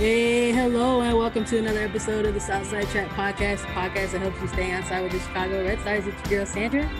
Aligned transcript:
Hey, 0.00 0.50
hello, 0.50 1.02
and 1.02 1.18
welcome 1.18 1.44
to 1.44 1.58
another 1.58 1.80
episode 1.80 2.24
of 2.24 2.32
the 2.32 2.40
Southside 2.40 2.88
Chat 2.88 3.10
Podcast, 3.10 3.58
podcast 3.74 4.12
that 4.12 4.22
helps 4.22 4.40
you 4.40 4.48
stay 4.48 4.70
outside 4.70 5.02
with 5.02 5.12
the 5.12 5.18
Chicago 5.18 5.62
Red 5.62 5.78
Stars. 5.82 6.06
It's 6.06 6.30
your 6.30 6.38
girl 6.38 6.46
Sandra. 6.46 6.90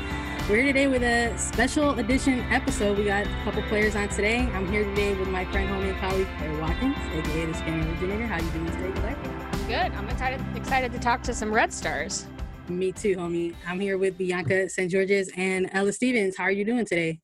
We're 0.51 0.57
here 0.57 0.67
today 0.67 0.87
with 0.87 1.03
a 1.03 1.35
special 1.39 1.99
edition 1.99 2.41
episode. 2.53 2.99
We 2.99 3.05
got 3.05 3.27
a 3.27 3.43
couple 3.43 3.63
players 3.63 3.97
on 3.97 4.11
today. 4.11 4.41
I'm 4.41 4.71
here 4.71 4.85
today 4.85 5.15
with 5.15 5.29
my 5.29 5.47
friend, 5.47 5.71
homie, 5.71 5.93
and 5.93 5.99
colleague 5.99 6.29
Claire 6.37 6.61
Watkins, 6.61 6.97
aka 7.15 7.47
the 7.47 7.55
Scanning 7.55 7.89
Originator. 7.89 8.27
How 8.27 8.37
you 8.37 8.51
doing 8.51 8.67
today, 8.67 9.01
Claire? 9.01 9.17
I'm 9.51 9.67
good. 9.67 9.99
I'm 9.99 10.09
excited 10.11 10.45
excited 10.55 10.93
to 10.93 10.99
talk 10.99 11.23
to 11.23 11.33
some 11.33 11.51
Red 11.51 11.73
Stars. 11.73 12.27
Me 12.69 12.93
too, 12.93 13.17
homie. 13.17 13.55
I'm 13.67 13.81
here 13.81 13.97
with 13.97 14.19
Bianca 14.19 14.69
St. 14.69 14.91
Georges 14.91 15.31
and 15.39 15.71
Ella 15.73 15.95
Stevens. 15.95 16.37
How 16.37 16.45
are 16.45 16.51
you 16.51 16.67
doing 16.67 16.85
today? 16.85 17.19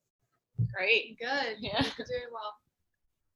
Great. 0.75 1.19
Good. 1.19 1.57
Yeah. 1.61 1.83
Doing 1.83 2.33
well. 2.33 2.55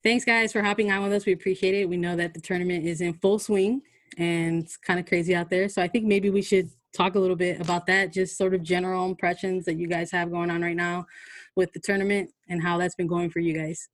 Thanks, 0.02 0.24
guys, 0.24 0.50
for 0.52 0.62
hopping 0.62 0.90
on 0.90 1.02
with 1.02 1.12
us. 1.12 1.26
We 1.26 1.32
appreciate 1.32 1.74
it. 1.74 1.88
We 1.88 1.98
know 1.98 2.16
that 2.16 2.32
the 2.32 2.40
tournament 2.40 2.86
is 2.86 3.02
in 3.02 3.12
full 3.14 3.38
swing 3.38 3.82
and 4.16 4.62
it's 4.62 4.78
kind 4.78 4.98
of 4.98 5.04
crazy 5.04 5.34
out 5.34 5.50
there. 5.50 5.68
So 5.68 5.82
I 5.82 5.88
think 5.88 6.06
maybe 6.06 6.30
we 6.30 6.40
should 6.40 6.70
talk 6.96 7.16
a 7.16 7.18
little 7.18 7.36
bit 7.36 7.60
about 7.60 7.86
that, 7.86 8.10
just 8.12 8.38
sort 8.38 8.54
of 8.54 8.62
general 8.62 9.04
impressions 9.04 9.66
that 9.66 9.76
you 9.76 9.86
guys 9.86 10.10
have 10.10 10.30
going 10.30 10.50
on 10.50 10.62
right 10.62 10.76
now 10.76 11.06
with 11.54 11.72
the 11.72 11.80
tournament 11.80 12.30
and 12.48 12.62
how 12.62 12.78
that's 12.78 12.94
been 12.94 13.06
going 13.06 13.28
for 13.28 13.40
you 13.40 13.52
guys. 13.52 13.90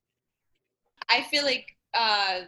I 1.09 1.23
feel 1.23 1.45
like 1.45 1.67
uh, 1.93 2.43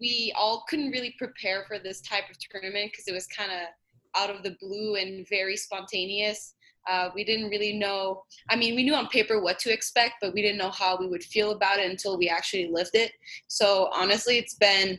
we 0.00 0.32
all 0.36 0.64
couldn't 0.68 0.90
really 0.90 1.14
prepare 1.18 1.64
for 1.66 1.78
this 1.78 2.02
type 2.02 2.24
of 2.30 2.36
tournament 2.38 2.90
because 2.92 3.08
it 3.08 3.14
was 3.14 3.26
kind 3.26 3.50
of 3.50 3.68
out 4.16 4.28
of 4.28 4.42
the 4.42 4.56
blue 4.60 4.96
and 4.96 5.26
very 5.28 5.56
spontaneous. 5.56 6.54
Uh, 6.88 7.10
we 7.14 7.22
didn't 7.22 7.50
really 7.50 7.74
know. 7.74 8.24
I 8.48 8.56
mean, 8.56 8.74
we 8.74 8.82
knew 8.82 8.94
on 8.94 9.08
paper 9.08 9.40
what 9.40 9.58
to 9.60 9.72
expect, 9.72 10.14
but 10.22 10.32
we 10.32 10.40
didn't 10.40 10.58
know 10.58 10.70
how 10.70 10.96
we 10.98 11.06
would 11.06 11.22
feel 11.22 11.50
about 11.50 11.78
it 11.78 11.90
until 11.90 12.16
we 12.16 12.28
actually 12.28 12.70
lived 12.72 12.94
it. 12.94 13.12
So 13.46 13.90
honestly, 13.92 14.38
it's 14.38 14.54
been 14.54 14.98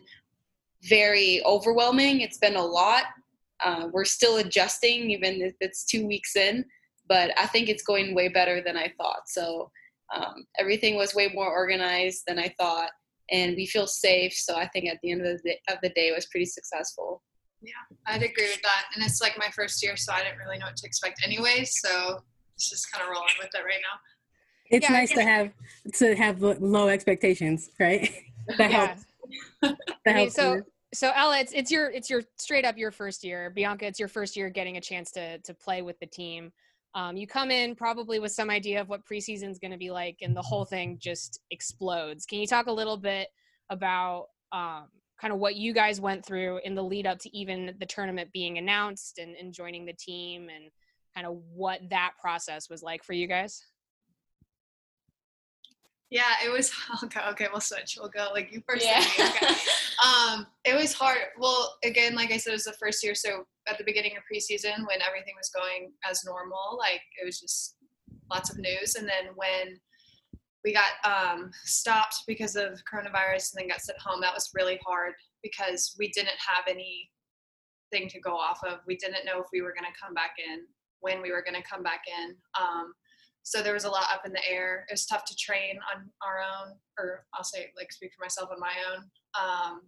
very 0.84 1.42
overwhelming. 1.46 2.22
It's 2.22 2.38
been 2.38 2.56
a 2.56 2.64
lot. 2.64 3.04
Uh, 3.64 3.88
we're 3.92 4.06
still 4.06 4.38
adjusting, 4.38 5.10
even 5.10 5.42
if 5.42 5.56
it's 5.60 5.84
two 5.84 6.06
weeks 6.08 6.36
in, 6.36 6.64
but 7.08 7.32
I 7.38 7.48
think 7.48 7.68
it's 7.68 7.84
going 7.84 8.16
way 8.16 8.30
better 8.30 8.62
than 8.64 8.78
I 8.78 8.94
thought. 8.98 9.28
So 9.28 9.72
um, 10.16 10.46
everything 10.58 10.96
was 10.96 11.16
way 11.16 11.30
more 11.34 11.52
organized 11.52 12.24
than 12.28 12.40
I 12.40 12.54
thought, 12.60 12.92
and 13.32 13.56
we 13.56 13.66
feel 13.66 13.88
safe. 13.88 14.34
So 14.34 14.56
I 14.56 14.68
think 14.68 14.88
at 14.88 14.98
the 15.02 15.12
end 15.12 15.26
of 15.26 15.42
the 15.42 15.50
day, 15.50 15.60
of 15.70 15.78
the 15.82 15.90
day 15.90 16.08
it 16.10 16.16
was 16.16 16.28
pretty 16.28 16.46
successful. 16.46 17.22
Yeah, 17.62 17.74
I'd 18.08 18.24
agree 18.24 18.50
with 18.50 18.62
that. 18.62 18.86
And 18.96 19.04
it's 19.04 19.22
like 19.22 19.38
my 19.38 19.50
first 19.54 19.84
year, 19.84 19.98
so 19.98 20.14
I 20.14 20.24
didn't 20.24 20.38
really 20.38 20.58
know 20.58 20.68
what 20.68 20.78
to 20.78 20.88
expect 20.88 21.22
anyway. 21.26 21.66
So 21.66 22.24
it's 22.56 22.70
just 22.70 22.92
kind 22.92 23.04
of 23.04 23.10
rolling 23.10 23.34
with 23.40 23.50
it 23.54 23.64
right 23.66 23.82
now. 23.82 24.00
It's 24.72 24.90
Yeah, 24.90 24.94
nice 24.96 25.12
to 25.12 25.24
have 25.24 25.52
to 25.94 26.16
have 26.16 26.42
low 26.42 26.88
expectations, 26.90 27.70
right? 27.80 28.10
that 28.58 28.72
Yeah. 28.72 28.88
helps. 28.88 29.06
That 29.62 29.76
I 30.06 30.14
mean, 30.14 30.18
helps. 30.30 30.36
so 30.36 30.62
so 30.94 31.12
Ella, 31.16 31.40
it's 31.40 31.52
it's 31.54 31.72
your 31.72 31.90
it's 31.92 32.10
your 32.10 32.24
straight 32.38 32.66
up 32.66 32.78
your 32.78 32.92
first 32.92 33.24
year. 33.24 33.50
Bianca, 33.50 33.86
it's 33.86 34.00
your 34.00 34.08
first 34.08 34.38
year 34.38 34.50
getting 34.50 34.78
a 34.78 34.82
chance 34.82 35.12
to 35.12 35.40
to 35.40 35.54
play 35.54 35.82
with 35.82 36.00
the 36.00 36.06
team. 36.08 36.52
Um, 36.96 37.18
you 37.18 37.28
come 37.28 37.52
in 37.52 37.76
probably 37.76 38.20
with 38.20 38.32
some 38.32 38.50
idea 38.50 38.82
of 38.82 38.90
what 38.90 39.06
preseason 39.06 39.50
is 39.50 39.60
going 39.60 39.72
to 39.72 39.78
be 39.78 39.92
like, 39.92 40.18
and 40.22 40.36
the 40.36 40.42
whole 40.42 40.66
thing 40.66 40.98
just 41.00 41.40
explodes. 41.52 42.26
Can 42.26 42.40
you 42.40 42.48
talk 42.48 42.66
a 42.68 42.72
little 42.72 42.98
bit 42.98 43.28
about 43.70 44.28
um, 44.52 44.88
kind 45.20 45.34
of 45.34 45.40
what 45.40 45.56
you 45.56 45.74
guys 45.74 46.00
went 46.00 46.26
through 46.26 46.60
in 46.64 46.76
the 46.76 46.84
lead 46.84 47.06
up 47.06 47.20
to 47.20 47.38
even 47.38 47.76
the 47.80 47.86
tournament 47.86 48.32
being 48.32 48.58
announced 48.58 49.18
and, 49.18 49.36
and 49.36 49.54
joining 49.54 49.86
the 49.86 49.94
team, 49.94 50.50
and 50.50 50.72
kind 51.14 51.28
of 51.28 51.38
what 51.54 51.82
that 51.90 52.12
process 52.22 52.70
was 52.70 52.82
like 52.84 53.04
for 53.04 53.14
you 53.14 53.28
guys? 53.28 53.64
Yeah, 56.10 56.34
it 56.44 56.50
was 56.50 56.72
okay. 57.04 57.22
Okay, 57.32 57.48
we'll 57.52 57.62
switch. 57.62 57.98
We'll 58.00 58.10
go 58.10 58.30
like 58.34 58.52
you 58.52 58.62
first. 58.68 58.86
Yeah. 58.86 59.04
Okay. 59.20 59.54
um, 60.06 60.48
it 60.66 60.76
was 60.76 60.94
hard. 60.94 61.20
Well, 61.38 61.78
again, 61.84 62.16
like 62.16 62.32
I 62.32 62.38
said, 62.38 62.52
it 62.52 62.54
was 62.54 62.64
the 62.64 62.74
first 62.74 63.04
year. 63.04 63.16
So 63.16 63.46
at 63.68 63.78
the 63.78 63.84
beginning 63.84 64.14
of 64.18 64.24
preseason, 64.24 64.80
when 64.88 65.02
everything 65.06 65.36
was 65.38 65.52
going 65.56 65.92
as 66.10 66.26
normal, 66.26 66.78
like 66.78 67.02
it 67.22 67.26
was 67.26 67.40
just 67.40 67.76
lots 68.32 68.50
of 68.50 68.58
news. 68.58 68.96
And 68.96 69.08
then 69.08 69.34
when 69.36 69.80
we 70.64 70.74
got 70.74 70.92
um, 71.06 71.52
stopped 71.64 72.24
because 72.28 72.56
of 72.56 72.82
coronavirus 72.92 73.54
and 73.54 73.62
then 73.62 73.68
got 73.70 73.82
sent 73.82 74.00
home, 74.00 74.22
that 74.22 74.34
was 74.34 74.52
really 74.54 74.80
hard 74.86 75.14
because 75.42 75.96
we 75.98 76.10
didn't 76.10 76.38
have 76.38 76.66
anything 76.68 78.10
to 78.10 78.20
go 78.20 78.36
off 78.36 78.60
of. 78.64 78.80
We 78.86 78.98
didn't 78.98 79.26
know 79.26 79.40
if 79.40 79.48
we 79.54 79.62
were 79.62 79.74
going 79.74 79.90
to 79.92 80.00
come 80.00 80.14
back 80.14 80.34
in, 80.38 80.66
when 81.00 81.22
we 81.22 81.32
were 81.32 81.42
going 81.42 81.62
to 81.62 81.68
come 81.68 81.84
back 81.84 82.02
in. 82.08 82.36
Um, 82.60 82.94
so 83.44 83.62
there 83.64 83.74
was 83.74 83.86
a 83.86 83.90
lot 83.90 84.12
up 84.12 84.26
in 84.26 84.34
the 84.34 84.48
air. 84.48 84.86
It 84.90 84.94
was 84.94 85.06
tough 85.06 85.26
to 85.26 85.36
train 85.36 85.80
on 85.96 86.10
our 86.22 86.40
own, 86.44 86.76
or 87.00 87.26
I'll 87.34 87.44
say 87.44 87.72
like 87.78 87.92
speak 87.92 88.12
for 88.14 88.24
myself 88.24 88.50
on 88.52 88.60
my 88.60 88.76
own. 88.92 89.04
Um, 89.40 89.82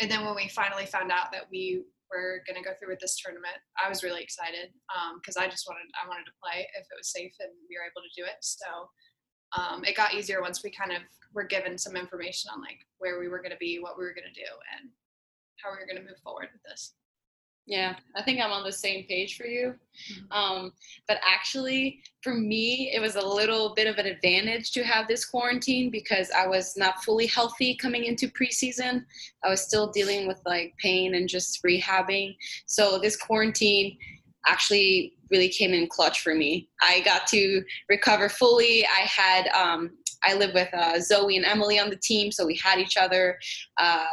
and 0.00 0.10
then 0.10 0.24
when 0.24 0.36
we 0.36 0.48
finally 0.48 0.86
found 0.86 1.10
out 1.10 1.32
that 1.32 1.48
we 1.50 1.82
were 2.10 2.42
going 2.46 2.60
to 2.60 2.66
go 2.66 2.74
through 2.76 2.92
with 2.92 3.00
this 3.00 3.16
tournament, 3.18 3.56
I 3.82 3.88
was 3.88 4.04
really 4.04 4.22
excited 4.22 4.70
because 5.18 5.36
I 5.36 5.48
just 5.48 5.66
wanted 5.66 5.88
I 5.96 6.06
wanted 6.06 6.28
to 6.28 6.40
play 6.42 6.68
if 6.76 6.86
it 6.86 6.98
was 6.98 7.10
safe 7.10 7.32
and 7.40 7.50
we 7.68 7.76
were 7.80 7.88
able 7.88 8.04
to 8.04 8.14
do 8.14 8.24
it. 8.28 8.38
So 8.40 8.68
um, 9.56 9.84
it 9.84 9.96
got 9.96 10.14
easier 10.14 10.40
once 10.40 10.62
we 10.62 10.70
kind 10.70 10.92
of 10.92 11.02
were 11.34 11.44
given 11.44 11.78
some 11.78 11.96
information 11.96 12.50
on 12.54 12.60
like 12.60 12.86
where 12.98 13.18
we 13.18 13.28
were 13.28 13.38
going 13.38 13.52
to 13.52 13.56
be, 13.58 13.78
what 13.78 13.98
we 13.98 14.04
were 14.04 14.14
going 14.14 14.28
to 14.32 14.40
do, 14.40 14.46
and 14.78 14.90
how 15.56 15.70
we 15.70 15.78
were 15.78 15.86
going 15.86 16.00
to 16.00 16.08
move 16.08 16.18
forward 16.22 16.48
with 16.52 16.62
this. 16.62 16.94
Yeah, 17.66 17.94
I 18.16 18.22
think 18.22 18.40
I'm 18.40 18.50
on 18.50 18.64
the 18.64 18.72
same 18.72 19.04
page 19.04 19.36
for 19.36 19.46
you. 19.46 19.74
Um, 20.32 20.72
but 21.06 21.20
actually, 21.24 22.02
for 22.20 22.34
me, 22.34 22.90
it 22.92 23.00
was 23.00 23.14
a 23.14 23.24
little 23.24 23.74
bit 23.76 23.86
of 23.86 23.98
an 23.98 24.06
advantage 24.06 24.72
to 24.72 24.82
have 24.82 25.06
this 25.06 25.24
quarantine 25.24 25.88
because 25.90 26.32
I 26.36 26.48
was 26.48 26.76
not 26.76 27.04
fully 27.04 27.26
healthy 27.26 27.76
coming 27.76 28.06
into 28.06 28.28
preseason. 28.28 29.04
I 29.44 29.50
was 29.50 29.60
still 29.60 29.88
dealing 29.92 30.26
with 30.26 30.40
like 30.46 30.74
pain 30.78 31.14
and 31.14 31.28
just 31.28 31.62
rehabbing. 31.62 32.34
So 32.66 32.98
this 32.98 33.16
quarantine 33.16 33.96
actually 34.46 35.14
really 35.30 35.48
came 35.48 35.72
in 35.72 35.86
clutch 35.86 36.20
for 36.20 36.34
me. 36.34 36.68
I 36.82 37.00
got 37.00 37.26
to 37.28 37.62
recover 37.88 38.28
fully. 38.28 38.84
I 38.86 39.00
had 39.00 39.48
um, 39.48 39.90
I 40.24 40.34
live 40.34 40.52
with 40.54 40.68
uh, 40.74 41.00
Zoe 41.00 41.36
and 41.36 41.46
Emily 41.46 41.78
on 41.78 41.90
the 41.90 41.96
team, 41.96 42.30
so 42.30 42.46
we 42.46 42.56
had 42.56 42.78
each 42.78 42.96
other. 42.96 43.38
Uh, 43.78 44.04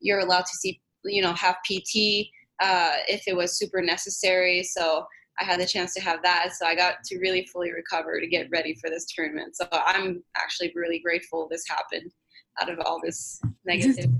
you're 0.00 0.20
allowed 0.20 0.44
to 0.44 0.56
see, 0.56 0.80
you 1.04 1.22
know, 1.22 1.32
have 1.32 1.56
PT 1.64 2.28
uh, 2.60 2.96
if 3.08 3.22
it 3.26 3.36
was 3.36 3.58
super 3.58 3.80
necessary. 3.80 4.62
So 4.62 5.06
I 5.38 5.44
had 5.44 5.60
the 5.60 5.66
chance 5.66 5.92
to 5.94 6.00
have 6.00 6.22
that. 6.22 6.50
So 6.58 6.66
I 6.66 6.74
got 6.74 7.02
to 7.04 7.18
really 7.18 7.46
fully 7.52 7.72
recover 7.72 8.20
to 8.20 8.26
get 8.26 8.48
ready 8.50 8.74
for 8.74 8.88
this 8.88 9.06
tournament. 9.06 9.56
So 9.56 9.66
I'm 9.72 10.22
actually 10.36 10.72
really 10.74 10.98
grateful 10.98 11.48
this 11.50 11.64
happened 11.68 12.12
out 12.60 12.70
of 12.70 12.78
all 12.80 13.00
this 13.02 13.40
negative. 13.64 14.10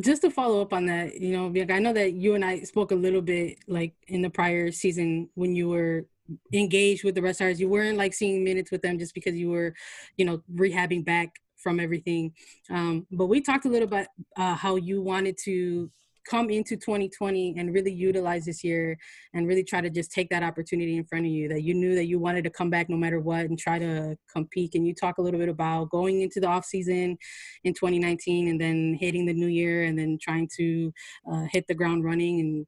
Just 0.00 0.22
to 0.22 0.30
follow 0.30 0.60
up 0.60 0.72
on 0.72 0.86
that, 0.86 1.20
you 1.20 1.32
know, 1.32 1.46
I 1.72 1.78
know 1.78 1.92
that 1.92 2.12
you 2.12 2.34
and 2.34 2.44
I 2.44 2.60
spoke 2.60 2.92
a 2.92 2.96
little 2.96 3.22
bit 3.22 3.58
like 3.66 3.94
in 4.08 4.22
the 4.22 4.30
prior 4.30 4.70
season 4.72 5.28
when 5.34 5.54
you 5.54 5.68
were 5.68 6.06
engaged 6.52 7.04
with 7.04 7.14
the 7.14 7.22
Red 7.22 7.36
Stars. 7.36 7.60
You 7.60 7.68
weren't 7.68 7.98
like 7.98 8.14
seeing 8.14 8.44
minutes 8.44 8.70
with 8.70 8.82
them 8.82 8.98
just 8.98 9.14
because 9.14 9.36
you 9.36 9.50
were, 9.50 9.74
you 10.16 10.24
know, 10.24 10.42
rehabbing 10.54 11.04
back 11.04 11.40
from 11.56 11.80
everything. 11.80 12.32
Um, 12.70 13.06
but 13.10 13.26
we 13.26 13.40
talked 13.40 13.64
a 13.66 13.68
little 13.68 13.88
about 13.88 14.06
uh, 14.36 14.54
how 14.54 14.76
you 14.76 15.02
wanted 15.02 15.36
to 15.44 15.90
come 16.28 16.50
into 16.50 16.76
2020 16.76 17.54
and 17.58 17.74
really 17.74 17.92
utilize 17.92 18.44
this 18.44 18.62
year 18.62 18.96
and 19.34 19.46
really 19.46 19.64
try 19.64 19.80
to 19.80 19.90
just 19.90 20.12
take 20.12 20.28
that 20.30 20.42
opportunity 20.42 20.96
in 20.96 21.04
front 21.04 21.26
of 21.26 21.30
you 21.30 21.48
that 21.48 21.62
you 21.62 21.74
knew 21.74 21.94
that 21.94 22.06
you 22.06 22.18
wanted 22.18 22.44
to 22.44 22.50
come 22.50 22.70
back 22.70 22.88
no 22.88 22.96
matter 22.96 23.20
what 23.20 23.46
and 23.46 23.58
try 23.58 23.78
to 23.78 24.16
compete 24.32 24.72
can 24.72 24.84
you 24.84 24.94
talk 24.94 25.18
a 25.18 25.22
little 25.22 25.40
bit 25.40 25.48
about 25.48 25.90
going 25.90 26.20
into 26.22 26.40
the 26.40 26.46
off 26.46 26.64
season 26.64 27.16
in 27.64 27.74
2019 27.74 28.48
and 28.48 28.60
then 28.60 28.96
hitting 28.98 29.26
the 29.26 29.32
new 29.32 29.46
year 29.46 29.84
and 29.84 29.98
then 29.98 30.18
trying 30.20 30.48
to 30.56 30.92
uh, 31.30 31.46
hit 31.50 31.66
the 31.68 31.74
ground 31.74 32.04
running 32.04 32.40
and 32.40 32.66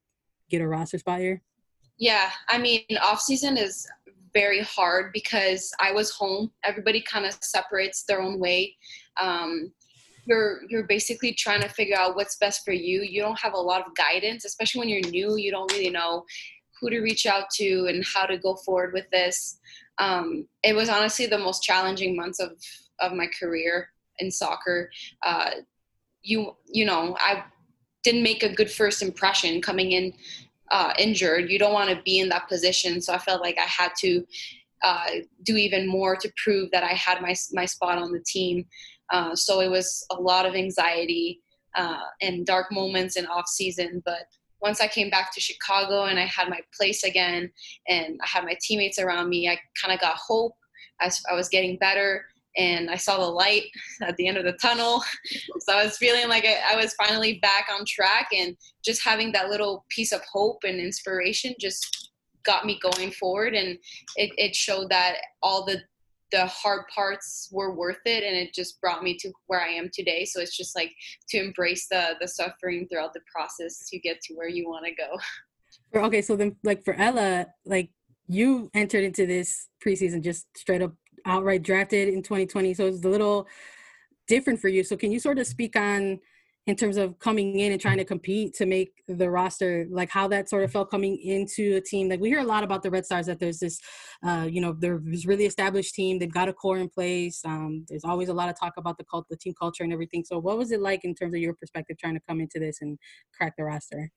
get 0.50 0.60
a 0.60 0.66
roster 0.66 0.98
spot 0.98 1.20
here 1.20 1.42
Yeah, 1.98 2.30
I 2.48 2.58
mean, 2.58 2.82
off 3.02 3.20
season 3.20 3.56
is 3.56 3.86
very 4.34 4.60
hard 4.60 5.12
because 5.12 5.72
I 5.78 5.92
was 5.92 6.10
home. 6.10 6.50
Everybody 6.64 7.00
kind 7.00 7.26
of 7.26 7.34
separates 7.42 8.04
their 8.04 8.20
own 8.20 8.38
way. 8.38 8.76
Um, 9.20 9.72
you're 10.24 10.60
you're 10.68 10.86
basically 10.86 11.32
trying 11.32 11.62
to 11.62 11.68
figure 11.68 11.96
out 11.96 12.16
what's 12.16 12.36
best 12.36 12.64
for 12.64 12.72
you. 12.72 13.02
You 13.02 13.20
don't 13.22 13.38
have 13.40 13.54
a 13.54 13.60
lot 13.60 13.86
of 13.86 13.94
guidance, 13.94 14.44
especially 14.44 14.80
when 14.80 14.88
you're 14.88 15.10
new. 15.10 15.36
You 15.36 15.50
don't 15.50 15.72
really 15.72 15.90
know 15.90 16.24
who 16.80 16.90
to 16.90 17.00
reach 17.00 17.26
out 17.26 17.50
to 17.54 17.86
and 17.88 18.04
how 18.04 18.26
to 18.26 18.38
go 18.38 18.56
forward 18.56 18.92
with 18.92 19.08
this. 19.10 19.58
Um, 19.98 20.46
it 20.62 20.74
was 20.74 20.88
honestly 20.88 21.26
the 21.26 21.38
most 21.38 21.62
challenging 21.62 22.16
months 22.16 22.40
of 22.40 22.52
of 23.00 23.12
my 23.12 23.28
career 23.38 23.88
in 24.18 24.30
soccer. 24.30 24.90
Uh, 25.22 25.50
you 26.22 26.56
you 26.66 26.84
know 26.84 27.16
I 27.20 27.44
didn't 28.02 28.22
make 28.22 28.42
a 28.42 28.54
good 28.54 28.70
first 28.70 29.02
impression 29.02 29.60
coming 29.60 29.92
in 29.92 30.12
uh, 30.70 30.92
injured. 30.98 31.50
You 31.50 31.58
don't 31.58 31.74
want 31.74 31.90
to 31.90 32.02
be 32.02 32.18
in 32.18 32.28
that 32.30 32.48
position. 32.48 33.00
So 33.00 33.12
I 33.12 33.18
felt 33.18 33.42
like 33.42 33.58
I 33.58 33.66
had 33.66 33.92
to 34.00 34.26
uh, 34.82 35.06
do 35.44 35.56
even 35.56 35.86
more 35.86 36.16
to 36.16 36.32
prove 36.42 36.70
that 36.72 36.82
I 36.82 36.94
had 36.94 37.20
my 37.20 37.34
my 37.52 37.66
spot 37.66 37.98
on 37.98 38.12
the 38.12 38.20
team. 38.20 38.66
Uh, 39.12 39.36
so 39.36 39.60
it 39.60 39.70
was 39.70 40.04
a 40.10 40.20
lot 40.20 40.46
of 40.46 40.54
anxiety 40.54 41.40
uh, 41.76 42.00
and 42.20 42.46
dark 42.46 42.72
moments 42.72 43.16
in 43.16 43.26
off 43.26 43.46
season. 43.46 44.02
But 44.04 44.22
once 44.60 44.80
I 44.80 44.88
came 44.88 45.10
back 45.10 45.32
to 45.34 45.40
Chicago 45.40 46.04
and 46.04 46.18
I 46.18 46.24
had 46.24 46.48
my 46.48 46.60
place 46.76 47.04
again, 47.04 47.50
and 47.88 48.18
I 48.22 48.26
had 48.26 48.44
my 48.44 48.56
teammates 48.60 48.98
around 48.98 49.28
me, 49.28 49.48
I 49.48 49.58
kind 49.80 49.94
of 49.94 50.00
got 50.00 50.16
hope 50.16 50.54
as 51.00 51.20
I 51.30 51.34
was 51.34 51.48
getting 51.48 51.76
better. 51.78 52.24
and 52.56 52.90
I 52.90 52.96
saw 52.96 53.16
the 53.18 53.30
light 53.30 53.64
at 54.02 54.16
the 54.16 54.26
end 54.26 54.36
of 54.36 54.44
the 54.44 54.52
tunnel. 54.52 55.02
so 55.60 55.72
I 55.72 55.84
was 55.84 55.96
feeling 55.96 56.28
like 56.28 56.44
I, 56.44 56.74
I 56.74 56.76
was 56.76 56.94
finally 56.94 57.38
back 57.40 57.68
on 57.72 57.84
track, 57.86 58.28
and 58.36 58.56
just 58.84 59.02
having 59.04 59.32
that 59.32 59.48
little 59.48 59.84
piece 59.88 60.12
of 60.12 60.20
hope 60.30 60.58
and 60.64 60.78
inspiration 60.80 61.54
just 61.58 62.10
got 62.44 62.66
me 62.66 62.78
going 62.82 63.10
forward, 63.10 63.54
and 63.54 63.78
it, 64.16 64.30
it 64.36 64.54
showed 64.54 64.90
that 64.90 65.16
all 65.42 65.64
the 65.64 65.80
the 66.32 66.46
hard 66.46 66.84
parts 66.92 67.48
were 67.52 67.74
worth 67.74 68.00
it 68.06 68.24
and 68.24 68.36
it 68.36 68.52
just 68.54 68.80
brought 68.80 69.02
me 69.02 69.16
to 69.18 69.30
where 69.46 69.60
i 69.60 69.68
am 69.68 69.90
today. 69.92 70.24
So 70.24 70.40
it's 70.40 70.56
just 70.56 70.74
like 70.74 70.92
to 71.28 71.38
embrace 71.38 71.86
the 71.88 72.14
the 72.20 72.28
suffering 72.28 72.88
throughout 72.88 73.12
the 73.12 73.20
process 73.34 73.88
to 73.90 73.98
get 73.98 74.20
to 74.22 74.34
where 74.34 74.48
you 74.48 74.68
want 74.68 74.86
to 74.86 74.92
go 74.92 75.18
okay 76.06 76.22
so 76.22 76.36
then 76.36 76.56
like 76.64 76.82
for 76.84 76.94
ella 76.94 77.46
like 77.66 77.90
you 78.28 78.70
entered 78.74 79.04
into 79.04 79.26
this 79.26 79.68
preseason 79.84 80.22
just 80.22 80.46
straight 80.56 80.80
up 80.80 80.92
outright 81.26 81.62
drafted 81.62 82.08
in 82.08 82.22
2020 82.22 82.74
so 82.74 82.86
it's 82.86 83.04
a 83.04 83.08
little 83.08 83.46
different 84.26 84.60
for 84.60 84.68
you. 84.68 84.84
So 84.84 84.96
can 84.96 85.12
you 85.12 85.20
sort 85.20 85.38
of 85.38 85.46
speak 85.46 85.76
on 85.76 86.18
in 86.66 86.76
terms 86.76 86.96
of 86.96 87.18
coming 87.18 87.58
in 87.58 87.72
and 87.72 87.80
trying 87.80 87.98
to 87.98 88.04
compete 88.04 88.54
to 88.54 88.66
make 88.66 89.02
the 89.08 89.28
roster 89.28 89.86
like 89.90 90.08
how 90.10 90.28
that 90.28 90.48
sort 90.48 90.62
of 90.62 90.70
felt 90.70 90.90
coming 90.90 91.18
into 91.18 91.76
a 91.76 91.80
team. 91.80 92.08
Like 92.08 92.20
we 92.20 92.28
hear 92.28 92.38
a 92.38 92.44
lot 92.44 92.62
about 92.62 92.82
the 92.82 92.90
red 92.90 93.04
stars 93.04 93.26
that 93.26 93.40
there's 93.40 93.58
this 93.58 93.80
uh, 94.24 94.46
you 94.48 94.60
know 94.60 94.74
there's 94.78 95.26
really 95.26 95.46
established 95.46 95.94
team. 95.94 96.18
They've 96.18 96.32
got 96.32 96.48
a 96.48 96.52
core 96.52 96.78
in 96.78 96.88
place. 96.88 97.40
Um, 97.44 97.84
there's 97.88 98.04
always 98.04 98.28
a 98.28 98.34
lot 98.34 98.48
of 98.48 98.58
talk 98.58 98.74
about 98.76 98.96
the 98.96 99.04
cult 99.04 99.26
the 99.28 99.36
team 99.36 99.54
culture 99.58 99.82
and 99.82 99.92
everything. 99.92 100.24
So 100.24 100.38
what 100.38 100.56
was 100.56 100.70
it 100.70 100.80
like 100.80 101.04
in 101.04 101.14
terms 101.14 101.34
of 101.34 101.40
your 101.40 101.54
perspective 101.54 101.98
trying 101.98 102.14
to 102.14 102.22
come 102.28 102.40
into 102.40 102.60
this 102.60 102.78
and 102.80 102.96
crack 103.36 103.54
the 103.58 103.64
roster? 103.64 104.10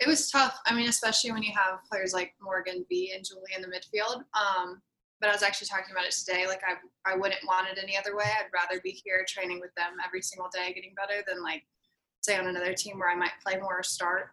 It 0.00 0.08
was 0.08 0.30
tough. 0.30 0.58
I 0.66 0.74
mean 0.74 0.88
especially 0.88 1.32
when 1.32 1.42
you 1.42 1.52
have 1.54 1.80
players 1.90 2.14
like 2.14 2.32
morgan 2.40 2.86
b 2.88 3.12
and 3.14 3.24
julie 3.24 3.42
in 3.54 3.62
the 3.62 3.68
midfield. 3.68 4.22
Um, 4.34 4.80
but 5.20 5.30
I 5.30 5.32
was 5.32 5.42
actually 5.42 5.68
talking 5.68 5.92
about 5.92 6.04
it 6.04 6.12
today. 6.12 6.46
Like 6.46 6.62
I, 6.66 6.74
I 7.10 7.16
wouldn't 7.16 7.40
want 7.46 7.68
it 7.68 7.78
any 7.82 7.96
other 7.96 8.16
way. 8.16 8.24
I'd 8.24 8.52
rather 8.52 8.80
be 8.82 8.90
here 8.90 9.24
training 9.28 9.60
with 9.60 9.74
them 9.74 9.94
every 10.04 10.22
single 10.22 10.48
day, 10.52 10.72
getting 10.72 10.94
better 10.94 11.22
than 11.26 11.42
like 11.42 11.62
say 12.20 12.36
on 12.36 12.46
another 12.46 12.74
team 12.74 12.98
where 12.98 13.10
I 13.10 13.14
might 13.14 13.32
play 13.44 13.58
more 13.58 13.78
or 13.78 13.82
start. 13.82 14.30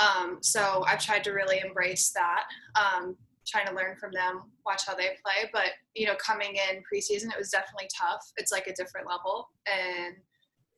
Um, 0.00 0.38
so 0.40 0.84
I've 0.86 1.02
tried 1.02 1.24
to 1.24 1.32
really 1.32 1.60
embrace 1.64 2.10
that, 2.10 2.44
um, 2.76 3.16
trying 3.46 3.66
to 3.66 3.74
learn 3.74 3.96
from 3.96 4.12
them, 4.12 4.42
watch 4.64 4.86
how 4.86 4.94
they 4.94 5.16
play. 5.24 5.50
But 5.52 5.70
you 5.94 6.06
know, 6.06 6.14
coming 6.16 6.54
in 6.54 6.82
preseason, 6.82 7.32
it 7.32 7.38
was 7.38 7.50
definitely 7.50 7.88
tough. 7.94 8.32
It's 8.36 8.52
like 8.52 8.66
a 8.66 8.74
different 8.74 9.08
level, 9.08 9.48
and 9.66 10.16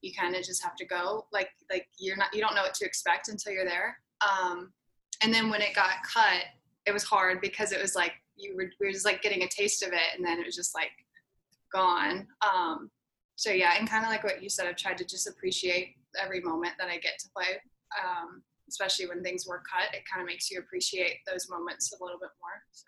you 0.00 0.12
kind 0.18 0.34
of 0.34 0.42
just 0.42 0.62
have 0.62 0.76
to 0.76 0.86
go. 0.86 1.26
Like 1.32 1.50
like 1.70 1.88
you're 1.98 2.16
not 2.16 2.34
you 2.34 2.40
don't 2.40 2.54
know 2.54 2.62
what 2.62 2.74
to 2.74 2.86
expect 2.86 3.28
until 3.28 3.52
you're 3.52 3.66
there. 3.66 3.98
Um, 4.26 4.72
and 5.22 5.32
then 5.32 5.50
when 5.50 5.60
it 5.60 5.74
got 5.74 6.02
cut, 6.02 6.44
it 6.86 6.92
was 6.92 7.04
hard 7.04 7.40
because 7.40 7.72
it 7.72 7.80
was 7.80 7.94
like 7.94 8.12
you 8.36 8.56
were 8.56 8.70
we 8.80 8.86
were 8.86 8.92
just 8.92 9.04
like 9.04 9.22
getting 9.22 9.42
a 9.42 9.48
taste 9.48 9.82
of 9.82 9.92
it, 9.92 10.16
and 10.16 10.24
then 10.24 10.38
it 10.38 10.46
was 10.46 10.56
just 10.56 10.74
like 10.74 10.90
gone. 11.72 12.26
Um, 12.42 12.90
so 13.36 13.50
yeah, 13.50 13.74
and 13.78 13.88
kind 13.88 14.04
of 14.04 14.10
like 14.10 14.24
what 14.24 14.42
you 14.42 14.48
said, 14.48 14.66
I've 14.66 14.76
tried 14.76 14.98
to 14.98 15.04
just 15.04 15.28
appreciate 15.28 15.94
every 16.22 16.40
moment 16.40 16.74
that 16.78 16.88
I 16.88 16.98
get 16.98 17.18
to 17.20 17.28
play. 17.34 17.60
Um, 18.02 18.42
especially 18.68 19.06
when 19.06 19.22
things 19.22 19.46
were 19.46 19.62
cut, 19.70 19.94
it 19.94 20.02
kind 20.10 20.22
of 20.22 20.26
makes 20.26 20.50
you 20.50 20.58
appreciate 20.58 21.18
those 21.30 21.48
moments 21.50 21.92
a 21.92 22.02
little 22.02 22.18
bit 22.18 22.30
more. 22.40 22.62
So. 22.72 22.86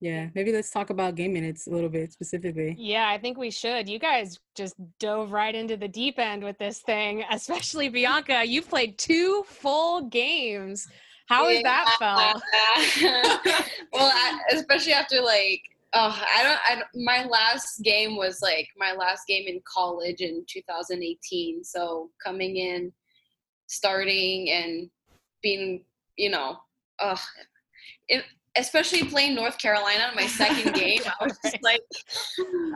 Yeah, 0.00 0.28
maybe 0.34 0.50
let's 0.50 0.70
talk 0.70 0.88
about 0.88 1.14
game 1.14 1.34
minutes 1.34 1.66
a 1.66 1.70
little 1.70 1.90
bit 1.90 2.10
specifically. 2.10 2.74
Yeah, 2.78 3.08
I 3.08 3.18
think 3.18 3.36
we 3.36 3.50
should. 3.50 3.86
You 3.86 3.98
guys 3.98 4.38
just 4.56 4.74
dove 4.98 5.30
right 5.30 5.54
into 5.54 5.76
the 5.76 5.88
deep 5.88 6.18
end 6.18 6.42
with 6.42 6.56
this 6.58 6.80
thing, 6.80 7.22
especially 7.30 7.90
Bianca. 7.90 8.42
You've 8.44 8.68
played 8.68 8.96
two 8.96 9.44
full 9.46 10.02
games. 10.08 10.88
How 11.30 11.48
has 11.48 11.60
yeah. 11.62 11.84
that 11.84 12.42
felt? 13.48 13.64
well, 13.92 14.12
especially 14.52 14.92
after 14.92 15.22
like 15.22 15.62
oh 15.92 16.22
i 16.34 16.42
don't 16.42 16.58
i 16.64 16.82
my 16.94 17.24
last 17.28 17.82
game 17.82 18.16
was 18.16 18.40
like 18.42 18.68
my 18.76 18.92
last 18.92 19.26
game 19.26 19.48
in 19.48 19.60
college 19.64 20.20
in 20.20 20.44
2018 20.48 21.64
so 21.64 22.10
coming 22.24 22.56
in 22.56 22.92
starting 23.66 24.50
and 24.50 24.90
being 25.42 25.84
you 26.16 26.30
know 26.30 26.58
uh 27.00 27.16
it, 28.08 28.24
especially 28.56 29.04
playing 29.04 29.34
north 29.34 29.58
carolina 29.58 30.08
in 30.10 30.16
my 30.16 30.26
second 30.26 30.74
game 30.74 31.00
i 31.20 31.24
was 31.24 31.36
just 31.44 31.58
like 31.62 31.80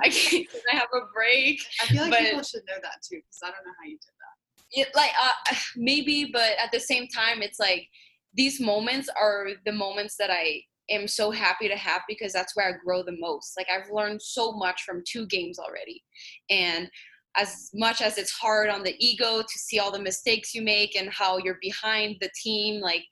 i 0.03 0.09
can't 0.09 0.49
can 0.51 0.61
i 0.73 0.77
have 0.77 0.89
a 0.95 1.07
break? 1.15 1.61
I 1.83 1.87
feel 1.87 2.03
like 2.03 2.11
but, 2.11 2.21
people 2.21 2.43
should 2.43 2.63
know 2.67 2.81
that 2.83 2.99
too 3.09 3.17
because 3.17 3.41
i 3.45 3.47
don't 3.47 3.65
know 3.65 3.73
how 3.79 3.87
you 3.87 3.99
did 3.99 4.01
that. 4.01 4.35
It, 4.77 4.89
like 4.97 5.13
uh, 5.23 5.55
maybe 5.77 6.31
but 6.33 6.53
at 6.59 6.73
the 6.73 6.81
same 6.81 7.07
time 7.07 7.43
it's 7.43 7.61
like 7.61 7.89
these 8.35 8.61
moments 8.61 9.09
are 9.21 9.49
the 9.65 9.73
moments 9.73 10.17
that 10.17 10.31
i 10.31 10.61
am 10.91 11.09
so 11.09 11.31
happy 11.31 11.69
to 11.69 11.77
have 11.77 12.03
because 12.09 12.33
that's 12.33 12.55
where 12.55 12.69
I 12.69 12.85
grow 12.85 13.03
the 13.03 13.17
most. 13.19 13.57
Like 13.57 13.67
I've 13.71 13.91
learned 13.91 14.21
so 14.21 14.53
much 14.53 14.83
from 14.83 15.03
two 15.07 15.27
games 15.27 15.59
already. 15.59 16.03
And 16.51 16.91
as 17.37 17.71
much 17.75 18.01
as 18.01 18.19
it's 18.19 18.31
hard 18.31 18.69
on 18.71 18.83
the 18.83 18.95
ego 19.05 19.43
to 19.43 19.59
see 19.59 19.79
all 19.79 19.91
the 19.91 19.99
mistakes 19.99 20.55
you 20.55 20.63
make 20.63 20.95
and 20.95 21.11
how 21.11 21.39
you're 21.39 21.59
behind 21.61 22.17
the 22.21 22.31
team, 22.41 22.81
like 22.81 23.05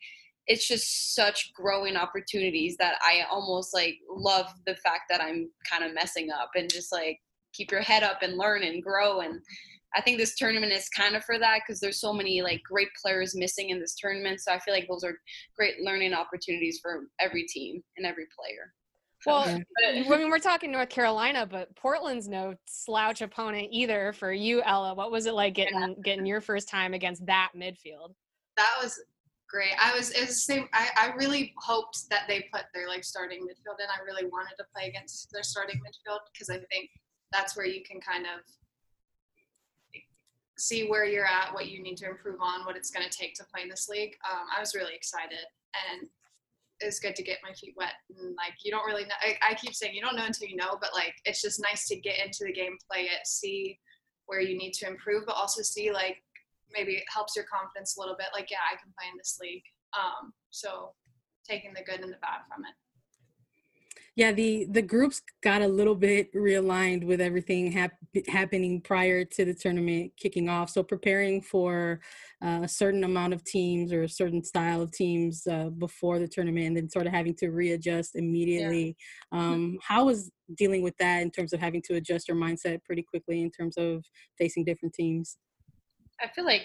it's 0.47 0.67
just 0.67 1.15
such 1.15 1.53
growing 1.55 1.97
opportunities 1.97 2.77
that 2.77 2.97
I 3.03 3.23
almost 3.31 3.75
like 3.75 3.97
love 4.09 4.47
the 4.67 4.77
fact 4.77 5.03
that 5.09 5.21
I'm 5.21 5.51
kind 5.69 5.85
of 5.85 5.95
messing 5.95 6.31
up 6.31 6.51
and 6.55 6.71
just 6.71 6.93
like 6.93 7.19
keep 7.53 7.71
your 7.71 7.81
head 7.81 8.03
up 8.03 8.23
and 8.23 8.37
learn 8.37 8.63
and 8.63 8.83
grow 8.83 9.21
and 9.21 9.41
I 9.95 10.01
think 10.01 10.19
this 10.19 10.37
tournament 10.37 10.73
is 10.73 10.89
kind 10.89 11.15
of 11.15 11.25
for 11.25 11.39
that 11.39 11.61
because 11.61 11.81
there's 11.81 12.01
so 12.01 12.13
many 12.13 12.43
like 12.43 12.63
great 12.63 12.89
players 13.01 13.35
missing 13.35 13.71
in 13.71 13.81
this 13.81 13.95
tournament. 13.95 14.41
So 14.41 14.53
I 14.53 14.59
feel 14.59 14.75
like 14.75 14.89
those 14.89 15.05
are 15.05 15.19
great 15.57 15.81
learning 15.83 16.15
opportunities 16.15 16.79
for 16.81 17.05
every 17.21 17.45
team 17.45 17.83
and 17.97 18.07
every 18.07 18.27
player. 18.37 18.73
Well, 19.25 19.45
I 19.87 19.93
mean, 19.93 20.31
we're 20.31 20.39
talking 20.39 20.73
North 20.73 20.89
Carolina, 20.89 21.47
but 21.47 21.75
Portland's 21.77 22.29
no 22.29 22.55
slouch 22.67 23.23
opponent 23.23 23.69
either 23.71 24.13
for 24.13 24.33
you, 24.33 24.63
Ella. 24.65 24.95
What 24.95 25.13
was 25.13 25.27
it 25.27 25.35
like 25.35 25.55
getting 25.55 25.79
yeah. 25.79 25.95
getting 26.03 26.27
your 26.27 26.41
first 26.41 26.69
time 26.69 26.93
against 26.93 27.25
that 27.27 27.53
midfield? 27.57 28.15
That 28.57 28.75
was 28.83 29.01
great. 29.49 29.75
I 29.81 29.97
was 29.97 30.11
it 30.11 30.21
was 30.21 30.31
the 30.31 30.35
same. 30.35 30.69
I, 30.73 30.89
I 30.97 31.15
really 31.15 31.55
hoped 31.59 32.11
that 32.11 32.25
they 32.27 32.49
put 32.53 32.65
their 32.75 32.89
like 32.89 33.05
starting 33.05 33.43
midfield 33.43 33.79
in. 33.79 33.87
I 33.89 34.03
really 34.05 34.29
wanted 34.29 34.57
to 34.59 34.65
play 34.75 34.89
against 34.89 35.31
their 35.31 35.45
starting 35.45 35.77
midfield 35.77 36.19
because 36.33 36.51
I 36.51 36.59
think 36.73 36.91
that's 37.33 37.57
where 37.57 37.67
you 37.67 37.83
can 37.85 38.01
kind 38.01 38.25
of 38.25 38.41
see 40.63 40.87
where 40.87 41.05
you're 41.05 41.27
at, 41.27 41.53
what 41.53 41.69
you 41.69 41.83
need 41.83 41.97
to 41.97 42.09
improve 42.09 42.41
on, 42.41 42.65
what 42.65 42.77
it's 42.77 42.93
going 42.93 43.05
to 43.05 43.11
take 43.11 43.35
to 43.35 43.43
play 43.53 43.63
in 43.63 43.69
this 43.69 43.89
league. 43.89 44.15
Um, 44.31 44.47
I 44.57 44.61
was 44.61 44.77
really 44.77 44.95
excited, 44.95 45.43
and 45.75 46.09
it's 46.79 47.01
good 47.01 47.17
to 47.17 47.25
get 47.25 47.39
my 47.43 47.53
feet 47.55 47.75
wet. 47.77 47.95
And 48.17 48.37
like 48.37 48.55
you 48.63 48.71
don't 48.71 48.87
really 48.87 49.03
know. 49.03 49.19
I, 49.21 49.37
I 49.43 49.55
keep 49.55 49.75
saying 49.75 49.93
you 49.93 50.01
don't 50.01 50.15
know 50.15 50.25
until 50.25 50.47
you 50.47 50.55
know, 50.55 50.79
but 50.81 50.95
like 50.95 51.15
it's 51.25 51.43
just 51.43 51.61
nice 51.61 51.89
to 51.89 51.99
get 51.99 52.25
into 52.25 52.45
the 52.45 52.53
game, 52.53 52.77
play 52.89 53.03
it, 53.03 53.27
see 53.27 53.81
where 54.27 54.41
you 54.41 54.57
need 54.57 54.73
to 54.75 54.87
improve, 54.87 55.25
but 55.27 55.35
also 55.35 55.63
see 55.63 55.91
like 55.91 56.23
maybe 56.73 56.93
it 56.93 57.05
helps 57.13 57.35
your 57.35 57.45
confidence 57.53 57.97
a 57.97 58.01
little 58.01 58.17
bit. 58.17 58.29
Like 58.33 58.49
yeah, 58.49 58.63
I 58.63 58.77
can 58.77 58.95
play 58.97 59.11
in 59.11 59.19
this 59.19 59.39
league. 59.43 59.65
Um, 59.99 60.33
so 60.51 60.95
taking 61.43 61.75
the 61.75 61.83
good 61.83 62.01
and 62.01 62.13
the 62.13 62.23
bad 62.23 62.47
from 62.47 62.63
it 62.65 62.75
yeah 64.17 64.33
the 64.33 64.67
the 64.71 64.83
groups 64.83 65.23
got 65.43 65.63
a 65.63 65.67
little 65.67 65.95
bit 65.95 66.33
realigned 66.35 67.05
with 67.05 67.21
everything 67.21 67.73
hap- 67.73 67.97
happening 68.29 68.81
prior 68.81 69.25
to 69.25 69.45
the 69.45 69.55
tournament 69.55 70.13
kicking 70.17 70.49
off. 70.49 70.71
So 70.71 70.83
preparing 70.83 71.41
for 71.41 72.01
uh, 72.45 72.61
a 72.63 72.69
certain 72.69 73.05
amount 73.05 73.33
of 73.33 73.43
teams 73.45 73.93
or 73.93 74.03
a 74.03 74.09
certain 74.09 74.45
style 74.45 74.83
of 74.83 74.93
teams 74.93 75.47
uh, 75.47 75.71
before 75.71 76.19
the 76.19 76.29
tournament 76.29 76.67
and 76.67 76.77
then 76.77 76.91
sort 76.91 77.07
of 77.07 77.13
having 77.13 77.35
to 77.37 77.51
readjust 77.51 78.17
immediately 78.17 78.97
yeah. 79.33 79.39
um, 79.39 79.79
how 79.83 80.07
was 80.07 80.31
dealing 80.57 80.83
with 80.83 80.97
that 80.99 81.23
in 81.23 81.31
terms 81.31 81.53
of 81.53 81.61
having 81.61 81.83
to 81.83 81.95
adjust 81.95 82.29
your 82.29 82.37
mindset 82.37 82.85
pretty 82.85 83.03
quickly 83.03 83.43
in 83.43 83.51
terms 83.51 83.77
of 83.77 84.05
facing 84.37 84.65
different 84.65 84.95
teams? 84.95 85.39
I 86.21 86.29
feel 86.29 86.45
like 86.45 86.63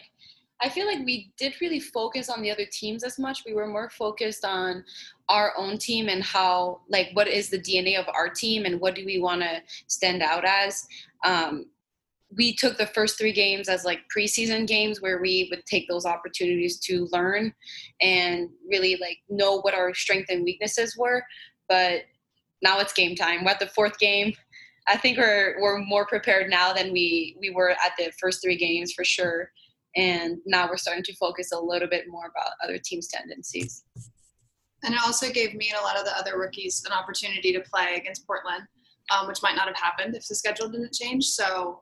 I 0.61 0.69
feel 0.69 0.87
like 0.87 1.05
we 1.05 1.31
did 1.37 1.53
really 1.61 1.79
focus 1.79 2.29
on 2.29 2.41
the 2.41 2.49
other 2.49 2.65
teams 2.71 3.03
as 3.03 3.19
much. 3.19 3.43
We 3.45 3.53
were 3.53 3.67
more 3.67 3.89
focused 3.89 4.43
on 4.43 4.83
our 5.29 5.53
own 5.55 5.77
team 5.77 6.09
and 6.09 6.23
how, 6.23 6.81
like, 6.89 7.09
what 7.13 7.27
is 7.27 7.49
the 7.49 7.59
DNA 7.59 7.99
of 7.99 8.07
our 8.13 8.29
team 8.29 8.65
and 8.65 8.81
what 8.81 8.95
do 8.95 9.05
we 9.05 9.19
want 9.19 9.41
to 9.41 9.61
stand 9.87 10.23
out 10.23 10.45
as. 10.45 10.87
Um, 11.23 11.67
we 12.35 12.55
took 12.55 12.77
the 12.77 12.87
first 12.87 13.17
three 13.17 13.31
games 13.31 13.69
as 13.69 13.85
like 13.85 14.01
preseason 14.15 14.67
games 14.67 15.01
where 15.01 15.21
we 15.21 15.47
would 15.49 15.65
take 15.65 15.87
those 15.87 16.05
opportunities 16.05 16.77
to 16.79 17.07
learn 17.13 17.53
and 18.01 18.49
really 18.69 18.97
like 18.99 19.19
know 19.29 19.61
what 19.61 19.73
our 19.73 19.93
strengths 19.93 20.29
and 20.29 20.43
weaknesses 20.43 20.97
were. 20.97 21.23
But 21.69 22.01
now 22.61 22.79
it's 22.79 22.91
game 22.91 23.15
time. 23.15 23.45
We're 23.45 23.51
at 23.51 23.59
the 23.59 23.67
fourth 23.67 23.97
game. 23.97 24.33
I 24.89 24.97
think 24.97 25.17
we're 25.17 25.55
we're 25.61 25.79
more 25.79 26.05
prepared 26.05 26.49
now 26.49 26.73
than 26.73 26.91
we 26.91 27.37
we 27.39 27.49
were 27.49 27.71
at 27.71 27.93
the 27.97 28.11
first 28.19 28.41
three 28.41 28.57
games 28.57 28.91
for 28.91 29.05
sure 29.05 29.51
and 29.97 30.37
now 30.45 30.69
we're 30.69 30.77
starting 30.77 31.03
to 31.03 31.15
focus 31.15 31.51
a 31.51 31.59
little 31.59 31.87
bit 31.89 32.05
more 32.07 32.27
about 32.27 32.53
other 32.63 32.77
teams' 32.77 33.07
tendencies. 33.07 33.83
And 34.83 34.93
it 34.93 35.01
also 35.03 35.31
gave 35.31 35.55
me 35.55 35.69
and 35.69 35.79
a 35.79 35.83
lot 35.83 35.97
of 35.97 36.05
the 36.05 36.15
other 36.15 36.39
rookies 36.39 36.83
an 36.85 36.93
opportunity 36.93 37.51
to 37.51 37.61
play 37.61 37.95
against 37.95 38.25
Portland, 38.27 38.63
um, 39.11 39.27
which 39.27 39.41
might 39.41 39.55
not 39.55 39.67
have 39.67 39.75
happened 39.75 40.15
if 40.15 40.27
the 40.27 40.35
schedule 40.35 40.69
didn't 40.69 40.93
change. 40.93 41.25
So 41.25 41.81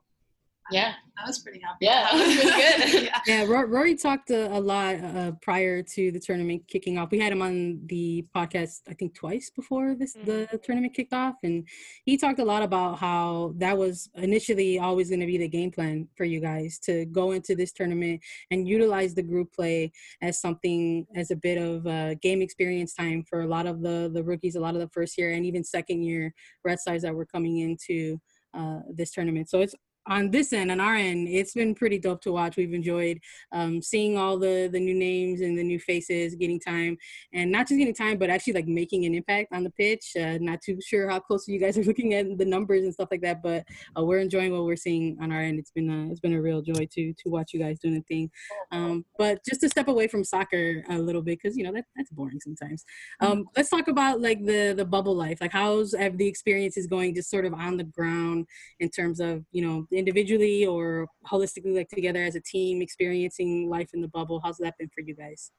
Yeah. 0.72 0.94
I 1.18 1.26
was 1.28 1.40
pretty 1.40 1.62
happy. 1.62 1.78
Yeah, 1.80 2.10
it 2.14 2.44
was 2.44 2.92
good. 2.92 3.04
yeah. 3.06 3.20
Yeah, 3.26 3.44
Ro- 3.46 3.68
Rory 3.68 3.96
talked 3.96 4.32
a, 4.32 4.54
a 4.56 4.60
lot 4.60 4.96
uh, 4.96 5.32
prior 5.42 5.82
to 5.82 6.12
the 6.12 6.20
tournament 6.20 6.64
kicking 6.68 6.98
off. 6.98 7.12
We 7.12 7.20
had 7.20 7.32
him 7.32 7.42
on 7.42 7.80
the 7.86 8.26
podcast, 8.36 8.82
I 8.90 8.94
think, 8.94 9.16
twice 9.16 9.50
before 9.50 9.96
this 9.96 10.14
the 10.14 10.48
tournament 10.64 10.94
kicked 10.94 11.14
off, 11.14 11.36
and 11.44 11.66
he 12.04 12.18
talked 12.18 12.40
a 12.40 12.46
lot 12.46 12.64
about 12.64 13.00
how 13.00 13.54
that 13.58 13.78
was 13.78 14.10
initially 14.16 14.78
always 14.80 15.10
going 15.10 15.22
to 15.22 15.26
be 15.26 15.38
the 15.38 15.48
game 15.48 15.72
plan 15.72 16.08
for 16.18 16.26
you 16.26 16.42
guys 16.42 16.80
to 16.80 17.06
go 17.06 17.32
into 17.32 17.56
this 17.56 17.72
tournament 17.72 18.22
and 18.52 18.68
utilize 18.68 19.16
the 19.16 19.24
group 19.24 19.54
play 19.54 19.92
as 20.22 20.42
something 20.42 21.08
as 21.16 21.32
a 21.32 21.36
bit 21.36 21.58
of 21.58 21.88
uh, 21.88 22.16
game 22.16 22.42
experience 22.42 22.94
time 22.94 23.24
for 23.30 23.42
a 23.42 23.48
lot 23.48 23.68
of 23.68 23.82
the 23.82 24.12
the 24.14 24.24
rookies, 24.24 24.56
a 24.56 24.60
lot 24.60 24.76
of 24.76 24.82
the 24.82 24.90
first 24.90 25.18
year 25.18 25.32
and 25.32 25.46
even 25.46 25.64
second 25.64 26.04
year 26.04 26.34
Red 26.64 26.80
Stars 26.80 27.04
that 27.04 27.16
were 27.16 27.26
coming 27.26 27.60
into 27.60 28.20
uh, 28.54 28.80
this 28.94 29.12
tournament. 29.12 29.50
So 29.50 29.62
it's 29.62 29.76
on 30.08 30.30
this 30.30 30.54
end, 30.54 30.72
on 30.72 30.80
our 30.80 30.96
end, 30.96 31.28
it's 31.28 31.54
been 31.54 31.74
pretty 31.74 31.98
dope 31.98 32.22
to 32.22 32.32
watch. 32.32 32.58
We've 32.58 32.74
enjoyed 32.74 33.20
um, 33.52 33.82
seeing 33.82 34.18
all 34.18 34.38
the 34.38 34.70
the 34.72 34.80
new 34.80 34.94
names 34.94 35.42
and 35.42 35.58
the 35.58 35.64
new 35.64 35.80
faces, 35.80 36.36
getting 36.36 36.60
time, 36.60 36.98
and 37.34 37.52
not 37.52 37.68
just 37.68 37.80
getting 37.80 37.94
time, 37.94 38.18
but 38.18 38.30
actually 38.30 38.54
like 38.54 38.68
making 38.68 39.06
an 39.06 39.16
impact 39.16 39.54
on 39.54 39.64
the 39.64 39.72
pitch. 39.72 40.14
Uh, 40.20 40.38
not 40.40 40.62
too 40.62 40.78
sure 40.82 41.10
how 41.10 41.20
close 41.20 41.48
you 41.48 41.60
guys 41.60 41.78
are 41.78 41.84
looking 41.90 42.14
at 42.14 42.38
the 42.38 42.46
numbers 42.46 42.84
and 42.84 42.94
stuff 42.94 43.10
like 43.12 43.22
that, 43.22 43.42
but 43.42 43.66
uh, 43.98 44.04
we're 44.04 44.20
enjoying 44.20 44.52
what 44.52 44.66
we're 44.66 44.76
seeing 44.76 45.18
on 45.22 45.32
our 45.32 45.42
end. 45.42 45.60
It's 45.60 45.72
been 45.72 45.90
a, 45.90 46.12
it's 46.12 46.20
been 46.20 46.34
a 46.34 46.42
real 46.42 46.62
joy 46.62 46.88
to 46.92 47.14
to 47.14 47.30
watch 47.30 47.54
you 47.54 47.60
guys 47.60 47.80
doing 47.80 47.96
the 47.96 48.02
thing. 48.02 48.30
Um, 48.72 49.06
but 49.18 49.44
just 49.48 49.62
to 49.62 49.70
step 49.70 49.88
away 49.88 50.08
from 50.08 50.24
soccer 50.24 50.84
a 50.90 50.98
little 50.98 51.22
bit, 51.22 51.40
because 51.42 51.58
you 51.58 51.64
know 51.64 51.74
that 51.74 51.86
that's 51.96 52.12
boring 52.12 52.40
sometimes. 52.40 52.86
Um, 53.22 53.46
let's 53.58 53.70
talk 53.70 53.88
about 53.88 54.22
like 54.22 54.46
the 54.46 54.74
the 54.76 54.86
bubble 54.86 55.16
life. 55.16 55.40
Like 55.42 55.52
how's 55.52 55.92
the 55.92 56.28
experiences 56.28 56.86
going, 56.86 57.16
just 57.16 57.32
sort 57.32 57.46
of 57.46 57.54
on 57.54 57.78
the 57.78 57.84
ground 57.84 58.46
in 58.80 58.90
terms 58.90 59.20
of 59.20 59.44
you 59.52 59.64
know 59.64 59.88
individually 59.96 60.66
or 60.66 61.08
holistically 61.26 61.76
like 61.76 61.90
together 61.90 62.24
as 62.24 62.36
a 62.36 62.42
team 62.42 62.82
experiencing 62.82 63.70
life 63.70 63.90
in 63.94 64.02
the 64.02 64.08
bubble 64.10 64.42
how's 64.44 64.58
that 64.58 64.78
been 64.78 64.90
for 64.90 65.02
you 65.02 65.16
guys 65.16 65.52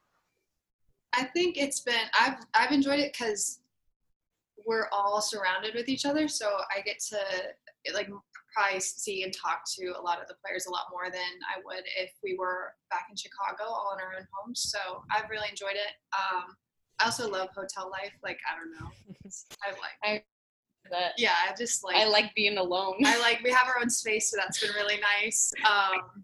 I 1.13 1.23
think 1.23 1.57
it's 1.57 1.79
been 1.79 2.05
I've 2.19 2.37
I've 2.53 2.71
enjoyed 2.71 2.99
it 2.99 3.13
because 3.13 3.59
we're 4.65 4.87
all 4.91 5.21
surrounded 5.21 5.73
with 5.73 5.87
each 5.89 6.05
other, 6.05 6.27
so 6.27 6.47
I 6.75 6.81
get 6.81 6.99
to 7.09 7.17
like 7.93 8.09
probably 8.53 8.79
see 8.79 9.23
and 9.23 9.33
talk 9.33 9.61
to 9.77 9.93
a 9.97 10.01
lot 10.01 10.21
of 10.21 10.27
the 10.27 10.35
players 10.45 10.65
a 10.65 10.71
lot 10.71 10.87
more 10.91 11.09
than 11.09 11.21
I 11.21 11.61
would 11.65 11.83
if 11.97 12.11
we 12.23 12.35
were 12.37 12.73
back 12.91 13.05
in 13.09 13.15
Chicago, 13.15 13.63
all 13.63 13.95
in 13.97 14.03
our 14.03 14.13
own 14.19 14.27
homes. 14.33 14.61
So 14.69 15.03
I've 15.15 15.29
really 15.29 15.47
enjoyed 15.49 15.75
it. 15.75 15.95
Um, 16.13 16.43
I 16.99 17.05
also 17.05 17.29
love 17.29 17.49
hotel 17.55 17.89
life. 17.89 18.13
Like 18.21 18.39
I 18.45 18.57
don't 18.57 18.71
know, 18.79 18.91
I 19.63 19.71
like 19.71 19.97
I 20.03 20.23
that 20.91 21.13
yeah, 21.17 21.33
I 21.47 21.55
just 21.55 21.83
like 21.83 21.95
I 21.95 22.07
like 22.07 22.33
being 22.35 22.57
alone. 22.57 22.95
I 23.05 23.19
like 23.19 23.41
we 23.43 23.51
have 23.51 23.67
our 23.67 23.81
own 23.81 23.89
space, 24.01 24.31
so 24.31 24.37
that's 24.37 24.59
been 24.59 24.75
really 24.75 24.99
nice. 25.21 25.51
Um, 25.65 26.23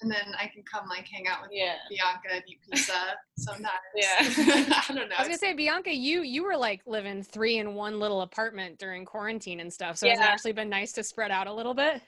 and 0.00 0.10
then 0.10 0.32
I 0.38 0.46
can 0.46 0.62
come 0.62 0.88
like 0.88 1.08
hang 1.08 1.26
out 1.26 1.42
with 1.42 1.50
yeah. 1.52 1.74
Bianca 1.88 2.28
and 2.34 2.42
eat 2.46 2.58
pizza 2.70 2.92
sometimes. 3.36 3.72
Yeah. 3.94 4.06
I 4.20 4.84
don't 4.88 5.08
know. 5.08 5.16
I 5.16 5.20
was 5.20 5.28
gonna 5.28 5.38
say, 5.38 5.54
Bianca, 5.54 5.92
you 5.92 6.22
you 6.22 6.44
were 6.44 6.56
like 6.56 6.82
living 6.86 7.22
three 7.22 7.58
in 7.58 7.74
one 7.74 7.98
little 7.98 8.22
apartment 8.22 8.78
during 8.78 9.04
quarantine 9.04 9.60
and 9.60 9.72
stuff. 9.72 9.98
So 9.98 10.06
it's 10.06 10.20
actually 10.20 10.52
been 10.52 10.68
nice 10.68 10.92
to 10.92 11.02
spread 11.02 11.30
out 11.30 11.46
a 11.46 11.52
little 11.52 11.74
bit. 11.74 12.00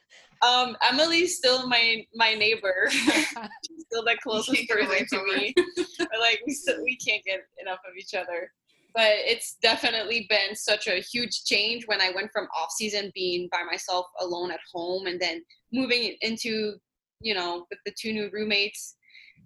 Um, 0.43 0.77
Emily's 0.89 1.37
still 1.37 1.67
my 1.67 2.07
my 2.15 2.35
neighbor. 2.35 2.87
She's 2.91 3.85
still 3.87 4.05
the 4.05 4.17
closest 4.23 4.57
can't 4.57 4.69
get 4.69 4.87
away 4.87 5.01
person 5.01 5.07
to 5.09 5.17
from 5.19 5.31
her. 5.31 5.37
me. 5.37 5.55
but 5.99 6.21
like 6.21 6.41
we 6.47 6.53
still 6.53 6.83
we 6.85 6.97
can't 6.97 7.25
get 7.25 7.41
enough 7.61 7.81
of 7.89 7.97
each 7.99 8.15
other. 8.15 8.53
But 8.95 9.13
it's 9.25 9.57
definitely 9.63 10.27
been 10.29 10.55
such 10.55 10.87
a 10.89 11.01
huge 11.01 11.45
change 11.45 11.87
when 11.87 12.01
I 12.01 12.11
went 12.15 12.31
from 12.33 12.49
off 12.57 12.73
season 12.73 13.13
being 13.15 13.49
by 13.53 13.63
myself 13.63 14.07
alone 14.21 14.51
at 14.51 14.61
home 14.73 15.07
and 15.07 15.21
then 15.21 15.43
moving 15.73 16.17
into, 16.23 16.75
you 17.21 17.35
know, 17.35 17.67
with 17.71 17.79
the 17.87 17.93
two 17.99 18.13
new 18.13 18.31
roommates. 18.33 18.97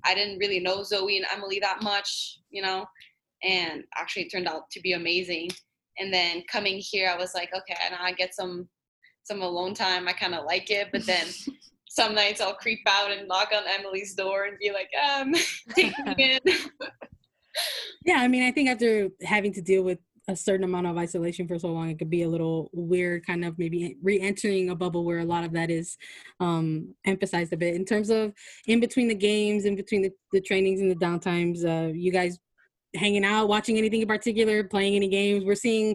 I 0.05 0.15
didn't 0.15 0.39
really 0.39 0.61
know 0.61 0.83
Zoe 0.83 1.17
and 1.17 1.27
Emily 1.33 1.59
that 1.61 1.83
much, 1.83 2.39
you 2.51 2.63
know, 2.63 2.87
and 3.43 3.85
actually 3.97 4.25
it 4.25 4.31
turned 4.31 4.49
out 4.49 4.71
to 4.73 4.81
be 4.81 4.93
amazing. 4.93 5.51
And 5.99 6.13
then 6.13 6.43
coming 6.51 6.79
here, 6.79 7.11
I 7.11 7.17
was 7.17 7.35
like, 7.35 7.51
okay, 7.55 7.77
now 7.91 7.99
I 8.01 8.13
get 8.13 8.35
some 8.35 8.69
some 9.25 9.41
alone 9.41 9.75
time. 9.75 10.07
I 10.07 10.13
kind 10.13 10.35
of 10.35 10.45
like 10.45 10.71
it, 10.71 10.89
but 10.93 11.07
then 11.07 11.27
some 11.89 12.15
nights 12.15 12.41
I'll 12.41 12.55
creep 12.55 12.81
out 12.87 13.11
and 13.11 13.29
knock 13.29 13.53
on 13.55 13.63
Emily's 13.67 14.15
door 14.15 14.45
and 14.45 14.59
be 14.59 14.71
like, 14.71 14.91
um, 15.11 15.33
take 15.75 15.99
me 16.05 16.39
in. 16.45 16.55
yeah 18.05 18.19
i 18.19 18.29
mean 18.29 18.43
i 18.43 18.51
think 18.51 18.69
after 18.69 19.09
having 19.23 19.53
to 19.53 19.63
deal 19.63 19.83
with 19.83 19.99
a 20.29 20.35
certain 20.35 20.65
amount 20.65 20.87
of 20.87 20.97
isolation 20.97 21.47
for 21.47 21.59
so 21.59 21.69
long 21.69 21.91
it 21.91 21.99
could 21.99 22.09
be 22.09 22.23
a 22.23 22.29
little 22.29 22.71
weird 22.73 23.27
kind 23.27 23.45
of 23.45 23.59
maybe 23.59 23.97
re-entering 24.03 24.71
a 24.71 24.75
bubble 24.75 25.05
where 25.05 25.19
a 25.19 25.25
lot 25.25 25.45
of 25.45 25.53
that 25.53 25.71
is 25.71 25.97
um 26.41 26.95
emphasized 27.05 27.53
a 27.53 27.57
bit 27.57 27.75
in 27.75 27.85
terms 27.85 28.11
of 28.11 28.33
in 28.67 28.81
between 28.81 29.09
the 29.09 29.15
games 29.15 29.65
in 29.67 29.77
between 29.77 30.03
the, 30.03 30.11
the 30.33 30.41
trainings 30.41 30.81
and 30.81 30.91
the 30.91 30.97
downtimes 30.97 31.65
uh 31.65 31.93
you 31.93 32.11
guys 32.11 32.39
hanging 32.97 33.25
out 33.25 33.49
watching 33.49 33.77
anything 33.77 34.01
in 34.01 34.09
particular 34.09 34.65
playing 34.65 34.95
any 34.95 35.09
games 35.09 35.45
we're 35.45 35.55
seeing 35.55 35.95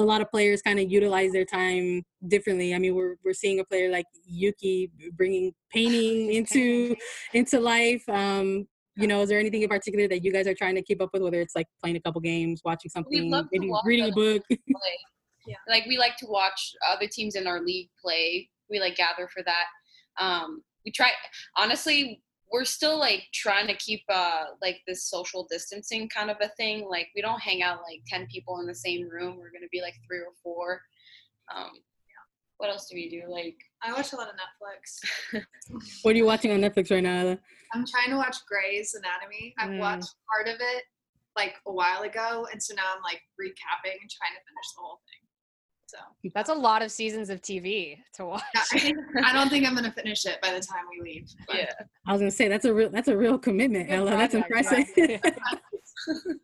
a 0.00 0.04
lot 0.04 0.20
of 0.20 0.30
players 0.30 0.62
kind 0.62 0.78
of 0.78 0.90
utilize 0.90 1.32
their 1.32 1.44
time 1.44 2.02
differently. 2.26 2.74
I 2.74 2.78
mean, 2.78 2.94
we're 2.94 3.16
we're 3.24 3.34
seeing 3.34 3.60
a 3.60 3.64
player 3.64 3.90
like 3.90 4.06
Yuki 4.24 4.90
bringing 5.12 5.52
painting 5.72 6.32
into 6.38 6.96
into 7.34 7.60
life. 7.60 8.02
Um, 8.08 8.66
you 8.96 9.06
know, 9.06 9.22
is 9.22 9.28
there 9.28 9.38
anything 9.38 9.62
in 9.62 9.68
particular 9.68 10.08
that 10.08 10.24
you 10.24 10.32
guys 10.32 10.46
are 10.46 10.54
trying 10.54 10.74
to 10.74 10.82
keep 10.82 11.00
up 11.00 11.10
with, 11.12 11.22
whether 11.22 11.40
it's 11.40 11.54
like 11.54 11.66
playing 11.80 11.96
a 11.96 12.00
couple 12.00 12.20
games, 12.20 12.60
watching 12.64 12.90
something, 12.90 13.30
maybe 13.30 13.70
reading 13.84 14.10
a 14.10 14.12
book? 14.12 14.42
play. 14.48 14.58
Yeah. 15.46 15.56
Like 15.68 15.86
we 15.86 15.96
like 15.96 16.16
to 16.18 16.26
watch 16.26 16.72
other 16.88 17.06
teams 17.06 17.34
in 17.34 17.46
our 17.46 17.60
league 17.60 17.88
play. 18.02 18.48
We 18.68 18.80
like 18.80 18.96
gather 18.96 19.28
for 19.32 19.42
that. 19.44 19.64
Um, 20.20 20.62
we 20.84 20.92
try. 20.92 21.10
Honestly, 21.56 22.22
we're 22.52 22.64
still 22.64 22.98
like 22.98 23.22
trying 23.32 23.66
to 23.68 23.74
keep 23.76 24.02
uh 24.08 24.46
like 24.60 24.80
this 24.86 25.08
social 25.08 25.46
distancing 25.50 26.08
kind 26.08 26.30
of 26.30 26.36
a 26.40 26.48
thing. 26.56 26.86
Like 26.88 27.08
we 27.14 27.22
don't 27.22 27.40
hang 27.40 27.62
out 27.62 27.78
like 27.88 28.02
ten 28.06 28.26
people 28.26 28.60
in 28.60 28.66
the 28.66 28.74
same 28.74 29.08
room. 29.08 29.38
We're 29.38 29.52
gonna 29.52 29.66
be 29.70 29.80
like 29.80 29.94
three 30.06 30.18
or 30.18 30.32
four. 30.42 30.80
Um, 31.54 31.70
what 32.58 32.70
else 32.70 32.88
do 32.88 32.94
we 32.94 33.08
do? 33.08 33.22
Like 33.28 33.56
I 33.82 33.92
watch 33.92 34.12
a 34.12 34.16
lot 34.16 34.28
of 34.28 34.34
Netflix. 34.34 35.42
what 36.02 36.14
are 36.14 36.18
you 36.18 36.26
watching 36.26 36.52
on 36.52 36.60
Netflix 36.60 36.90
right 36.90 37.02
now? 37.02 37.38
I'm 37.72 37.86
trying 37.86 38.10
to 38.10 38.16
watch 38.16 38.36
Grey's 38.46 38.94
Anatomy. 38.94 39.54
I've 39.58 39.70
Mm. 39.70 39.78
watched 39.78 40.14
part 40.28 40.48
of 40.48 40.60
it 40.60 40.84
like 41.36 41.56
a 41.66 41.72
while 41.72 42.02
ago, 42.02 42.46
and 42.50 42.62
so 42.62 42.74
now 42.74 42.92
I'm 42.94 43.02
like 43.02 43.22
recapping 43.40 43.98
and 44.00 44.10
trying 44.10 44.34
to 44.34 44.42
finish 44.42 44.68
the 44.74 44.80
whole 44.82 45.00
thing. 45.06 45.19
So 45.90 46.30
That's 46.34 46.50
a 46.50 46.54
lot 46.54 46.82
of 46.82 46.92
seasons 46.92 47.30
of 47.30 47.40
TV 47.42 47.98
to 48.14 48.26
watch. 48.26 48.42
yeah, 48.74 48.92
I, 49.24 49.32
don't 49.32 49.48
think 49.48 49.66
I'm 49.66 49.74
gonna 49.74 49.90
finish 49.92 50.24
it 50.24 50.40
by 50.40 50.50
the 50.52 50.60
time 50.60 50.84
we 50.88 51.00
leave. 51.02 51.28
but- 51.48 51.56
yeah. 51.56 51.72
I 52.06 52.12
was 52.12 52.20
gonna 52.20 52.30
say 52.30 52.46
that's 52.46 52.64
a 52.64 52.72
real 52.72 52.90
that's 52.90 53.08
a 53.08 53.16
real 53.16 53.38
commitment, 53.38 53.88
Good 53.88 53.94
Ella. 53.96 54.10
That's 54.10 54.34
project, 54.34 54.96
impressive. 54.96 55.20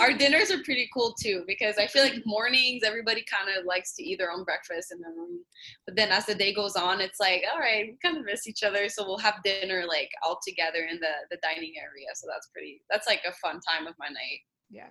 Our 0.00 0.12
dinners 0.14 0.50
are 0.50 0.62
pretty 0.62 0.88
cool 0.94 1.14
too 1.20 1.44
because 1.46 1.76
I 1.76 1.86
feel 1.86 2.02
like 2.04 2.22
mornings 2.24 2.82
everybody 2.84 3.24
kind 3.30 3.56
of 3.56 3.66
likes 3.66 3.94
to 3.96 4.02
eat 4.02 4.18
their 4.18 4.32
own 4.32 4.44
breakfast 4.44 4.92
in 4.92 5.00
their 5.00 5.10
room, 5.12 5.40
but 5.86 5.94
then 5.96 6.10
as 6.10 6.24
the 6.26 6.34
day 6.34 6.54
goes 6.54 6.74
on, 6.76 7.00
it's 7.00 7.20
like 7.20 7.42
all 7.52 7.60
right, 7.60 7.86
we 7.86 7.98
kind 8.02 8.16
of 8.16 8.24
miss 8.24 8.46
each 8.46 8.62
other, 8.62 8.88
so 8.88 9.04
we'll 9.04 9.18
have 9.18 9.42
dinner 9.44 9.84
like 9.86 10.08
all 10.22 10.38
together 10.46 10.88
in 10.90 10.98
the 11.00 11.12
the 11.30 11.38
dining 11.42 11.74
area. 11.78 12.06
So 12.14 12.26
that's 12.32 12.48
pretty. 12.48 12.80
That's 12.90 13.06
like 13.06 13.20
a 13.28 13.32
fun 13.34 13.60
time 13.68 13.86
of 13.86 13.94
my 13.98 14.08
night. 14.08 14.40
Yeah. 14.70 14.88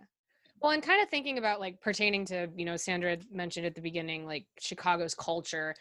Well, 0.63 0.71
and 0.71 0.81
kind 0.81 1.03
of 1.03 1.09
thinking 1.09 1.37
about 1.37 1.59
like 1.59 1.81
pertaining 1.81 2.23
to, 2.27 2.47
you 2.55 2.63
know, 2.63 2.77
Sandra 2.77 3.17
mentioned 3.29 3.65
at 3.65 3.75
the 3.75 3.81
beginning, 3.81 4.25
like 4.25 4.45
Chicago's 4.61 5.13
culture. 5.13 5.75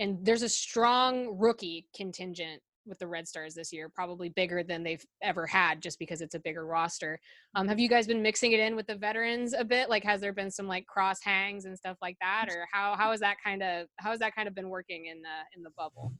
And 0.00 0.18
there's 0.26 0.42
a 0.42 0.48
strong 0.48 1.38
rookie 1.38 1.86
contingent 1.94 2.60
with 2.84 2.98
the 2.98 3.06
Red 3.06 3.28
Stars 3.28 3.54
this 3.54 3.72
year, 3.72 3.88
probably 3.88 4.28
bigger 4.28 4.64
than 4.64 4.82
they've 4.82 5.04
ever 5.22 5.46
had 5.46 5.80
just 5.80 6.00
because 6.00 6.20
it's 6.20 6.34
a 6.34 6.40
bigger 6.40 6.66
roster. 6.66 7.20
Um, 7.54 7.68
have 7.68 7.78
you 7.78 7.88
guys 7.88 8.08
been 8.08 8.22
mixing 8.22 8.50
it 8.50 8.58
in 8.58 8.74
with 8.74 8.88
the 8.88 8.96
veterans 8.96 9.54
a 9.56 9.64
bit? 9.64 9.88
Like 9.88 10.02
has 10.02 10.20
there 10.20 10.32
been 10.32 10.50
some 10.50 10.66
like 10.66 10.84
cross 10.86 11.22
hangs 11.22 11.64
and 11.64 11.78
stuff 11.78 11.96
like 12.02 12.16
that? 12.20 12.48
Or 12.50 12.66
how 12.72 12.96
how 12.96 13.12
is 13.12 13.20
that 13.20 13.36
kind 13.42 13.62
of 13.62 13.86
how 13.98 14.10
has 14.10 14.18
that 14.18 14.34
kind 14.34 14.48
of 14.48 14.54
been 14.54 14.68
working 14.68 15.06
in 15.06 15.22
the 15.22 15.56
in 15.56 15.62
the 15.62 15.70
bubble? 15.78 16.12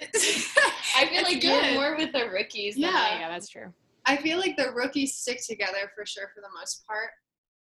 I 0.00 1.06
feel 1.08 1.22
like 1.24 1.44
you're 1.44 1.74
more 1.74 1.94
with 1.94 2.12
the 2.12 2.26
rookies. 2.30 2.74
Than 2.74 2.84
Yeah. 2.84 3.18
Yeah, 3.20 3.28
that's 3.28 3.50
true. 3.50 3.72
I 4.06 4.16
feel 4.16 4.38
like 4.38 4.56
the 4.56 4.72
rookies 4.72 5.16
stick 5.16 5.40
together 5.46 5.90
for 5.94 6.06
sure 6.06 6.28
for 6.34 6.40
the 6.40 6.48
most 6.58 6.84
part, 6.86 7.10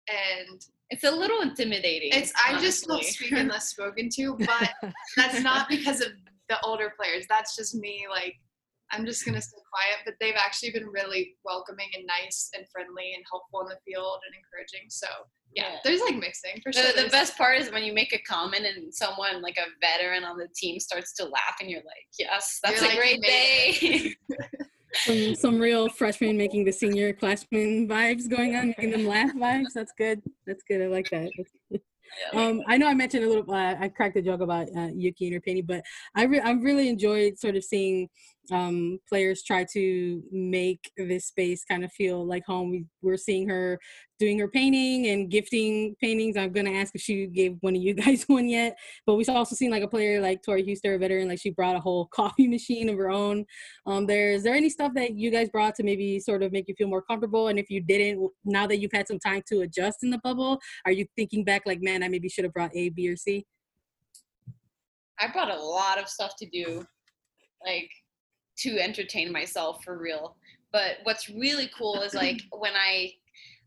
and 0.10 0.62
It's 0.90 1.04
a 1.04 1.12
little 1.12 1.42
intimidating. 1.42 2.10
it's 2.14 2.34
I 2.46 2.60
just 2.60 2.86
don't 2.86 2.96
honestly. 2.96 3.28
speak 3.28 3.32
unless 3.34 3.70
spoken 3.76 4.10
to, 4.18 4.36
but 4.40 4.94
that's 5.16 5.42
not 5.42 5.70
because 5.70 6.02
of 6.02 6.10
the 6.50 6.60
older 6.66 6.94
players. 7.00 7.26
That's 7.30 7.56
just 7.56 7.76
me. 7.76 8.06
Like 8.10 8.36
I'm 8.92 9.06
just 9.06 9.24
gonna 9.26 9.42
stay 9.42 9.58
quiet. 9.72 10.00
But 10.06 10.16
they've 10.20 10.36
actually 10.36 10.72
been 10.72 10.88
really 10.88 11.36
welcoming 11.46 11.88
and 11.96 12.06
nice 12.06 12.50
and 12.58 12.66
friendly 12.72 13.14
and 13.16 13.24
helpful 13.32 13.62
in 13.62 13.68
the 13.68 13.78
field 13.86 14.20
and 14.28 14.36
encouraging. 14.36 14.90
So 14.90 15.08
yeah, 15.54 15.74
Yeah. 15.74 15.78
there's 15.86 16.02
like 16.02 16.16
mixing 16.16 16.60
for 16.62 16.74
sure. 16.74 16.92
The, 16.94 17.04
the 17.04 17.10
best 17.10 17.38
part 17.38 17.58
is 17.60 17.72
when 17.72 17.84
you 17.84 17.94
make 17.94 18.14
a 18.14 18.20
comment 18.20 18.66
and 18.66 18.94
someone 18.94 19.42
like 19.42 19.58
a 19.58 19.68
veteran 19.80 20.24
on 20.26 20.38
the 20.38 20.48
team 20.56 20.80
starts 20.80 21.14
to 21.16 21.24
laugh 21.26 21.56
and 21.62 21.70
you're 21.70 21.80
like, 21.82 22.08
yes, 22.20 22.60
that's 22.64 22.82
You're 22.82 22.92
a 22.92 22.94
like, 22.96 23.00
great 23.00 23.22
day. 23.22 24.16
some 24.94 25.36
some 25.36 25.60
real 25.60 25.90
freshmen 25.90 26.38
making 26.38 26.66
the 26.66 26.72
senior 26.72 27.14
classmen 27.14 27.88
vibes 27.88 28.30
going 28.30 28.56
on, 28.56 28.68
making 28.68 28.92
them 28.92 29.08
laugh 29.08 29.34
vibes. 29.34 29.74
That's 29.74 29.94
good. 29.98 30.22
That's 30.46 30.64
good. 30.68 30.82
I 30.82 30.88
like 30.88 31.10
that. 31.10 31.32
Um, 32.34 32.62
I 32.68 32.78
know 32.78 32.88
I 32.88 32.94
mentioned 32.94 33.24
a 33.24 33.28
little. 33.28 33.54
Uh, 33.54 33.76
I 33.80 33.88
cracked 33.88 34.18
a 34.18 34.22
joke 34.22 34.42
about 34.42 34.68
uh, 34.76 34.90
Yuki 34.94 35.28
and 35.28 35.36
her 35.36 35.42
painting, 35.42 35.66
but 35.66 35.82
I 36.16 36.24
re- 36.24 36.42
I 36.42 36.52
really 36.52 36.90
enjoyed 36.90 37.40
sort 37.40 37.56
of 37.56 37.64
seeing 37.64 38.10
um, 38.50 39.00
players 39.08 39.44
try 39.44 39.66
to 39.74 40.24
make 40.32 40.92
this 40.98 41.28
space 41.28 41.64
kind 41.64 41.84
of 41.84 41.92
feel 41.92 42.26
like 42.26 42.44
home. 42.46 42.72
We, 42.72 42.86
we're 43.02 43.18
seeing 43.18 43.48
her 43.50 43.80
doing 44.20 44.40
her 44.40 44.48
painting 44.48 45.08
and 45.08 45.30
gifting 45.30 45.96
paintings. 46.02 46.38
I'm 46.38 46.52
gonna 46.52 46.72
ask 46.72 46.94
if 46.96 47.02
she 47.02 47.28
gave 47.28 47.58
one 47.62 47.76
of 47.76 47.82
you 47.82 47.94
guys 48.06 48.24
one 48.28 48.50
yet, 48.50 48.78
but 49.06 49.16
we've 49.16 49.30
also 49.30 49.56
seen 49.56 49.72
like 49.72 49.84
a 49.84 49.88
player 49.88 50.22
like 50.22 50.42
Tori 50.44 50.64
Huster, 50.64 50.96
a 50.96 50.98
veteran, 50.98 51.28
like 51.28 51.40
she 51.40 51.52
brought 51.52 51.76
a 51.76 51.80
whole 51.80 52.06
coffee 52.14 52.48
machine 52.48 52.90
of 52.90 52.98
her 52.98 53.10
own. 53.10 53.46
Um, 53.86 54.06
there 54.06 54.32
is 54.32 54.44
there 54.44 54.56
any 54.56 54.70
stuff 54.70 54.94
that 54.96 55.16
you 55.16 55.32
guys 55.32 55.50
brought 55.50 55.76
to 55.76 55.84
maybe 55.84 56.20
sort 56.20 56.44
of 56.44 56.52
make 56.52 56.68
you 56.68 56.76
feel 56.78 56.88
more 56.88 57.02
comfortable? 57.02 57.50
And 57.50 57.60
if 57.60 57.70
you 57.70 57.82
didn't, 57.82 58.30
now 58.44 58.68
that 58.68 58.80
you've 58.80 58.92
had 58.94 59.08
some 59.08 59.20
time 59.20 59.44
to 59.50 59.62
adjust 59.62 60.00
in 60.04 60.10
the 60.10 60.20
bubble, 60.24 60.60
are 60.86 60.92
you 60.92 61.06
thinking 61.16 61.44
back 61.44 61.64
like, 61.66 61.82
man, 61.82 62.04
I 62.04 62.08
maybe 62.08 62.28
should 62.28 62.44
have 62.44 62.54
brought 62.54 62.76
A, 62.76 62.90
B, 62.90 63.10
or 63.10 63.16
C? 63.16 63.46
I 65.20 65.28
brought 65.28 65.52
a 65.52 65.62
lot 65.62 66.00
of 66.00 66.10
stuff 66.10 66.34
to 66.40 66.48
do, 66.50 66.84
like 67.64 67.90
to 68.60 68.80
entertain 68.80 69.32
myself 69.32 69.84
for 69.84 69.98
real. 69.98 70.36
But 70.72 70.98
what's 71.04 71.30
really 71.30 71.70
cool 71.78 72.02
is 72.02 72.14
like 72.14 72.42
when 72.58 72.74
I 72.76 73.12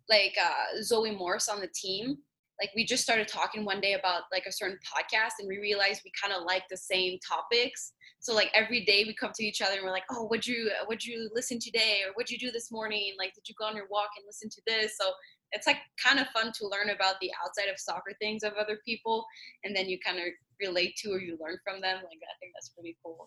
like 0.08 0.36
uh, 0.40 0.82
Zoe 0.82 1.14
Morse 1.14 1.48
on 1.48 1.60
the 1.60 1.68
team, 1.74 2.18
like 2.60 2.70
we 2.76 2.84
just 2.84 3.02
started 3.02 3.26
talking 3.26 3.64
one 3.64 3.80
day 3.80 3.94
about 3.94 4.22
like 4.32 4.46
a 4.46 4.52
certain 4.52 4.78
podcast 4.78 5.32
and 5.40 5.48
we 5.48 5.58
realized 5.58 6.02
we 6.04 6.12
kind 6.20 6.32
of 6.32 6.44
like 6.46 6.62
the 6.70 6.76
same 6.76 7.18
topics. 7.26 7.92
So 8.20 8.34
like 8.34 8.50
every 8.54 8.84
day 8.84 9.04
we 9.04 9.14
come 9.14 9.32
to 9.34 9.44
each 9.44 9.60
other 9.60 9.74
and 9.74 9.82
we're 9.84 9.90
like, 9.90 10.04
oh, 10.10 10.24
what'd 10.26 10.46
you 10.46 10.70
what'd 10.86 11.04
you 11.04 11.28
listen 11.34 11.58
today 11.58 12.00
or 12.06 12.12
what'd 12.14 12.30
you 12.30 12.38
do 12.38 12.52
this 12.52 12.70
morning? 12.70 13.14
Like, 13.18 13.34
did 13.34 13.48
you 13.48 13.54
go 13.58 13.66
on 13.66 13.76
your 13.76 13.88
walk 13.90 14.10
and 14.16 14.24
listen 14.26 14.48
to 14.50 14.62
this? 14.66 14.96
So 14.98 15.10
it's 15.52 15.66
like 15.66 15.78
kind 16.02 16.18
of 16.18 16.26
fun 16.28 16.52
to 16.52 16.68
learn 16.68 16.90
about 16.90 17.16
the 17.20 17.30
outside 17.44 17.70
of 17.70 17.78
soccer 17.78 18.12
things 18.20 18.42
of 18.42 18.54
other 18.54 18.78
people 18.84 19.24
and 19.62 19.74
then 19.74 19.88
you 19.88 19.98
kind 20.04 20.18
of 20.18 20.24
relate 20.60 20.96
to 20.96 21.10
or 21.10 21.20
you 21.20 21.36
learn 21.40 21.58
from 21.64 21.80
them. 21.80 21.96
Like 21.96 22.22
I 22.22 22.34
think 22.40 22.52
that's 22.54 22.70
pretty 22.70 22.96
cool. 23.04 23.26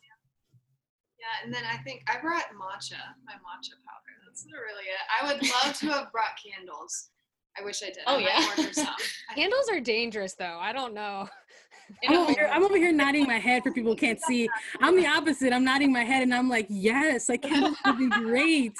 Yeah, 1.19 1.45
and 1.45 1.53
then 1.53 1.63
I 1.65 1.77
think 1.77 2.03
I 2.07 2.19
brought 2.21 2.45
matcha, 2.53 3.01
my 3.25 3.33
matcha 3.33 3.73
powder. 3.83 4.13
That's 4.25 4.45
really 4.45 4.85
it. 4.85 5.03
I 5.09 5.25
would 5.25 5.41
love 5.41 5.77
to 5.79 5.87
have 5.87 6.11
brought 6.11 6.37
candles. 6.37 7.09
I 7.59 7.63
wish 7.63 7.81
I 7.81 7.87
did. 7.87 8.03
Oh 8.05 8.17
I 8.17 8.19
yeah. 8.19 8.71
some. 8.71 8.87
Candles 9.35 9.67
are 9.71 9.79
dangerous 9.79 10.35
though. 10.35 10.59
I 10.61 10.71
don't 10.73 10.93
know. 10.93 11.27
I'm 12.07 12.17
over, 12.17 12.31
here, 12.33 12.49
I'm 12.51 12.63
over 12.63 12.75
here 12.75 12.91
nodding 12.91 13.25
my 13.25 13.37
head 13.37 13.63
for 13.63 13.71
people 13.71 13.93
who 13.93 13.97
can't 13.97 14.19
see. 14.21 14.49
I'm 14.81 14.95
the 14.97 15.07
opposite. 15.07 15.53
I'm 15.53 15.63
nodding 15.63 15.91
my 15.91 16.03
head 16.03 16.21
and 16.21 16.33
I'm 16.33 16.49
like, 16.49 16.67
yes, 16.69 17.29
like 17.29 17.43
candles 17.43 17.77
would 17.85 17.97
be 17.97 18.09
great. 18.09 18.73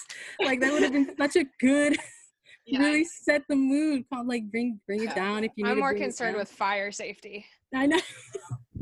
Like 0.44 0.60
that 0.60 0.74
would 0.74 0.84
have 0.84 0.92
been 0.92 1.16
such 1.18 1.38
a 1.38 1.46
good, 1.60 1.98
Yeah, 2.66 2.80
really 2.80 3.06
set 3.06 3.44
the 3.48 3.56
mood. 3.56 4.04
Like 4.26 4.52
bring 4.52 4.82
bring 4.86 5.02
it 5.02 5.16
down 5.16 5.46
if 5.46 5.54
you 5.56 5.64
need. 5.64 5.72
I'm 5.72 5.80
more 5.80 5.92
bring 5.92 6.04
concerned 6.04 6.36
with 6.36 6.52
fire 6.52 6.92
safety. 6.92 7.46
I 7.74 7.86
know. 7.86 8.00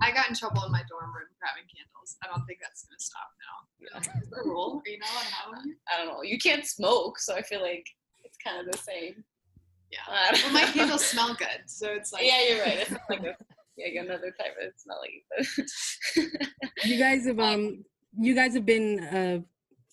I 0.02 0.12
got 0.12 0.30
in 0.30 0.36
trouble 0.36 0.64
in 0.66 0.72
my 0.72 0.84
dorm 0.90 1.14
room 1.14 1.30
for 1.40 1.46
having 1.46 1.64
candles. 1.70 2.18
I 2.24 2.28
don't 2.28 2.46
think 2.46 2.60
that's 2.62 2.86
gonna 2.86 3.00
stop 3.00 3.30
now. 3.42 4.00
Is 4.22 4.30
there 4.30 4.42
a 4.42 4.48
rule? 4.48 4.82
Are 4.86 4.90
you 4.90 5.00
not 5.00 5.10
allowed 5.12 5.22
to 5.22 5.34
have 5.36 5.50
one? 5.52 5.76
I 5.92 5.98
don't 5.98 6.14
know. 6.14 6.24
You 6.24 6.38
can't 6.38 6.66
smoke, 6.66 7.20
so 7.20 7.36
I 7.36 7.42
feel 7.42 7.62
like 7.62 7.86
it's 8.24 8.38
kind 8.44 8.60
of 8.60 8.72
the 8.72 8.78
same. 8.78 9.24
Yeah. 9.92 10.00
I 10.08 10.42
Well, 10.44 10.54
my 10.54 10.66
candles 10.72 11.06
smell 11.06 11.34
good, 11.36 11.64
so 11.68 11.90
it's 11.90 12.12
like 12.12 12.24
yeah, 12.24 12.42
you're 12.48 12.62
right. 12.62 12.80
It's 12.80 12.92
like 13.10 13.24
a, 13.24 13.36
yeah, 13.78 14.02
another 14.02 14.34
type 14.40 14.56
of 14.62 14.74
smelling. 14.78 15.22
But 15.30 16.48
you 16.86 16.98
guys 16.98 17.26
have 17.26 17.40
um 17.40 17.84
you 18.18 18.34
guys 18.34 18.54
have 18.54 18.66
been 18.66 19.00
uh 19.00 19.40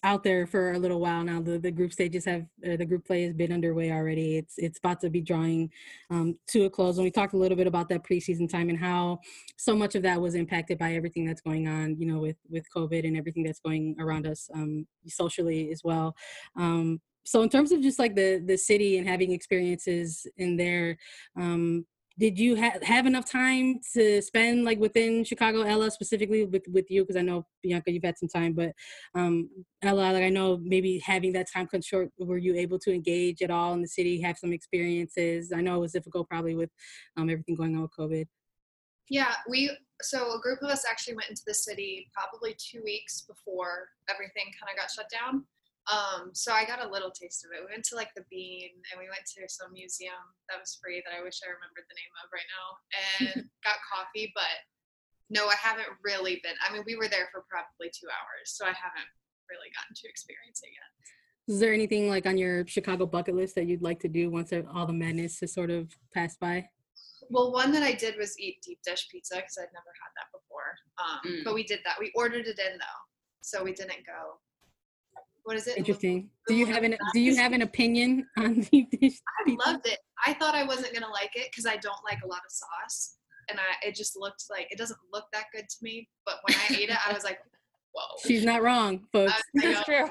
out 0.04 0.25
there 0.25 0.47
for 0.47 0.73
a 0.73 0.78
little 0.78 1.00
while 1.00 1.23
now 1.23 1.40
the 1.40 1.59
the 1.59 1.71
group 1.71 1.92
stages 1.92 2.25
have 2.25 2.42
uh, 2.66 2.76
the 2.76 2.85
group 2.85 3.04
play 3.06 3.23
has 3.23 3.35
been 3.35 3.52
underway 3.52 3.92
already. 3.92 4.37
It's 4.37 4.54
it's 4.59 4.78
about 4.78 5.00
to 5.02 5.11
be 5.11 5.21
drawing 5.21 5.71
um 6.11 6.38
to 6.49 6.64
a 6.64 6.71
close. 6.71 6.99
And 6.99 7.04
we 7.04 7.11
talked 7.11 7.35
a 7.35 7.38
little 7.38 7.56
bit 7.56 7.66
about 7.66 7.88
that 7.90 8.04
preseason 8.04 8.50
time 8.50 8.68
and 8.68 8.78
how 8.78 9.21
so 9.56 9.76
much 9.76 9.94
of 9.94 10.02
that 10.02 10.21
was 10.21 10.35
impacted 10.35 10.78
by 10.78 10.94
everything 10.94 11.25
that's 11.25 11.40
going 11.40 11.68
on 11.68 11.97
you 11.99 12.06
know 12.06 12.18
with 12.18 12.37
with 12.50 12.66
covid 12.75 13.06
and 13.06 13.16
everything 13.16 13.44
that's 13.44 13.61
going 13.61 13.97
around 13.99 14.26
us 14.26 14.49
um 14.54 14.87
socially 15.06 15.71
as 15.71 15.82
well. 15.85 16.14
Um 16.56 17.00
so 17.25 17.42
in 17.42 17.49
terms 17.49 17.71
of 17.71 17.80
just 17.80 17.99
like 17.99 18.16
the 18.16 18.42
the 18.44 18.56
city 18.56 18.99
and 18.99 19.09
having 19.09 19.30
experiences 19.32 20.26
in 20.37 20.56
there 20.56 20.97
um 21.37 21.87
did 22.19 22.38
you 22.38 22.57
ha- 22.57 22.78
have 22.83 23.07
enough 23.07 23.31
time 23.31 23.81
to 23.95 24.21
spend 24.23 24.64
like 24.64 24.79
within 24.79 25.25
Chicago, 25.25 25.62
Ella 25.62 25.90
specifically 25.90 26.44
with 26.44 26.64
with 26.68 26.90
you? 26.90 27.03
Because 27.03 27.16
I 27.16 27.22
know 27.22 27.46
Bianca, 27.62 27.90
you've 27.92 28.05
had 28.05 28.18
some 28.18 28.29
time, 28.29 28.53
but 28.53 28.72
um, 29.14 29.48
Ella, 29.83 30.12
like 30.12 30.22
I 30.22 30.29
know 30.29 30.61
maybe 30.62 30.98
having 31.05 31.33
that 31.35 31.51
time 31.53 31.66
cut 31.66 31.85
short. 31.85 32.11
Were 32.18 32.38
you 32.38 32.55
able 32.55 32.79
to 32.81 32.92
engage 32.92 33.42
at 33.42 33.51
all 33.51 33.75
in 33.75 33.83
the 33.83 33.88
city, 33.88 34.20
have 34.20 34.38
some 34.38 34.53
experiences? 34.53 35.53
I 35.55 35.61
know 35.61 35.77
it 35.77 35.81
was 35.81 35.92
difficult 35.92 36.29
probably 36.29 36.55
with 36.55 36.70
um, 37.16 37.31
everything 37.31 37.57
going 37.57 37.75
on 37.75 37.83
with 37.83 37.96
COVID. 37.98 38.27
Yeah, 39.09 39.35
we 39.48 39.70
so 40.01 40.35
a 40.35 40.40
group 40.40 40.62
of 40.62 40.70
us 40.70 40.85
actually 40.88 41.14
went 41.14 41.31
into 41.31 41.42
the 41.46 41.55
city 41.55 42.11
probably 42.12 42.57
two 42.59 42.83
weeks 42.85 43.22
before 43.22 43.88
everything 44.11 44.44
kind 44.61 44.70
of 44.70 44.81
got 44.81 44.90
shut 44.90 45.07
down. 45.11 45.44
Um, 45.90 46.31
so 46.31 46.55
I 46.55 46.62
got 46.62 46.85
a 46.85 46.87
little 46.87 47.11
taste 47.11 47.42
of 47.42 47.51
it. 47.51 47.64
We 47.66 47.75
went 47.75 47.83
to 47.90 47.99
like 47.99 48.14
the 48.14 48.23
Bean 48.31 48.71
and 48.92 49.03
we 49.03 49.11
went 49.11 49.27
to 49.35 49.42
some 49.51 49.75
museum 49.75 50.23
that 50.47 50.62
was 50.62 50.79
free 50.79 51.03
that 51.03 51.14
I 51.16 51.25
wish 51.27 51.42
I 51.42 51.51
remembered 51.51 51.87
the 51.90 51.99
name 51.99 52.14
of 52.23 52.31
right 52.31 52.51
now 52.55 52.66
and 53.18 53.51
got 53.66 53.83
coffee. 53.83 54.31
But 54.31 54.55
no, 55.27 55.51
I 55.51 55.59
haven't 55.59 55.90
really 56.05 56.38
been. 56.47 56.55
I 56.62 56.71
mean, 56.71 56.87
we 56.87 56.95
were 56.95 57.11
there 57.11 57.27
for 57.35 57.42
probably 57.51 57.90
two 57.90 58.07
hours, 58.07 58.55
so 58.55 58.62
I 58.62 58.75
haven't 58.77 59.11
really 59.51 59.75
gotten 59.75 59.95
to 59.97 60.07
experience 60.07 60.62
it 60.62 60.71
yet. 60.71 60.90
Is 61.51 61.59
there 61.59 61.75
anything 61.75 62.09
like 62.09 62.27
on 62.27 62.38
your 62.38 62.66
Chicago 62.66 63.07
bucket 63.07 63.35
list 63.35 63.57
that 63.57 63.66
you'd 63.66 63.83
like 63.83 63.99
to 64.01 64.09
do 64.09 64.31
once 64.31 64.53
all 64.73 64.87
the 64.87 64.92
madness 64.92 65.40
has 65.40 65.53
sort 65.53 65.71
of 65.71 65.90
passed 66.14 66.38
by? 66.38 66.68
Well, 67.31 67.51
one 67.53 67.73
that 67.73 67.83
I 67.83 67.92
did 67.92 68.14
was 68.16 68.38
eat 68.38 68.62
deep 68.62 68.79
dish 68.85 69.09
pizza 69.11 69.37
because 69.37 69.59
I'd 69.59 69.73
never 69.75 69.90
had 69.99 70.12
that 70.14 70.31
before. 70.31 70.53
Um, 71.03 71.40
Mm. 71.40 71.45
But 71.45 71.55
we 71.55 71.64
did 71.64 71.81
that. 71.85 71.97
We 71.99 72.12
ordered 72.14 72.47
it 72.47 72.59
in 72.59 72.79
though, 72.79 73.03
so 73.42 73.64
we 73.64 73.73
didn't 73.73 74.07
go. 74.07 74.38
What 75.44 75.57
is 75.57 75.66
it? 75.66 75.76
Interesting. 75.78 76.31
Do 76.46 76.55
you 76.55 76.66
have 76.66 76.83
an 76.85 76.96
Do 77.12 77.20
you 77.20 77.37
have 77.37 77.52
an 77.52 77.62
opinion 77.62 78.26
on 78.38 78.61
deep 78.61 78.90
dish 79.00 79.14
I 79.46 79.57
loved 79.66 79.87
it. 79.87 79.98
I 80.24 80.35
thought 80.35 80.55
I 80.55 80.62
wasn't 80.64 80.94
gonna 80.94 81.11
like 81.11 81.31
it 81.35 81.48
because 81.50 81.66
I 81.66 81.76
don't 81.76 81.98
like 82.05 82.18
a 82.24 82.26
lot 82.26 82.40
of 82.46 82.50
sauce, 82.52 83.16
and 83.48 83.59
I 83.59 83.87
it 83.87 83.94
just 83.96 84.16
looked 84.16 84.44
like 84.50 84.68
it 84.70 84.78
doesn't 84.78 85.00
look 85.12 85.24
that 85.33 85.46
good 85.52 85.68
to 85.68 85.76
me. 85.83 86.09
But 86.24 86.37
when 86.48 86.57
I 86.59 86.74
ate 86.81 86.88
it, 86.90 86.96
I 87.09 87.12
was 87.12 87.24
like, 87.24 87.38
whoa. 87.92 88.05
She's 88.26 88.44
not 88.44 88.62
wrong, 88.62 89.05
folks. 89.12 89.33
I- 89.33 89.37
I 89.37 89.72
That's 89.72 89.88
know. 89.88 89.94
true. 90.07 90.11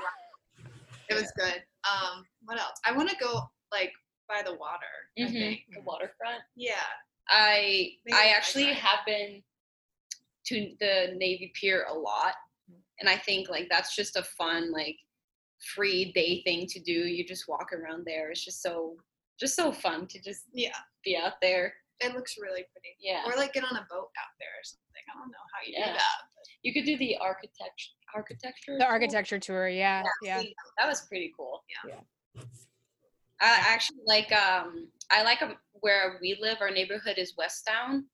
It 1.09 1.13
was 1.15 1.31
good. 1.37 1.61
Um, 1.89 2.23
what 2.45 2.59
else? 2.59 2.79
I 2.85 2.91
want 2.93 3.09
to 3.09 3.15
go 3.17 3.41
like 3.71 3.91
by 4.29 4.41
the 4.45 4.53
water. 4.55 4.85
I 5.17 5.21
Mhm. 5.23 5.31
think. 5.31 5.61
the 5.73 5.81
waterfront. 5.81 6.41
Yeah. 6.55 6.75
I 7.29 7.91
Maybe 8.05 8.13
I 8.17 8.27
I 8.27 8.33
actually 8.35 8.65
tried. 8.65 8.75
have 8.77 8.99
been 9.05 9.43
to 10.47 10.71
the 10.79 11.13
Navy 11.15 11.51
Pier 11.59 11.85
a 11.89 11.93
lot, 11.93 12.33
and 12.99 13.07
I 13.09 13.15
think 13.17 13.47
like 13.49 13.67
that's 13.69 13.95
just 13.95 14.15
a 14.17 14.23
fun 14.23 14.71
like 14.71 14.97
free 15.75 16.11
day 16.13 16.41
thing 16.43 16.67
to 16.67 16.79
do. 16.79 16.91
You 16.91 17.25
just 17.25 17.47
walk 17.47 17.71
around 17.73 18.05
there. 18.05 18.31
It's 18.31 18.43
just 18.43 18.61
so 18.61 18.97
just 19.39 19.55
so 19.55 19.71
fun 19.71 20.07
to 20.07 20.21
just 20.21 20.43
Yeah. 20.53 20.77
be 21.03 21.17
out 21.17 21.41
there. 21.41 21.73
It 21.99 22.13
looks 22.13 22.35
really 22.39 22.63
pretty. 22.71 22.95
Yeah. 22.99 23.23
Or 23.25 23.35
like 23.35 23.53
get 23.53 23.63
on 23.63 23.75
a 23.75 23.87
boat 23.89 24.09
out 24.19 24.33
there 24.39 24.49
or 24.59 24.63
something. 24.63 25.03
I 25.13 25.17
don't 25.17 25.31
know 25.31 25.37
how 25.53 25.61
you 25.65 25.73
Yeah. 25.77 25.87
do 25.87 25.93
that. 25.93 26.21
You 26.63 26.73
could 26.73 26.85
do 26.85 26.97
the 26.97 27.17
architect 27.17 27.81
architecture. 28.13 28.73
The 28.73 28.79
tour. 28.83 28.87
architecture 28.87 29.39
tour, 29.39 29.69
yeah, 29.69 30.03
yeah. 30.21 30.41
See, 30.41 30.55
That 30.77 30.87
was 30.87 31.01
pretty 31.07 31.33
cool. 31.37 31.63
Yeah. 31.87 32.01
I 33.39 33.55
actually 33.67 34.01
like 34.05 34.31
um 34.31 34.87
I 35.09 35.23
like 35.23 35.39
where 35.79 36.19
we 36.21 36.37
live. 36.39 36.57
Our 36.61 36.69
neighborhood 36.71 37.17
is 37.17 37.35
West 37.37 37.65
Town, 37.67 38.05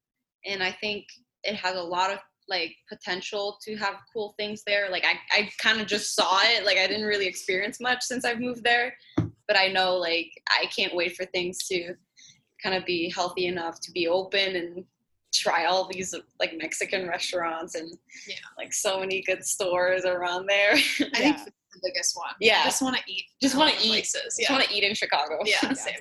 and 0.45 0.63
I 0.63 0.71
think 0.71 1.05
it 1.43 1.55
has 1.55 1.75
a 1.75 1.81
lot 1.81 2.11
of 2.11 2.19
like 2.49 2.75
potential 2.89 3.57
to 3.63 3.75
have 3.77 3.95
cool 4.13 4.33
things 4.37 4.63
there. 4.65 4.89
Like 4.89 5.05
I 5.05 5.15
I 5.37 5.49
kind 5.59 5.79
of 5.81 5.87
just 5.87 6.15
saw 6.15 6.39
it. 6.43 6.65
Like 6.65 6.77
I 6.77 6.87
didn't 6.87 7.05
really 7.05 7.27
experience 7.27 7.79
much 7.79 8.03
since 8.03 8.25
I've 8.25 8.39
moved 8.39 8.63
there, 8.63 8.93
but 9.17 9.57
I 9.57 9.67
know 9.67 9.95
like 9.95 10.31
I 10.49 10.65
can't 10.67 10.95
wait 10.95 11.15
for 11.15 11.25
things 11.25 11.59
to 11.67 11.93
kind 12.63 12.75
of 12.75 12.85
be 12.85 13.09
healthy 13.09 13.47
enough 13.47 13.79
to 13.81 13.91
be 13.91 14.07
open 14.07 14.55
and 14.55 14.83
try 15.33 15.65
all 15.65 15.87
these 15.91 16.15
like 16.39 16.57
Mexican 16.57 17.07
restaurants 17.07 17.75
and 17.75 17.91
Yeah. 18.27 18.35
like 18.57 18.73
so 18.73 18.99
many 18.99 19.21
good 19.21 19.43
stores 19.45 20.05
around 20.05 20.47
there. 20.47 20.71
I 20.73 20.77
think 20.77 21.11
Yeah. 21.19 21.37
food's 21.37 21.51
the 21.73 21.79
biggest 21.83 22.15
one. 22.17 22.33
Yeah. 22.39 22.61
I 22.61 22.63
just 22.65 22.81
want 22.81 22.95
to 22.95 23.03
eat. 23.11 23.25
Just 23.41 23.55
wanna 23.55 23.73
eat. 23.81 23.89
Places. 23.89 24.21
Just 24.23 24.39
Yeah. 24.39 24.53
want 24.53 24.65
to 24.67 24.73
eat 24.73 24.83
in 24.83 24.95
Chicago. 24.95 25.39
Yeah. 25.45 25.57
Yeah. 25.63 25.73
Same. 25.73 25.95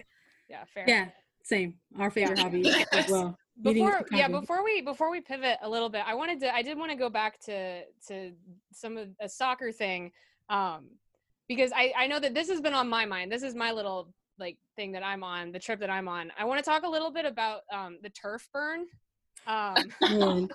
Yeah, 0.49 0.65
fair. 0.73 0.85
Yeah, 0.87 1.07
same. 1.43 1.75
Our 1.99 2.09
favorite 2.09 2.39
hobby 2.39 2.71
as 2.93 3.09
well. 3.11 3.37
Before 3.63 4.05
yeah 4.13 4.29
before 4.29 4.63
we 4.63 4.83
before 4.83 5.11
we 5.11 5.21
pivot 5.23 5.59
a 5.63 5.69
little 5.69 5.89
bit 5.89 6.03
i 6.07 6.15
wanted 6.15 6.41
to 6.41 6.55
i 6.55 6.61
did 6.61 6.77
want 6.77 6.91
to 6.91 6.97
go 6.97 7.09
back 7.09 7.41
to 7.41 7.83
to 8.09 8.33
some 8.71 8.99
of 8.99 9.09
a 9.19 9.29
soccer 9.29 9.73
thing 9.73 10.13
um 10.51 10.85
because 11.49 11.73
i 11.75 11.91
i 11.97 12.07
know 12.07 12.21
that 12.21 12.35
this 12.35 12.51
has 12.51 12.61
been 12.61 12.75
on 12.75 12.87
my 12.87 13.07
mind 13.07 13.33
this 13.33 13.43
is 13.43 13.55
my 13.55 13.73
little 13.73 14.13
like 14.39 14.59
thing 14.77 14.93
that 14.93 15.03
i'm 15.03 15.25
on 15.25 15.53
the 15.53 15.59
trip 15.59 15.81
that 15.81 15.89
i'm 15.89 16.07
on 16.07 16.31
i 16.39 16.45
want 16.45 16.63
to 16.63 16.69
talk 16.71 16.83
a 16.83 16.89
little 16.89 17.11
bit 17.11 17.25
about 17.25 17.63
um 17.73 17.97
the 18.03 18.11
turf 18.11 18.47
burn 18.53 18.85
um 19.47 19.77
Mm. 20.03 20.51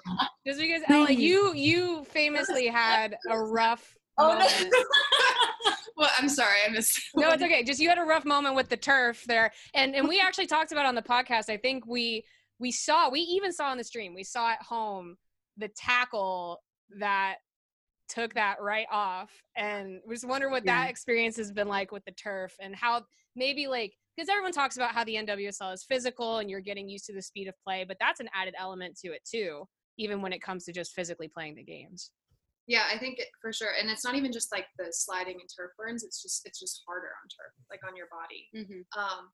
just 0.46 0.60
because 0.60 0.84
ella 0.88 1.10
you 1.12 1.56
you 1.56 2.04
famously 2.06 2.68
had 2.68 3.18
a 3.30 3.40
rough 3.42 3.96
Oh, 4.18 4.38
no. 4.38 4.46
well, 5.98 6.10
I'm 6.20 6.30
sorry, 6.30 6.58
I 6.68 6.70
missed. 6.70 7.02
no, 7.16 7.32
it's 7.32 7.42
okay. 7.42 7.64
Just 7.64 7.80
you 7.80 7.90
had 7.90 7.98
a 7.98 8.04
rough 8.04 8.26
moment 8.26 8.56
with 8.56 8.70
the 8.70 8.78
turf 8.78 9.24
there, 9.26 9.52
and 9.74 9.96
and 9.96 10.08
we 10.08 10.20
actually 10.20 10.48
talked 10.48 10.72
about 10.72 10.86
it 10.86 10.90
on 10.90 10.96
the 10.96 11.02
podcast. 11.02 11.50
I 11.50 11.58
think 11.58 11.88
we 11.88 12.24
we 12.62 12.71
saw, 12.71 13.10
we 13.10 13.19
even 13.21 13.52
saw 13.52 13.65
on 13.71 13.78
the 13.78 13.84
stream, 13.84 14.13
we 14.13 14.24
saw 14.24 14.52
at 14.52 14.62
home 14.62 15.15
the 15.58 15.67
tackle 15.76 16.62
that 17.00 17.38
took 18.08 18.34
that 18.36 18.62
right 18.62 18.86
off 18.91 19.32
and 19.56 20.00
we 20.08 20.13
just 20.13 20.28
wonder 20.28 20.50
what 20.50 20.63
Yeah. 20.65 20.84
that 20.84 20.89
experience 20.89 21.38
has 21.38 21.52
been 21.52 21.67
like 21.67 21.91
with 21.91 22.06
the 22.06 22.12
turf 22.12 22.54
and 22.60 22.76
how 22.76 23.04
maybe 23.36 23.67
like 23.67 23.93
because 24.15 24.30
everyone 24.30 24.52
talks 24.52 24.76
about 24.76 24.91
how 24.91 25.04
the 25.06 25.15
NWSL 25.15 25.74
is 25.74 25.84
physical 25.86 26.38
and 26.38 26.50
you're 26.50 26.60
getting 26.60 26.88
used 26.89 27.06
to 27.06 27.13
the 27.13 27.21
speed 27.21 27.47
of 27.47 27.56
play, 27.65 27.86
but 27.88 27.97
that's 28.00 28.19
an 28.19 28.30
added 28.34 28.54
element 28.60 28.97
to 29.00 29.08
it 29.13 29.21
too, 29.26 29.65
even 29.97 30.21
when 30.21 30.34
it 30.34 30.41
comes 30.41 30.65
to 30.65 30.74
just 30.74 30.93
physically 30.93 31.30
playing 31.30 31.56
the 31.56 31.63
games. 31.63 32.12
Yeah, 32.67 32.84
I 32.93 32.97
think 33.00 33.19
it, 33.19 33.30
for 33.41 33.52
sure. 33.54 33.71
And 33.80 33.89
it's 33.89 34.04
not 34.04 34.15
even 34.15 34.32
just 34.34 34.52
like 34.52 34.65
the 34.78 34.88
sliding 34.91 35.38
and 35.39 35.50
turf 35.58 35.71
burns. 35.78 36.04
It's 36.04 36.21
just 36.21 36.45
it's 36.45 36.60
just 36.60 36.84
harder 36.86 37.08
on 37.08 37.30
turf, 37.30 37.54
like 37.71 37.80
on 37.88 37.95
your 37.95 38.08
body. 38.12 38.50
Mhm. 38.54 38.84
Um, 39.02 39.32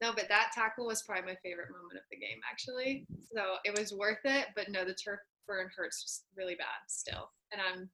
no, 0.00 0.12
but 0.14 0.28
that 0.28 0.50
tackle 0.54 0.86
was 0.86 1.02
probably 1.02 1.32
my 1.32 1.38
favorite 1.42 1.70
moment 1.70 1.96
of 1.96 2.04
the 2.10 2.16
game, 2.16 2.38
actually. 2.50 3.06
So 3.34 3.56
it 3.64 3.78
was 3.78 3.92
worth 3.92 4.18
it. 4.24 4.46
But 4.56 4.70
no, 4.70 4.84
the 4.84 4.94
turf 4.94 5.20
burn 5.46 5.68
hurts 5.76 6.02
just 6.02 6.24
really 6.36 6.54
bad 6.54 6.66
still, 6.88 7.30
and 7.52 7.60
I'm 7.60 7.88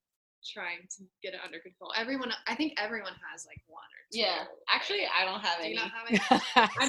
trying 0.52 0.80
to 0.98 1.04
get 1.22 1.32
it 1.32 1.40
under 1.42 1.58
control. 1.60 1.90
Everyone, 1.96 2.30
I 2.46 2.54
think 2.54 2.74
everyone 2.78 3.14
has 3.32 3.46
like 3.46 3.62
one 3.66 3.80
or 3.82 4.02
two. 4.12 4.20
Yeah. 4.20 4.44
Actually, 4.72 5.04
I 5.18 5.24
don't 5.24 5.40
have 5.40 5.62
do 5.62 5.68
you 5.68 5.78
any. 5.80 5.90
not 5.90 5.90
have 6.54 6.70
any? 6.80 6.88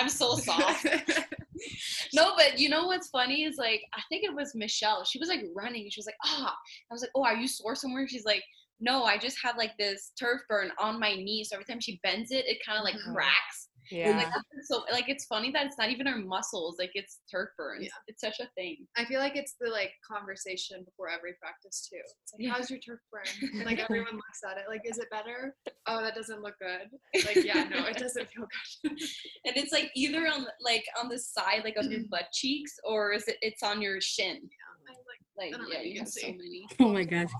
I'm 0.00 0.08
so 0.10 0.34
soft. 0.36 0.84
no, 2.14 2.32
but 2.36 2.58
you 2.58 2.68
know 2.68 2.86
what's 2.86 3.08
funny 3.08 3.44
is 3.44 3.56
like 3.56 3.82
I 3.94 4.00
think 4.08 4.24
it 4.24 4.34
was 4.34 4.54
Michelle. 4.54 5.04
She 5.04 5.18
was 5.18 5.28
like 5.28 5.44
running. 5.54 5.88
She 5.90 5.98
was 5.98 6.06
like, 6.06 6.16
ah. 6.24 6.54
I 6.90 6.94
was 6.94 7.02
like, 7.02 7.10
oh, 7.14 7.24
are 7.24 7.36
you 7.36 7.48
sore 7.48 7.74
somewhere? 7.74 8.06
She's 8.08 8.24
like, 8.24 8.42
no, 8.80 9.04
I 9.04 9.18
just 9.18 9.38
have 9.42 9.56
like 9.56 9.72
this 9.78 10.12
turf 10.18 10.40
burn 10.48 10.70
on 10.78 10.98
my 11.00 11.14
knee. 11.14 11.44
So 11.44 11.56
every 11.56 11.64
time 11.66 11.80
she 11.80 12.00
bends 12.02 12.30
it, 12.30 12.46
it 12.46 12.58
kind 12.64 12.78
of 12.78 12.84
like 12.84 12.94
Mhm. 12.96 13.14
cracks. 13.14 13.68
Yeah. 13.90 14.16
Like, 14.16 14.28
so 14.64 14.84
like 14.92 15.08
it's 15.08 15.24
funny 15.26 15.50
that 15.52 15.66
it's 15.66 15.78
not 15.78 15.90
even 15.90 16.06
our 16.06 16.18
muscles. 16.18 16.76
Like 16.78 16.92
it's 16.94 17.18
turf 17.30 17.50
burns. 17.56 17.84
Yeah. 17.84 17.90
It's 18.06 18.20
such 18.20 18.40
a 18.40 18.48
thing. 18.56 18.86
I 18.96 19.04
feel 19.04 19.20
like 19.20 19.36
it's 19.36 19.56
the 19.60 19.68
like 19.68 19.92
conversation 20.10 20.84
before 20.84 21.08
every 21.08 21.32
practice 21.40 21.88
too. 21.90 22.00
It's 22.22 22.32
like, 22.32 22.42
Yeah. 22.42 22.52
how's 22.52 22.70
your 22.70 22.78
turf 22.78 23.00
burn? 23.12 23.50
And, 23.54 23.64
like 23.66 23.78
everyone 23.78 24.14
looks 24.14 24.40
at 24.48 24.58
it, 24.58 24.64
like, 24.68 24.82
is 24.84 24.98
it 24.98 25.08
better? 25.10 25.54
Oh, 25.86 26.00
that 26.02 26.14
doesn't 26.14 26.42
look 26.42 26.54
good. 26.60 26.90
Like, 27.26 27.44
yeah, 27.44 27.68
no, 27.68 27.86
it 27.86 27.96
doesn't 27.96 28.28
feel 28.28 28.46
good. 28.84 28.92
And 29.46 29.56
it's 29.56 29.72
like 29.72 29.90
either 29.96 30.26
on 30.26 30.46
like 30.62 30.84
on 31.00 31.08
the 31.08 31.18
side 31.18 31.62
like 31.64 31.76
of 31.76 31.86
your 31.86 32.00
mm-hmm. 32.00 32.10
butt 32.10 32.26
cheeks 32.32 32.72
or 32.84 33.12
is 33.12 33.26
it 33.26 33.36
it's 33.40 33.62
on 33.62 33.80
your 33.82 34.00
shin. 34.00 34.36
I'm 34.36 34.96
like, 34.96 35.52
Like 35.52 35.54
I 35.54 35.58
don't 35.58 35.70
know 35.70 35.76
yeah, 35.76 35.82
you 35.82 35.88
you 35.88 35.94
can 35.94 36.04
have 36.04 36.08
so 36.08 36.26
many. 36.28 36.66
Oh 36.78 36.92
my 36.92 37.04
gosh. 37.04 37.30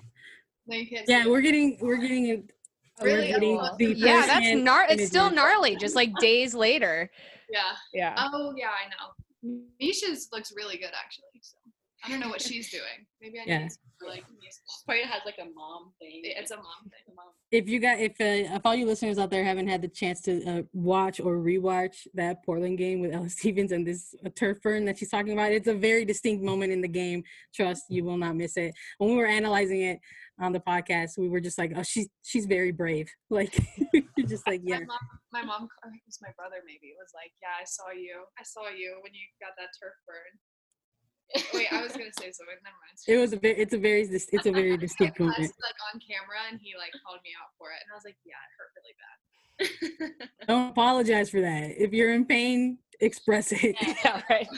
no, 0.66 0.76
you 0.76 0.88
can't. 0.88 1.08
Yeah, 1.08 1.24
see 1.24 1.30
we're 1.30 1.40
getting 1.40 1.78
we're 1.80 1.96
getting 1.98 2.26
it. 2.28 2.52
Really? 3.02 3.20
We're 3.20 3.26
getting 3.28 3.58
Oh, 3.58 3.76
the 3.78 3.94
yeah, 3.96 4.26
that's 4.26 4.32
firsthand 4.32 4.66
gnar. 4.66 4.86
It's 4.90 5.06
still 5.06 5.30
gnarly, 5.30 5.76
just 5.76 5.96
like 5.96 6.16
days 6.20 6.54
later. 6.54 7.10
Yeah. 7.50 7.60
Yeah. 7.92 8.28
Oh 8.32 8.54
yeah, 8.56 8.68
I 8.68 8.88
know. 8.90 9.12
Misha's 9.80 10.28
looks 10.32 10.52
really 10.54 10.76
good 10.76 10.92
actually. 10.94 11.40
So 11.40 11.56
I 12.04 12.08
don't 12.10 12.20
know 12.20 12.28
what 12.28 12.42
she's 12.42 12.70
doing. 12.70 13.06
Maybe 13.20 13.38
I 13.38 13.44
Yeah. 13.46 13.58
need 13.62 13.70
to 13.70 14.06
like 14.06 14.24
Misha. 14.28 14.60
Probably 14.86 15.02
has 15.04 15.22
like 15.24 15.36
a 15.38 15.44
mom 15.54 15.92
thing. 15.98 16.20
It's 16.24 16.50
a 16.50 16.56
mom 16.56 16.64
thing. 16.84 17.14
Mom. 17.14 17.26
If 17.50 17.68
you 17.68 17.80
got 17.80 17.98
if 17.98 18.12
uh, 18.20 18.54
if 18.56 18.62
all 18.64 18.74
you 18.74 18.86
listeners 18.86 19.18
out 19.18 19.30
there 19.30 19.44
haven't 19.44 19.68
had 19.68 19.82
the 19.82 19.88
chance 19.88 20.20
to 20.22 20.44
uh, 20.44 20.62
watch 20.72 21.20
or 21.20 21.36
rewatch 21.36 22.06
that 22.14 22.44
Portland 22.44 22.78
game 22.78 23.00
with 23.00 23.12
Ella 23.12 23.28
Stevens 23.38 23.72
and 23.72 23.86
this 23.86 24.14
uh, 24.24 24.28
turf 24.36 24.60
burn 24.62 24.84
that 24.84 24.98
she's 24.98 25.10
talking 25.10 25.32
about, 25.32 25.52
it's 25.52 25.68
a 25.68 25.74
very 25.74 26.04
distinct 26.04 26.42
moment 26.44 26.72
in 26.72 26.80
the 26.80 26.88
game. 26.88 27.22
Trust 27.54 27.84
you 27.88 28.04
will 28.04 28.18
not 28.18 28.36
miss 28.36 28.56
it. 28.56 28.74
When 28.98 29.10
we 29.10 29.16
were 29.16 29.26
analyzing 29.26 29.82
it 29.82 30.00
on 30.40 30.52
the 30.52 30.60
podcast, 30.60 31.18
we 31.18 31.28
were 31.28 31.40
just 31.40 31.58
like, 31.58 31.72
oh, 31.76 31.82
she's 31.82 32.08
she's 32.22 32.46
very 32.46 32.72
brave. 32.72 33.08
Like 33.30 33.54
you're 33.92 34.26
just 34.26 34.46
like, 34.46 34.60
yeah. 34.64 34.80
My 34.80 34.84
mom, 34.84 35.06
my 35.32 35.44
mom, 35.44 35.62
or 35.84 35.90
it 35.94 36.02
was 36.04 36.18
my 36.20 36.34
brother 36.36 36.56
maybe, 36.66 36.90
it 36.90 36.98
was 36.98 37.14
like, 37.14 37.30
"Yeah, 37.40 37.54
I 37.54 37.64
saw 37.64 37.94
you. 37.94 38.26
I 38.34 38.42
saw 38.42 38.66
you 38.66 38.98
when 39.06 39.14
you 39.14 39.22
got 39.38 39.54
that 39.54 39.70
turf 39.78 39.94
burn." 40.02 40.34
Wait, 41.54 41.70
I 41.70 41.82
was 41.82 41.92
gonna 41.92 42.10
say 42.18 42.34
something. 42.34 42.58
Never 42.66 42.74
mind. 42.74 42.98
It 43.06 43.18
was 43.22 43.32
a 43.32 43.38
very 43.38 43.54
it's 43.54 43.72
a 43.72 43.78
very 43.78 44.02
it's 44.02 44.46
a 44.46 44.50
very 44.50 44.76
distinct 44.84 45.18
cussed, 45.18 45.30
moment. 45.30 45.54
like 45.62 45.80
on 45.94 46.00
camera, 46.02 46.42
and 46.50 46.58
he 46.58 46.74
like 46.74 46.90
called 47.06 47.22
me 47.22 47.30
out 47.38 47.54
for 47.54 47.70
it, 47.70 47.78
and 47.86 47.88
I 47.92 47.94
was 47.94 48.04
like, 48.04 48.18
"Yeah, 48.26 48.42
it 48.42 48.50
hurt 48.58 48.70
really 48.74 48.96
bad." 48.98 49.16
Don't 50.48 50.70
apologize 50.70 51.30
for 51.30 51.40
that. 51.40 51.70
If 51.78 51.92
you're 51.92 52.14
in 52.14 52.24
pain, 52.24 52.78
express 53.00 53.52
it. 53.52 53.76
yeah, 53.80 54.22
right. 54.28 54.48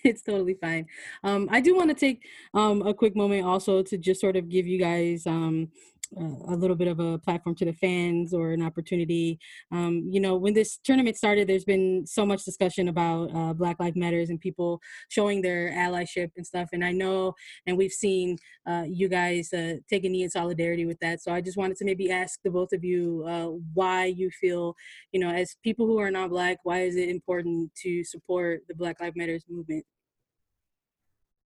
it's 0.04 0.22
totally 0.22 0.54
fine. 0.54 0.86
Um, 1.24 1.48
I 1.50 1.60
do 1.60 1.74
want 1.74 1.90
to 1.90 1.94
take 1.94 2.26
um, 2.54 2.82
a 2.86 2.94
quick 2.94 3.16
moment 3.16 3.46
also 3.46 3.82
to 3.82 3.98
just 3.98 4.20
sort 4.20 4.36
of 4.36 4.48
give 4.48 4.66
you 4.66 4.78
guys 4.78 5.26
um, 5.26 5.68
a 6.16 6.56
little 6.56 6.76
bit 6.76 6.88
of 6.88 6.98
a 6.98 7.18
platform 7.18 7.54
to 7.54 7.64
the 7.64 7.72
fans 7.72 8.34
or 8.34 8.50
an 8.50 8.62
opportunity. 8.62 9.38
Um, 9.70 10.08
you 10.10 10.20
know, 10.20 10.36
when 10.36 10.54
this 10.54 10.78
tournament 10.82 11.16
started, 11.16 11.48
there's 11.48 11.64
been 11.64 12.06
so 12.06 12.26
much 12.26 12.44
discussion 12.44 12.88
about 12.88 13.34
uh, 13.34 13.52
Black 13.52 13.78
Lives 13.78 13.96
Matters 13.96 14.30
and 14.30 14.40
people 14.40 14.80
showing 15.08 15.40
their 15.40 15.70
allyship 15.70 16.30
and 16.36 16.46
stuff. 16.46 16.70
And 16.72 16.84
I 16.84 16.92
know, 16.92 17.34
and 17.66 17.76
we've 17.76 17.92
seen 17.92 18.38
uh, 18.66 18.84
you 18.88 19.08
guys 19.08 19.52
uh, 19.52 19.76
take 19.88 20.04
a 20.04 20.08
knee 20.08 20.24
in 20.24 20.30
solidarity 20.30 20.84
with 20.84 20.98
that. 21.00 21.22
So 21.22 21.32
I 21.32 21.40
just 21.40 21.56
wanted 21.56 21.76
to 21.78 21.84
maybe 21.84 22.10
ask 22.10 22.40
the 22.42 22.50
both 22.50 22.72
of 22.72 22.82
you 22.84 23.24
uh, 23.28 23.46
why 23.74 24.06
you 24.06 24.30
feel, 24.30 24.74
you 25.12 25.20
know, 25.20 25.30
as 25.30 25.56
people 25.62 25.86
who 25.86 25.98
are 25.98 26.10
not 26.10 26.30
Black, 26.30 26.58
why 26.64 26.82
is 26.82 26.96
it 26.96 27.08
important 27.08 27.72
to 27.82 28.04
support 28.04 28.62
the 28.68 28.74
Black 28.74 29.00
Lives 29.00 29.16
Matters 29.16 29.44
movement? 29.48 29.84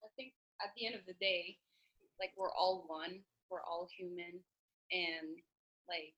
I 0.02 0.08
think 0.16 0.32
at 0.62 0.70
the 0.76 0.86
end 0.86 0.94
of 0.96 1.02
the 1.06 1.14
day, 1.20 1.56
like 2.18 2.32
we're 2.36 2.52
all 2.52 2.84
one, 2.86 3.20
we're 3.50 3.62
all 3.62 3.88
human, 3.96 4.40
and 4.92 5.36
like 5.88 6.14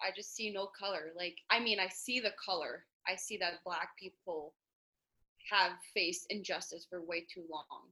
I 0.00 0.14
just 0.14 0.34
see 0.34 0.52
no 0.52 0.66
color. 0.66 1.12
Like 1.16 1.38
I 1.50 1.60
mean, 1.60 1.78
I 1.80 1.88
see 1.88 2.20
the 2.20 2.32
color. 2.44 2.84
I 3.06 3.16
see 3.16 3.36
that 3.38 3.64
black 3.64 3.96
people 3.98 4.54
have 5.50 5.72
faced 5.94 6.26
injustice 6.30 6.86
for 6.88 7.02
way 7.02 7.26
too 7.32 7.44
long. 7.50 7.90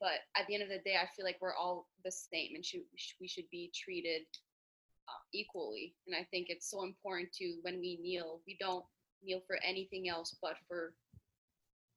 But 0.00 0.26
at 0.36 0.46
the 0.46 0.54
end 0.54 0.62
of 0.62 0.68
the 0.68 0.78
day, 0.84 0.96
I 1.00 1.08
feel 1.14 1.24
like 1.24 1.38
we're 1.40 1.54
all 1.54 1.86
the 2.04 2.10
same, 2.10 2.54
and 2.54 2.64
should 2.64 2.82
we 3.20 3.28
should 3.28 3.48
be 3.50 3.70
treated 3.74 4.22
uh, 5.08 5.22
equally. 5.32 5.94
And 6.06 6.16
I 6.16 6.26
think 6.30 6.46
it's 6.48 6.70
so 6.70 6.82
important 6.82 7.32
to 7.34 7.58
when 7.62 7.80
we 7.80 7.98
kneel, 8.02 8.40
we 8.46 8.56
don't 8.60 8.84
kneel 9.24 9.40
for 9.46 9.56
anything 9.64 10.08
else 10.08 10.36
but 10.42 10.56
for 10.68 10.92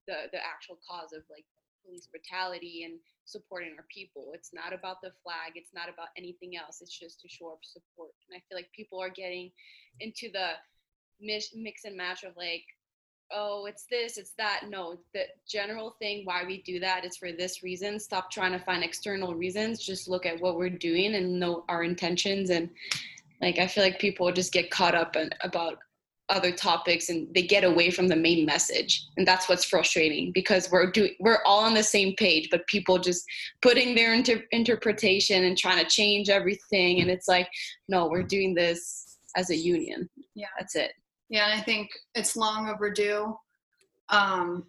the 0.08 0.30
the 0.32 0.40
actual 0.40 0.80
cause 0.88 1.14
of 1.14 1.24
like 1.30 1.46
police 1.86 2.08
brutality 2.08 2.84
and 2.86 3.00
supporting 3.30 3.76
our 3.78 3.86
people. 3.94 4.32
It's 4.34 4.52
not 4.54 4.74
about 4.74 5.02
the 5.02 5.12
flag. 5.24 5.54
It's 5.56 5.74
not 5.74 5.90
about 5.90 6.08
anything 6.18 6.58
else. 6.58 6.82
It's 6.82 6.98
just 6.98 7.22
to 7.22 7.30
show 7.30 7.52
up 7.52 7.60
support. 7.64 8.12
And 8.30 8.38
I 8.38 8.44
feel 8.48 8.58
like 8.58 8.72
people 8.76 9.00
are 9.02 9.10
getting 9.10 9.52
into 10.00 10.30
the 10.32 10.52
mix, 11.22 11.50
mix 11.56 11.86
and 11.86 11.96
match 11.96 12.24
of 12.24 12.36
like, 12.38 12.64
oh, 13.32 13.66
it's 13.68 13.86
this, 13.90 14.18
it's 14.18 14.34
that. 14.38 14.64
No, 14.70 14.98
the 15.14 15.26
general 15.48 15.96
thing 16.00 16.26
why 16.26 16.44
we 16.46 16.64
do 16.64 16.80
that 16.80 17.06
is 17.06 17.18
for 17.18 17.32
this 17.32 17.62
reason. 17.62 18.00
Stop 18.00 18.32
trying 18.32 18.54
to 18.54 18.60
find 18.66 18.84
external 18.84 19.36
reasons. 19.36 19.86
Just 19.86 20.08
look 20.08 20.26
at 20.26 20.42
what 20.42 20.58
we're 20.58 20.70
doing 20.70 21.16
and 21.16 21.40
know 21.40 21.64
our 21.70 21.84
intentions. 21.84 22.50
And 22.50 22.70
like, 23.42 23.60
I 23.60 23.68
feel 23.68 23.84
like 23.84 24.00
people 24.00 24.32
just 24.32 24.52
get 24.52 24.72
caught 24.72 24.96
up 24.96 25.16
in, 25.16 25.30
about 25.42 25.78
other 26.30 26.52
topics 26.52 27.10
and 27.10 27.28
they 27.34 27.42
get 27.42 27.64
away 27.64 27.90
from 27.90 28.08
the 28.08 28.16
main 28.16 28.46
message 28.46 29.08
and 29.18 29.28
that's 29.28 29.50
what's 29.50 29.66
frustrating 29.66 30.32
because 30.34 30.70
we're 30.72 30.92
doing 30.92 31.12
we're 31.20 31.40
all 31.46 31.60
on 31.62 31.74
the 31.74 31.84
same 31.84 32.16
page 32.18 32.48
but 32.52 32.66
people 32.68 32.98
just 33.00 33.24
putting 33.62 33.96
their 33.96 34.14
inter- 34.14 34.44
interpretation 34.52 35.46
and 35.46 35.58
trying 35.58 35.84
to 35.84 35.90
change 35.90 36.30
everything 36.30 37.02
and 37.02 37.10
it's 37.10 37.28
like 37.28 37.50
no 37.88 38.08
we're 38.08 38.24
doing 38.24 38.54
this 38.54 39.18
as 39.36 39.50
a 39.50 39.56
union 39.56 40.10
Yeah. 40.36 40.48
that's 40.58 40.76
it 40.76 40.92
Yeah, 41.30 41.46
and 41.50 41.60
I 41.60 41.64
think 41.64 41.90
it's 42.16 42.36
long 42.36 42.70
overdue. 42.70 43.38
Um, 44.10 44.66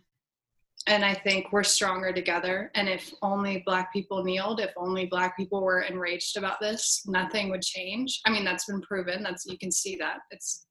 and 0.87 1.05
I 1.05 1.15
think 1.15 1.53
we're 1.53 1.63
stronger 1.65 2.13
together. 2.13 2.71
And 2.75 2.89
if 2.89 3.13
only 3.23 3.63
Black 3.67 3.93
people 3.93 4.25
kneeled, 4.25 4.61
if 4.61 4.73
only 4.77 5.07
Black 5.07 5.37
people 5.37 5.63
were 5.63 5.83
enraged 5.83 6.37
about 6.37 6.59
this, 6.61 7.03
nothing 7.07 7.49
would 7.51 7.63
change. 7.63 8.21
I 8.27 8.31
mean, 8.31 8.45
that's 8.45 8.65
been 8.67 8.81
proven. 8.83 9.23
That's 9.23 9.45
you 9.47 9.59
can 9.59 9.71
see 9.73 9.97
that. 9.97 10.19
It's 10.31 10.67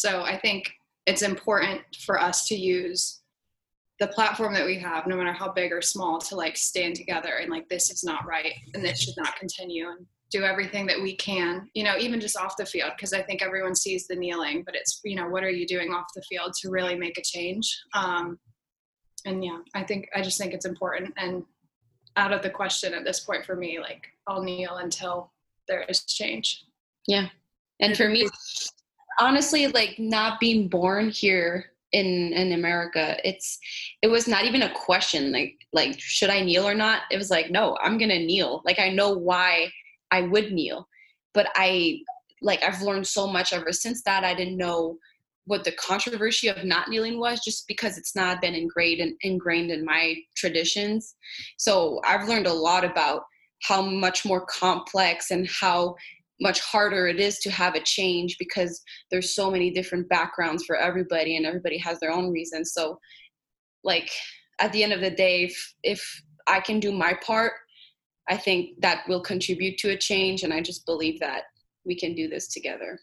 so 0.00 0.22
I 0.22 0.38
think 0.38 0.72
it's 1.04 1.20
important 1.20 1.82
for 2.06 2.18
us 2.18 2.48
to 2.48 2.56
use 2.56 3.20
the 3.98 4.06
platform 4.08 4.54
that 4.54 4.64
we 4.64 4.78
have, 4.78 5.06
no 5.06 5.14
matter 5.14 5.34
how 5.34 5.52
big 5.52 5.72
or 5.72 5.82
small, 5.82 6.18
to 6.20 6.36
like 6.36 6.56
stand 6.56 6.96
together 6.96 7.34
and 7.34 7.50
like 7.50 7.68
this 7.68 7.90
is 7.90 8.02
not 8.02 8.26
right 8.26 8.54
and 8.72 8.82
this 8.82 9.02
should 9.02 9.16
not 9.18 9.36
continue 9.36 9.90
and 9.90 10.06
do 10.30 10.42
everything 10.42 10.86
that 10.86 10.98
we 10.98 11.14
can, 11.16 11.68
you 11.74 11.84
know, 11.84 11.98
even 11.98 12.18
just 12.18 12.38
off 12.38 12.56
the 12.56 12.64
field, 12.64 12.92
because 12.96 13.12
I 13.12 13.20
think 13.20 13.42
everyone 13.42 13.74
sees 13.74 14.06
the 14.06 14.16
kneeling, 14.16 14.62
but 14.64 14.74
it's, 14.74 15.02
you 15.04 15.16
know, 15.16 15.28
what 15.28 15.44
are 15.44 15.50
you 15.50 15.66
doing 15.66 15.92
off 15.92 16.06
the 16.14 16.22
field 16.22 16.54
to 16.62 16.70
really 16.70 16.94
make 16.94 17.18
a 17.18 17.22
change? 17.22 17.78
Um, 17.92 18.38
and 19.26 19.44
yeah, 19.44 19.58
I 19.74 19.82
think, 19.82 20.08
I 20.14 20.22
just 20.22 20.38
think 20.38 20.54
it's 20.54 20.64
important 20.64 21.12
and 21.18 21.42
out 22.16 22.32
of 22.32 22.40
the 22.40 22.48
question 22.48 22.94
at 22.94 23.04
this 23.04 23.20
point 23.20 23.44
for 23.44 23.54
me, 23.54 23.80
like 23.80 24.06
I'll 24.26 24.42
kneel 24.42 24.76
until 24.76 25.30
there 25.68 25.82
is 25.82 26.04
change. 26.04 26.64
Yeah. 27.06 27.26
And 27.80 27.94
for 27.94 28.08
me 28.08 28.26
honestly 29.18 29.66
like 29.68 29.98
not 29.98 30.40
being 30.40 30.68
born 30.68 31.10
here 31.10 31.72
in 31.92 32.32
in 32.32 32.52
america 32.52 33.16
it's 33.24 33.58
it 34.02 34.06
was 34.06 34.28
not 34.28 34.44
even 34.44 34.62
a 34.62 34.74
question 34.74 35.32
like 35.32 35.56
like 35.72 35.98
should 35.98 36.30
i 36.30 36.40
kneel 36.40 36.66
or 36.66 36.74
not? 36.74 37.02
It 37.10 37.16
was 37.16 37.30
like 37.30 37.50
no 37.50 37.76
i'm 37.82 37.98
gonna 37.98 38.18
kneel. 38.18 38.62
Like 38.64 38.78
i 38.78 38.88
know 38.90 39.12
why 39.12 39.70
i 40.10 40.22
would 40.22 40.52
kneel 40.52 40.88
but 41.34 41.48
i 41.54 42.00
like 42.42 42.62
i've 42.62 42.82
learned 42.82 43.06
so 43.06 43.26
much 43.26 43.52
ever 43.52 43.72
since 43.72 44.02
that. 44.02 44.24
I 44.24 44.34
didn't 44.34 44.56
know 44.56 44.98
what 45.46 45.64
the 45.64 45.72
controversy 45.72 46.48
of 46.48 46.64
not 46.64 46.88
kneeling 46.88 47.18
was 47.18 47.40
just 47.40 47.66
because 47.66 47.98
it's 47.98 48.14
not 48.14 48.40
been 48.40 48.54
ingrained 48.54 49.00
and 49.00 49.16
ingrained 49.22 49.70
in 49.70 49.84
my 49.84 50.16
traditions. 50.36 51.14
So 51.56 52.00
i've 52.04 52.28
learned 52.28 52.46
a 52.46 52.52
lot 52.52 52.84
about 52.84 53.22
how 53.62 53.82
much 53.82 54.24
more 54.24 54.46
complex 54.46 55.30
and 55.30 55.48
how 55.48 55.94
much 56.40 56.60
harder 56.60 57.06
it 57.06 57.20
is 57.20 57.38
to 57.38 57.50
have 57.50 57.74
a 57.74 57.82
change 57.82 58.36
because 58.38 58.82
there's 59.10 59.34
so 59.34 59.50
many 59.50 59.70
different 59.70 60.08
backgrounds 60.08 60.64
for 60.64 60.76
everybody 60.76 61.36
and 61.36 61.46
everybody 61.46 61.78
has 61.78 61.98
their 62.00 62.10
own 62.10 62.30
reasons 62.30 62.72
so 62.72 62.98
like 63.84 64.10
at 64.60 64.72
the 64.72 64.82
end 64.82 64.92
of 64.92 65.00
the 65.00 65.10
day 65.10 65.44
if, 65.44 65.74
if 65.82 66.22
i 66.46 66.60
can 66.60 66.80
do 66.80 66.92
my 66.92 67.14
part 67.24 67.52
i 68.28 68.36
think 68.36 68.80
that 68.80 69.02
will 69.08 69.20
contribute 69.20 69.76
to 69.78 69.90
a 69.90 69.96
change 69.96 70.42
and 70.42 70.52
i 70.52 70.60
just 70.60 70.86
believe 70.86 71.18
that 71.20 71.44
we 71.84 71.94
can 71.94 72.14
do 72.14 72.28
this 72.28 72.48
together 72.48 72.98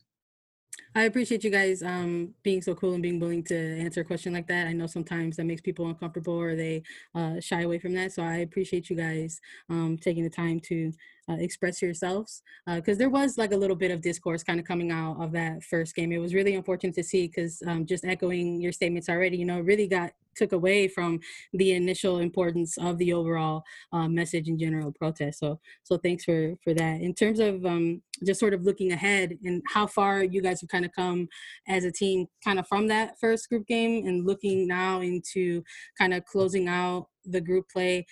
I 0.95 1.03
appreciate 1.03 1.43
you 1.43 1.51
guys 1.51 1.83
um, 1.83 2.33
being 2.43 2.61
so 2.61 2.73
cool 2.73 2.93
and 2.93 3.03
being 3.03 3.19
willing 3.19 3.43
to 3.45 3.79
answer 3.79 4.01
a 4.01 4.05
question 4.05 4.33
like 4.33 4.47
that. 4.47 4.65
I 4.65 4.73
know 4.73 4.87
sometimes 4.87 5.37
that 5.37 5.45
makes 5.45 5.61
people 5.61 5.87
uncomfortable 5.87 6.33
or 6.33 6.55
they 6.55 6.81
uh, 7.13 7.39
shy 7.39 7.61
away 7.61 7.77
from 7.77 7.93
that. 7.93 8.13
So 8.13 8.23
I 8.23 8.37
appreciate 8.37 8.89
you 8.89 8.95
guys 8.95 9.39
um, 9.69 9.97
taking 10.01 10.23
the 10.23 10.29
time 10.29 10.59
to 10.61 10.91
uh, 11.29 11.35
express 11.39 11.81
yourselves 11.81 12.41
because 12.75 12.97
uh, 12.97 12.99
there 12.99 13.09
was 13.09 13.37
like 13.37 13.51
a 13.51 13.57
little 13.57 13.75
bit 13.75 13.91
of 13.91 14.01
discourse 14.01 14.43
kind 14.43 14.59
of 14.59 14.65
coming 14.65 14.91
out 14.91 15.17
of 15.19 15.31
that 15.31 15.63
first 15.63 15.95
game. 15.95 16.11
It 16.11 16.19
was 16.19 16.33
really 16.33 16.55
unfortunate 16.55 16.95
to 16.95 17.03
see 17.03 17.27
because 17.27 17.61
um, 17.67 17.85
just 17.85 18.05
echoing 18.05 18.61
your 18.61 18.71
statements 18.71 19.09
already, 19.09 19.37
you 19.37 19.45
know, 19.45 19.59
really 19.59 19.87
got 19.87 20.11
took 20.37 20.51
away 20.51 20.87
from 20.87 21.19
the 21.53 21.73
initial 21.73 22.19
importance 22.19 22.77
of 22.77 22.97
the 22.99 23.11
overall 23.11 23.63
uh, 23.91 24.07
message 24.07 24.47
in 24.47 24.57
general 24.57 24.91
protest. 24.91 25.39
So, 25.39 25.59
so 25.83 25.97
thanks 25.97 26.23
for 26.23 26.55
for 26.63 26.73
that. 26.75 27.01
In 27.01 27.13
terms 27.13 27.39
of 27.39 27.65
um, 27.65 28.01
just 28.25 28.39
sort 28.39 28.53
of 28.53 28.63
looking 28.63 28.91
ahead 28.91 29.37
and 29.43 29.61
how 29.67 29.87
far 29.87 30.23
you 30.23 30.41
guys 30.41 30.61
have 30.61 30.69
kind 30.69 30.85
of 30.85 30.91
come 30.93 31.27
as 31.67 31.83
a 31.83 31.91
team, 31.91 32.27
kind 32.43 32.59
of 32.59 32.67
from 32.67 32.87
that 32.87 33.19
first 33.19 33.49
group 33.49 33.67
game 33.67 34.05
and 34.05 34.25
looking 34.25 34.67
now 34.67 35.01
into 35.01 35.63
kind 35.97 36.13
of 36.13 36.23
closing 36.25 36.67
out 36.67 37.07
the 37.25 37.41
group 37.41 37.69
play 37.69 38.05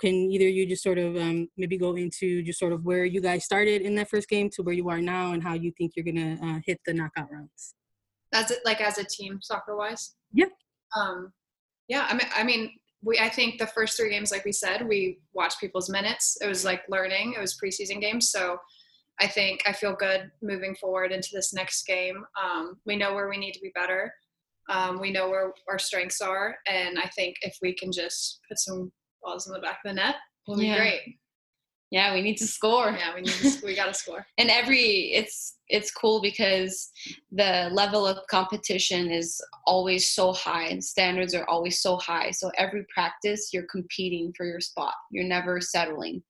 can 0.00 0.14
either 0.30 0.48
you 0.48 0.66
just 0.66 0.82
sort 0.82 0.98
of 0.98 1.16
um, 1.16 1.48
maybe 1.56 1.78
go 1.78 1.96
into 1.96 2.42
just 2.42 2.58
sort 2.58 2.72
of 2.72 2.84
where 2.84 3.04
you 3.04 3.20
guys 3.20 3.44
started 3.44 3.82
in 3.82 3.94
that 3.94 4.10
first 4.10 4.28
game 4.28 4.50
to 4.50 4.62
where 4.62 4.74
you 4.74 4.88
are 4.88 5.00
now 5.00 5.32
and 5.32 5.42
how 5.42 5.54
you 5.54 5.72
think 5.78 5.92
you're 5.96 6.04
gonna 6.04 6.38
uh, 6.42 6.60
hit 6.64 6.80
the 6.84 6.92
knockout 6.92 7.30
rounds? 7.30 7.74
As 8.32 8.50
it 8.50 8.58
like 8.64 8.80
as 8.80 8.98
a 8.98 9.04
team 9.04 9.38
soccer 9.40 9.76
wise 9.76 10.14
yep 10.32 10.50
um 10.96 11.32
yeah 11.88 12.06
i 12.10 12.14
mean 12.14 12.26
i 12.36 12.42
mean 12.44 12.70
we 13.02 13.18
i 13.18 13.28
think 13.28 13.58
the 13.58 13.66
first 13.68 13.96
three 13.96 14.10
games 14.10 14.30
like 14.30 14.44
we 14.44 14.52
said 14.52 14.86
we 14.86 15.18
watched 15.32 15.60
people's 15.60 15.88
minutes. 15.88 16.36
It 16.42 16.46
was 16.46 16.64
like 16.64 16.82
learning. 16.88 17.34
It 17.36 17.40
was 17.40 17.58
preseason 17.62 18.00
games 18.00 18.30
so 18.30 18.58
i 19.20 19.26
think 19.26 19.62
i 19.66 19.72
feel 19.72 19.96
good 19.96 20.30
moving 20.42 20.74
forward 20.74 21.12
into 21.12 21.30
this 21.32 21.54
next 21.54 21.86
game. 21.86 22.24
Um, 22.42 22.76
we 22.84 22.96
know 22.96 23.14
where 23.14 23.28
we 23.28 23.38
need 23.38 23.52
to 23.52 23.60
be 23.60 23.72
better. 23.74 24.12
Um, 24.68 25.00
we 25.00 25.10
know 25.10 25.30
where 25.30 25.54
our 25.66 25.78
strengths 25.78 26.20
are 26.20 26.56
and 26.66 26.98
i 26.98 27.08
think 27.16 27.36
if 27.40 27.56
we 27.62 27.74
can 27.74 27.90
just 27.90 28.40
put 28.46 28.58
some 28.58 28.92
balls 29.28 29.46
in 29.46 29.52
the 29.52 29.60
back 29.60 29.80
of 29.84 29.90
the 29.90 29.94
net 29.94 30.16
will 30.46 30.56
be 30.56 30.66
yeah. 30.66 30.76
great. 30.76 31.18
Yeah, 31.90 32.12
we 32.12 32.20
need 32.20 32.36
to 32.36 32.46
score. 32.46 32.90
Yeah, 32.90 33.14
we 33.14 33.22
need 33.22 33.32
to, 33.32 33.64
we 33.64 33.74
got 33.74 33.86
to 33.86 33.94
score. 33.94 34.26
And 34.38 34.50
every 34.50 35.12
it's 35.14 35.56
it's 35.68 35.90
cool 35.90 36.20
because 36.20 36.90
the 37.32 37.68
level 37.72 38.06
of 38.06 38.18
competition 38.30 39.10
is 39.10 39.40
always 39.66 40.10
so 40.10 40.32
high 40.32 40.68
and 40.68 40.82
standards 40.84 41.34
are 41.34 41.48
always 41.48 41.80
so 41.80 41.96
high. 41.96 42.30
So 42.30 42.50
every 42.58 42.84
practice 42.92 43.50
you're 43.52 43.66
competing 43.70 44.32
for 44.36 44.44
your 44.44 44.60
spot. 44.60 44.94
You're 45.10 45.24
never 45.24 45.60
settling. 45.60 46.22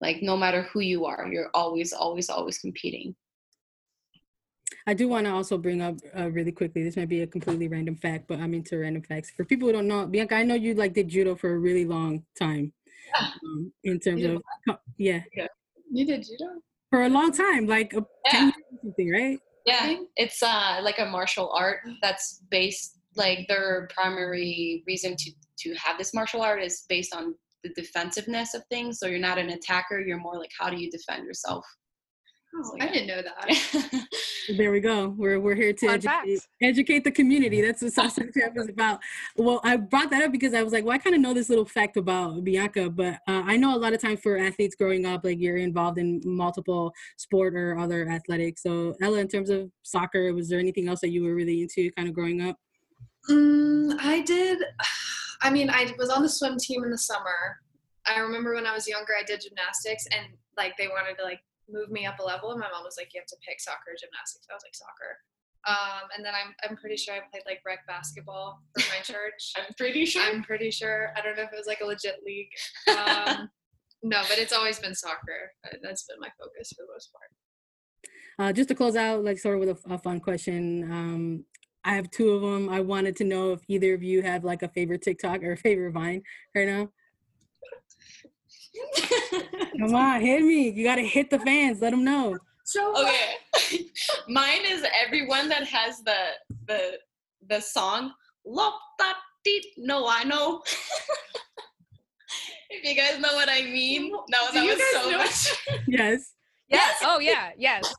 Like 0.00 0.22
no 0.22 0.36
matter 0.36 0.62
who 0.72 0.80
you 0.80 1.04
are, 1.04 1.28
you're 1.30 1.50
always 1.54 1.92
always 1.92 2.30
always 2.30 2.58
competing. 2.58 3.14
I 4.86 4.94
do 4.94 5.08
want 5.08 5.26
to 5.26 5.32
also 5.32 5.56
bring 5.56 5.80
up 5.80 5.96
uh, 6.16 6.30
really 6.30 6.52
quickly. 6.52 6.84
This 6.84 6.96
might 6.96 7.08
be 7.08 7.22
a 7.22 7.26
completely 7.26 7.68
random 7.68 7.96
fact, 7.96 8.26
but 8.28 8.38
I'm 8.38 8.52
into 8.52 8.78
random 8.78 9.02
facts. 9.02 9.30
For 9.30 9.44
people 9.44 9.68
who 9.68 9.72
don't 9.72 9.88
know, 9.88 10.06
Bianca, 10.06 10.34
I 10.34 10.42
know 10.42 10.54
you 10.54 10.74
like 10.74 10.92
did 10.92 11.08
judo 11.08 11.34
for 11.34 11.54
a 11.54 11.58
really 11.58 11.86
long 11.86 12.24
time. 12.38 12.72
Um, 13.18 13.72
in 13.84 14.00
terms 14.00 14.24
of 14.24 14.42
yeah. 14.98 15.20
yeah, 15.34 15.46
you 15.90 16.04
did 16.04 16.24
judo 16.24 16.60
for 16.90 17.04
a 17.04 17.08
long 17.08 17.32
time, 17.32 17.66
like 17.66 17.92
a 17.94 18.04
yeah. 18.26 18.50
something, 18.82 19.10
right? 19.10 19.38
Yeah, 19.66 19.96
it's 20.16 20.42
uh 20.42 20.80
like 20.82 20.98
a 20.98 21.06
martial 21.06 21.50
art 21.56 21.80
that's 22.02 22.42
based 22.50 22.98
like 23.16 23.46
their 23.48 23.88
primary 23.94 24.82
reason 24.86 25.16
to 25.16 25.32
to 25.60 25.74
have 25.74 25.96
this 25.96 26.12
martial 26.12 26.42
art 26.42 26.62
is 26.62 26.84
based 26.88 27.14
on 27.14 27.34
the 27.62 27.70
defensiveness 27.74 28.54
of 28.54 28.62
things. 28.70 28.98
So 28.98 29.06
you're 29.06 29.18
not 29.18 29.38
an 29.38 29.50
attacker; 29.50 30.00
you're 30.00 30.20
more 30.20 30.38
like 30.38 30.50
how 30.58 30.68
do 30.68 30.76
you 30.76 30.90
defend 30.90 31.24
yourself. 31.24 31.64
Oh, 32.56 32.76
I 32.80 32.86
didn't 32.86 33.08
know 33.08 33.20
that. 33.20 34.06
there 34.56 34.70
we 34.70 34.78
go. 34.78 35.08
We're 35.08 35.40
we're 35.40 35.56
here 35.56 35.72
to 35.72 35.88
educate, 35.88 36.40
educate, 36.62 37.04
the 37.04 37.10
community. 37.10 37.60
That's 37.60 37.82
what 37.82 37.92
Southside 37.94 38.32
Chat 38.32 38.52
is 38.56 38.68
about. 38.68 39.00
Well, 39.36 39.60
I 39.64 39.76
brought 39.76 40.10
that 40.10 40.22
up 40.22 40.30
because 40.30 40.54
I 40.54 40.62
was 40.62 40.72
like, 40.72 40.84
well, 40.84 40.94
I 40.94 40.98
kind 40.98 41.16
of 41.16 41.22
know 41.22 41.34
this 41.34 41.48
little 41.48 41.64
fact 41.64 41.96
about 41.96 42.44
Bianca, 42.44 42.90
but 42.90 43.14
uh, 43.26 43.42
I 43.44 43.56
know 43.56 43.74
a 43.74 43.78
lot 43.78 43.92
of 43.92 44.00
times 44.00 44.20
for 44.20 44.38
athletes 44.38 44.76
growing 44.76 45.04
up, 45.04 45.24
like 45.24 45.40
you're 45.40 45.56
involved 45.56 45.98
in 45.98 46.20
multiple 46.24 46.92
sport 47.16 47.54
or 47.54 47.76
other 47.76 48.08
athletics. 48.08 48.62
So, 48.62 48.94
Ella, 49.02 49.18
in 49.18 49.28
terms 49.28 49.50
of 49.50 49.70
soccer, 49.82 50.32
was 50.32 50.48
there 50.48 50.60
anything 50.60 50.88
else 50.88 51.00
that 51.00 51.10
you 51.10 51.24
were 51.24 51.34
really 51.34 51.62
into, 51.62 51.90
kind 51.92 52.08
of 52.08 52.14
growing 52.14 52.40
up? 52.40 52.56
Mm, 53.28 53.96
I 53.98 54.20
did. 54.20 54.62
I 55.42 55.50
mean, 55.50 55.68
I 55.70 55.92
was 55.98 56.08
on 56.08 56.22
the 56.22 56.28
swim 56.28 56.56
team 56.56 56.84
in 56.84 56.90
the 56.90 56.98
summer. 56.98 57.58
I 58.06 58.20
remember 58.20 58.54
when 58.54 58.66
I 58.66 58.72
was 58.72 58.86
younger, 58.86 59.12
I 59.18 59.24
did 59.24 59.40
gymnastics, 59.40 60.06
and 60.16 60.26
like 60.56 60.76
they 60.78 60.88
wanted 60.88 61.18
to 61.18 61.24
like 61.24 61.40
move 61.68 61.90
me 61.90 62.06
up 62.06 62.18
a 62.20 62.22
level 62.22 62.52
and 62.52 62.60
my 62.60 62.68
mom 62.70 62.84
was 62.84 62.96
like 62.98 63.08
you 63.14 63.20
have 63.20 63.26
to 63.26 63.40
pick 63.46 63.60
soccer 63.60 63.92
or 63.92 63.98
gymnastics 63.98 64.46
i 64.50 64.54
was 64.54 64.64
like 64.64 64.76
soccer 64.76 65.16
um, 65.66 66.08
and 66.16 66.24
then 66.24 66.34
I'm, 66.34 66.54
I'm 66.62 66.76
pretty 66.76 66.96
sure 66.96 67.14
I 67.14 67.20
played 67.30 67.42
like 67.46 67.60
rec 67.64 67.86
basketball 67.86 68.60
for 68.74 68.84
my 68.94 69.00
church. 69.02 69.52
I'm 69.56 69.72
pretty 69.78 70.04
sure. 70.04 70.22
I'm 70.22 70.42
pretty 70.42 70.70
sure. 70.70 71.10
I 71.16 71.22
don't 71.22 71.36
know 71.36 71.42
if 71.42 71.52
it 71.52 71.56
was 71.56 71.66
like 71.66 71.80
a 71.80 71.86
legit 71.86 72.20
league. 72.24 72.50
Um, 72.94 73.48
no, 74.02 74.22
but 74.28 74.38
it's 74.38 74.52
always 74.52 74.78
been 74.78 74.94
soccer. 74.94 75.50
That's 75.82 76.04
been 76.04 76.20
my 76.20 76.28
focus 76.38 76.72
for 76.76 76.84
the 76.84 76.92
most 76.92 77.10
part. 77.10 77.30
Uh, 78.38 78.52
just 78.52 78.68
to 78.68 78.74
close 78.74 78.96
out, 78.96 79.24
like 79.24 79.38
sort 79.38 79.54
of 79.54 79.60
with 79.60 79.84
a, 79.86 79.94
a 79.94 79.98
fun 79.98 80.20
question. 80.20 80.84
Um, 80.84 81.44
I 81.84 81.94
have 81.94 82.10
two 82.10 82.30
of 82.30 82.42
them. 82.42 82.68
I 82.68 82.80
wanted 82.80 83.16
to 83.16 83.24
know 83.24 83.52
if 83.52 83.60
either 83.66 83.94
of 83.94 84.02
you 84.02 84.22
have 84.22 84.44
like 84.44 84.62
a 84.62 84.68
favorite 84.68 85.00
TikTok 85.00 85.42
or 85.42 85.52
a 85.52 85.56
favorite 85.56 85.92
Vine 85.92 86.22
right 86.54 86.66
now. 86.66 86.90
Come 89.78 89.94
on, 89.94 90.20
hit 90.20 90.42
me. 90.42 90.70
You 90.70 90.84
got 90.84 90.96
to 90.96 91.06
hit 91.06 91.30
the 91.30 91.38
fans. 91.38 91.80
Let 91.80 91.90
them 91.90 92.04
know. 92.04 92.36
So 92.64 92.94
okay, 92.96 93.86
mine 94.28 94.62
is 94.66 94.84
everyone 95.04 95.48
that 95.50 95.64
has 95.64 96.02
the 96.02 96.16
the 96.66 96.98
the 97.48 97.60
song 97.60 98.12
"Lop 98.46 98.74
No, 99.76 100.08
I 100.08 100.24
know. 100.24 100.62
if 102.70 102.84
you 102.84 102.96
guys 102.96 103.20
know 103.20 103.34
what 103.34 103.50
I 103.50 103.62
mean, 103.62 104.10
no, 104.10 104.48
that 104.52 104.64
was 104.64 104.82
so 104.92 105.10
much. 105.18 105.52
yes. 105.88 106.32
Yes. 106.68 106.96
Oh 107.02 107.18
yeah. 107.18 107.50
Yes. 107.58 107.94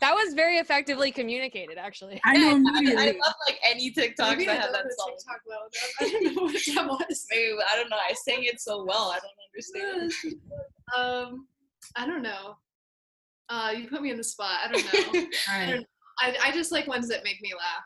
That 0.00 0.14
was 0.14 0.32
very 0.32 0.56
effectively 0.56 1.12
communicated, 1.12 1.76
actually. 1.76 2.20
I 2.24 2.36
know. 2.36 2.56
Yeah, 2.80 2.94
I, 2.98 3.02
I, 3.02 3.06
love 3.06 3.34
like 3.46 3.58
any 3.62 3.92
TikToks 3.92 4.30
Maybe 4.30 4.46
that 4.46 4.60
have 4.60 4.72
that 4.72 4.86
song. 4.96 5.10
TikTok 5.10 5.40
well 5.46 5.68
I 6.00 6.10
don't 6.10 6.34
know 6.36 6.42
what 6.44 6.52
that 6.52 6.86
was. 6.86 7.26
Maybe 7.30 7.52
I 7.70 7.76
don't 7.76 7.90
know. 7.90 7.96
I 7.96 8.14
sang 8.14 8.44
it 8.44 8.60
so 8.60 8.84
well. 8.84 9.14
I 9.14 9.18
don't 9.18 10.00
understand. 10.02 10.12
um, 10.96 11.46
I 11.96 12.06
don't 12.06 12.22
know. 12.22 12.56
Uh, 13.50 13.72
you 13.76 13.88
put 13.88 14.00
me 14.00 14.10
in 14.10 14.16
the 14.16 14.24
spot. 14.24 14.60
I 14.64 14.72
don't 14.72 14.84
know. 14.84 15.26
I, 15.50 15.70
don't, 15.70 15.86
I, 16.20 16.36
I 16.46 16.52
just 16.52 16.72
like 16.72 16.86
ones 16.86 17.08
that 17.08 17.22
make 17.24 17.42
me 17.42 17.52
laugh. 17.52 17.84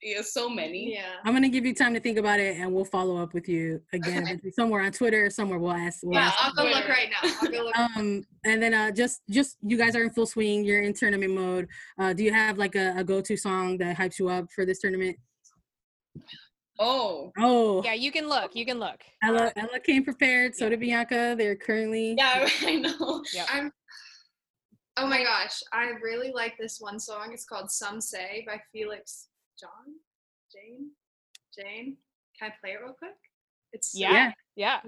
Yeah, 0.00 0.22
so 0.22 0.48
many. 0.48 0.94
Yeah. 0.94 1.14
I'm 1.24 1.32
gonna 1.32 1.48
give 1.48 1.66
you 1.66 1.74
time 1.74 1.92
to 1.94 2.00
think 2.00 2.18
about 2.18 2.38
it, 2.38 2.56
and 2.56 2.72
we'll 2.72 2.84
follow 2.84 3.16
up 3.16 3.34
with 3.34 3.48
you 3.48 3.82
again 3.92 4.22
okay. 4.22 4.50
somewhere 4.50 4.82
on 4.82 4.92
Twitter. 4.92 5.28
Somewhere 5.28 5.58
we'll 5.58 5.72
ask. 5.72 6.00
We'll 6.04 6.14
yeah, 6.14 6.26
ask 6.26 6.44
I'll 6.44 6.54
go 6.54 6.64
look 6.64 6.88
right 6.88 7.10
now. 7.10 7.30
I'll 7.42 7.50
go 7.50 7.64
look. 7.64 7.78
um, 7.96 8.22
and 8.44 8.62
then 8.62 8.74
uh, 8.74 8.92
just 8.92 9.22
just 9.28 9.56
you 9.60 9.76
guys 9.76 9.96
are 9.96 10.04
in 10.04 10.10
full 10.10 10.26
swing. 10.26 10.64
You're 10.64 10.82
in 10.82 10.94
tournament 10.94 11.34
mode. 11.34 11.68
Uh, 11.98 12.12
do 12.12 12.22
you 12.22 12.32
have 12.32 12.58
like 12.58 12.76
a, 12.76 12.94
a 12.96 13.02
go-to 13.02 13.36
song 13.36 13.76
that 13.78 13.96
hypes 13.96 14.20
you 14.20 14.28
up 14.28 14.52
for 14.52 14.64
this 14.64 14.78
tournament? 14.78 15.16
Oh. 16.78 17.32
Oh. 17.36 17.82
Yeah, 17.84 17.94
you 17.94 18.12
can 18.12 18.28
look. 18.28 18.54
You 18.54 18.64
can 18.64 18.78
look. 18.78 19.00
Ella 19.24 19.52
Ella 19.56 19.80
came 19.80 20.04
prepared. 20.04 20.54
So 20.54 20.68
did 20.68 20.78
Bianca. 20.78 21.34
They're 21.36 21.56
currently. 21.56 22.14
Yeah, 22.16 22.48
I 22.62 22.76
know. 22.76 23.24
Yeah. 23.34 23.46
I'm. 23.50 23.72
Oh 24.96 25.06
my 25.06 25.22
gosh, 25.22 25.60
I 25.72 25.90
really 26.02 26.32
like 26.32 26.54
this 26.58 26.78
one 26.80 27.00
song. 27.00 27.30
It's 27.32 27.44
called 27.44 27.70
"Some 27.70 28.00
Say" 28.00 28.44
by 28.46 28.60
Felix 28.72 29.28
John, 29.58 29.70
Jane, 30.52 30.90
Jane. 31.56 31.96
Can 32.38 32.50
I 32.50 32.54
play 32.60 32.74
it 32.74 32.80
real 32.82 32.94
quick? 32.96 33.16
It's 33.72 33.92
yeah, 33.94 34.32
yeah. 34.54 34.80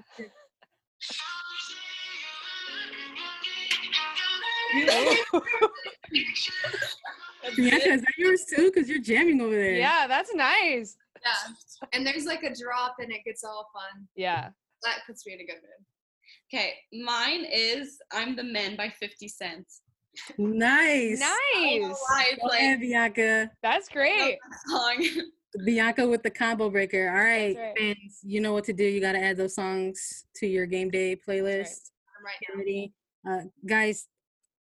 Bianca, 7.57 7.89
is 7.93 8.03
that 8.03 8.15
yours 8.17 8.45
too? 8.45 8.71
Because 8.73 8.89
you're 8.89 9.01
jamming 9.01 9.41
over 9.41 9.55
there. 9.55 9.73
Yeah, 9.73 10.07
that's 10.07 10.33
nice. 10.35 10.97
Yeah, 11.25 11.89
and 11.93 12.07
there's 12.07 12.25
like 12.25 12.45
a 12.45 12.55
drop, 12.55 12.95
and 13.01 13.11
it 13.11 13.25
gets 13.25 13.43
all 13.43 13.69
fun. 13.75 14.07
Yeah, 14.15 14.51
that 14.85 14.99
puts 15.07 15.27
me 15.27 15.33
in 15.33 15.41
a 15.41 15.47
good 15.47 15.57
mood. 15.57 15.85
Okay, 16.55 16.75
mine 16.93 17.45
is 17.51 17.99
"I'm 18.13 18.37
the 18.37 18.45
Man" 18.45 18.77
by 18.77 18.89
Fifty 19.01 19.27
Cent. 19.27 19.67
Nice. 20.39 21.21
Nice. 21.21 22.01
Like, 22.43 22.81
Bianca. 22.81 23.51
That's 23.63 23.89
great. 23.89 24.39
Song. 24.69 25.07
Bianca 25.65 26.07
with 26.07 26.23
the 26.23 26.31
combo 26.31 26.71
breaker. 26.71 27.09
All 27.09 27.17
right, 27.17 27.57
right. 27.57 27.75
fans, 27.77 28.21
you 28.23 28.41
know 28.41 28.53
what 28.53 28.65
to 28.65 28.73
do. 28.73 28.85
You 28.85 29.01
got 29.01 29.13
to 29.13 29.23
add 29.23 29.37
those 29.37 29.55
songs 29.55 30.25
to 30.37 30.47
your 30.47 30.67
game 30.67 30.91
day 30.91 31.17
playlist. 31.17 31.91
I'm 32.17 32.25
right 32.25 32.37
Get 32.41 32.57
ready. 32.57 32.93
Uh, 33.29 33.41
guys, 33.67 34.07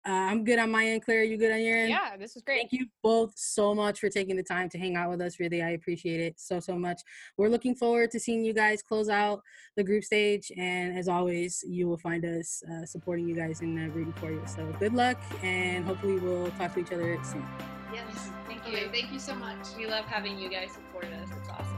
uh, 0.09 0.13
I'm 0.13 0.43
good 0.43 0.59
on 0.59 0.71
my 0.71 0.87
end. 0.87 1.05
Claire, 1.05 1.23
you 1.25 1.37
good 1.37 1.53
on 1.53 1.61
your 1.61 1.77
end? 1.77 1.91
Yeah, 1.91 2.17
this 2.17 2.35
was 2.35 2.43
great. 2.43 2.61
Thank 2.61 2.73
you 2.73 2.87
both 3.03 3.33
so 3.37 3.75
much 3.75 4.01
for 4.01 4.09
taking 4.09 4.37
the 4.37 4.43
time 4.43 4.71
to 4.71 4.79
hang 4.79 4.97
out 4.97 5.11
with 5.11 5.21
us. 5.21 5.39
Really, 5.39 5.63
I 5.63 5.71
appreciate 5.71 6.21
it 6.21 6.41
so, 6.41 6.61
so 6.61 6.77
much. 6.79 7.03
We're 7.37 7.51
looking 7.51 7.75
forward 7.75 8.11
to 8.13 8.21
seeing 8.21 8.43
you 8.43 8.55
guys 8.55 8.83
close 8.83 9.11
out 9.11 9.43
the 9.77 9.85
group 9.85 10.03
stage. 10.05 10.51
And 10.57 10.97
as 10.97 11.09
always, 11.09 11.63
you 11.69 11.89
will 11.89 11.99
find 11.99 12.25
us 12.25 12.63
uh, 12.73 12.87
supporting 12.87 13.29
you 13.29 13.35
guys 13.35 13.61
and 13.61 13.79
uh, 13.79 13.93
rooting 13.93 14.15
for 14.15 14.31
you. 14.31 14.43
So 14.47 14.67
good 14.79 14.95
luck, 14.95 15.21
and 15.43 15.85
hopefully, 15.85 16.19
we'll 16.19 16.51
talk 16.53 16.73
to 16.75 16.81
each 16.81 16.93
other 16.93 17.19
soon. 17.23 17.47
Yes. 17.93 18.31
Thank 18.47 18.63
Okay, 18.63 18.85
you. 18.85 18.91
thank 18.91 19.13
you 19.13 19.19
so 19.19 19.35
much. 19.35 19.59
We 19.77 19.87
love 19.87 20.07
having 20.07 20.39
you 20.39 20.49
guys 20.49 20.73
support 20.73 21.05
us. 21.05 21.29
It's 21.39 21.49
awesome. 21.49 21.77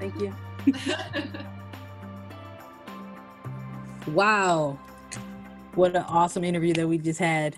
Thank 0.00 0.20
you. 0.20 0.34
Wow. 4.08 4.78
What 5.76 5.94
an 5.94 6.04
awesome 6.04 6.42
interview 6.42 6.72
that 6.72 6.88
we 6.88 6.96
just 6.96 7.20
had 7.20 7.54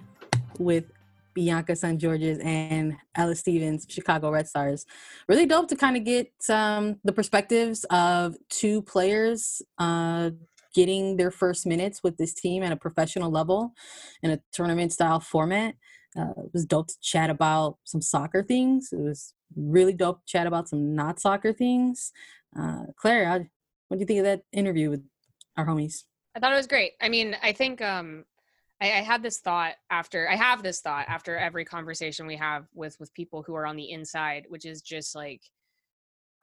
with 0.59 0.87
Bianca 1.35 1.77
St. 1.77 2.01
Georges 2.01 2.41
and 2.43 2.97
Alice 3.15 3.39
Stevens, 3.39 3.87
Chicago 3.89 4.33
Red 4.33 4.49
Stars. 4.49 4.87
Really 5.29 5.47
dope 5.47 5.69
to 5.69 5.77
kind 5.77 5.97
of 5.97 6.03
get 6.03 6.33
um, 6.51 6.97
the 7.05 7.13
perspectives 7.13 7.85
of 7.91 8.35
two 8.49 8.83
players 8.83 9.63
uh, 9.79 10.31
getting 10.75 11.17
their 11.17 11.31
first 11.31 11.65
minutes 11.65 12.03
with 12.03 12.17
this 12.17 12.35
team 12.35 12.65
at 12.65 12.73
a 12.73 12.77
professional 12.77 13.31
level 13.31 13.73
in 14.25 14.33
a 14.33 14.41
tournament 14.51 14.93
style 14.93 15.21
format. 15.21 15.77
Uh, 16.19 16.33
it 16.39 16.51
was 16.53 16.67
dope 16.67 16.89
to 16.89 16.97
chat 17.01 17.31
about 17.31 17.79
some 17.85 18.03
soccer 18.03 18.43
things. 18.43 18.89
It 18.93 18.99
was 18.99 19.33
really 19.55 19.93
dope 19.93 20.27
to 20.27 20.27
chat 20.27 20.49
about 20.49 20.69
some 20.69 20.97
not 20.97 21.21
soccer 21.21 21.53
things. 21.53 22.11
Uh, 22.59 22.87
Claire, 22.97 23.49
what 23.87 23.99
do 23.99 24.01
you 24.01 24.07
think 24.07 24.19
of 24.19 24.25
that 24.25 24.43
interview 24.53 24.91
with 24.91 25.05
our 25.57 25.67
homies? 25.67 26.03
I 26.39 26.41
thought 26.41 26.53
it 26.53 26.57
was 26.57 26.69
great. 26.69 26.93
I 27.01 27.09
mean, 27.09 27.37
I 27.43 27.51
think 27.51 27.83
um, 27.83 28.25
I, 28.81 28.87
I 28.87 29.03
had 29.03 29.25
this 29.25 29.39
thought 29.39 29.75
after 29.91 30.31
I 30.31 30.37
have 30.37 30.63
this 30.63 30.81
thought 30.81 31.07
after 31.09 31.37
every 31.37 31.65
conversation 31.65 32.29
we 32.29 32.37
have 32.37 32.67
with 32.75 32.97
with 33.01 33.13
people 33.13 33.43
who 33.43 33.57
are 33.57 33.67
on 33.67 33.75
the 33.75 33.91
inside, 33.91 34.45
which 34.49 34.65
is 34.65 34.81
just 34.81 35.17
like 35.17 35.43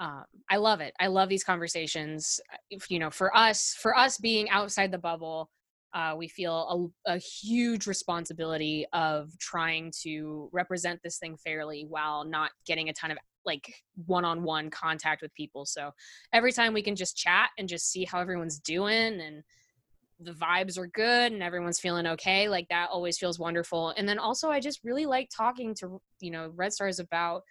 um, 0.02 0.26
I 0.50 0.58
love 0.58 0.82
it. 0.82 0.94
I 1.00 1.08
love 1.08 1.30
these 1.30 1.46
conversations. 1.46 2.42
If, 2.70 2.92
you 2.92 3.00
know, 3.00 3.10
for 3.10 3.36
us, 3.38 3.74
for 3.80 3.98
us 3.98 4.18
being 4.18 4.50
outside 4.50 4.92
the 4.92 4.98
bubble, 4.98 5.50
uh, 5.94 6.14
we 6.18 6.28
feel 6.28 6.92
a, 7.08 7.14
a 7.14 7.18
huge 7.18 7.88
responsibility 7.88 8.86
of 8.92 9.32
trying 9.40 9.94
to 10.02 10.50
represent 10.52 11.00
this 11.06 11.20
thing 11.20 11.38
fairly 11.38 11.86
while 11.88 12.26
not 12.26 12.52
getting 12.68 12.90
a 12.90 12.94
ton 12.94 13.12
of 13.12 13.18
like 13.46 13.74
one-on-one 14.08 14.72
contact 14.72 15.22
with 15.22 15.34
people. 15.36 15.66
So 15.66 15.92
every 16.34 16.52
time 16.52 16.74
we 16.74 16.82
can 16.82 16.98
just 16.98 17.16
chat 17.16 17.52
and 17.58 17.70
just 17.70 17.90
see 17.90 18.04
how 18.04 18.20
everyone's 18.20 18.60
doing 18.60 19.22
and 19.22 19.42
the 20.20 20.32
vibes 20.32 20.78
are 20.78 20.88
good 20.88 21.32
and 21.34 21.44
everyone's 21.44 21.80
feeling 21.80 22.08
okay 22.08 22.48
like 22.48 22.68
that 22.70 22.90
always 22.90 23.18
feels 23.18 23.38
wonderful. 23.40 23.90
And 23.98 24.08
then 24.08 24.20
also 24.20 24.50
i 24.50 24.60
just 24.60 24.80
really 24.84 25.06
like 25.06 25.30
talking 25.36 25.76
to 25.76 26.02
you 26.20 26.32
know 26.32 26.52
red 26.56 26.74
stars 26.74 27.00
about 27.00 27.44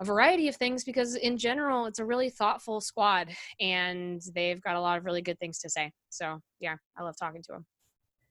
a 0.00 0.04
variety 0.04 0.48
of 0.48 0.56
things 0.56 0.82
because 0.82 1.14
in 1.14 1.36
general 1.36 1.86
it's 1.86 1.98
a 1.98 2.04
really 2.04 2.30
thoughtful 2.30 2.80
squad 2.80 3.28
and 3.60 4.22
they've 4.34 4.60
got 4.62 4.76
a 4.76 4.80
lot 4.80 4.96
of 4.98 5.04
really 5.04 5.22
good 5.22 5.38
things 5.38 5.58
to 5.58 5.68
say. 5.68 5.92
So 6.08 6.40
yeah 6.60 6.76
i 6.98 7.02
love 7.02 7.16
talking 7.18 7.42
to 7.42 7.52
them 7.52 7.66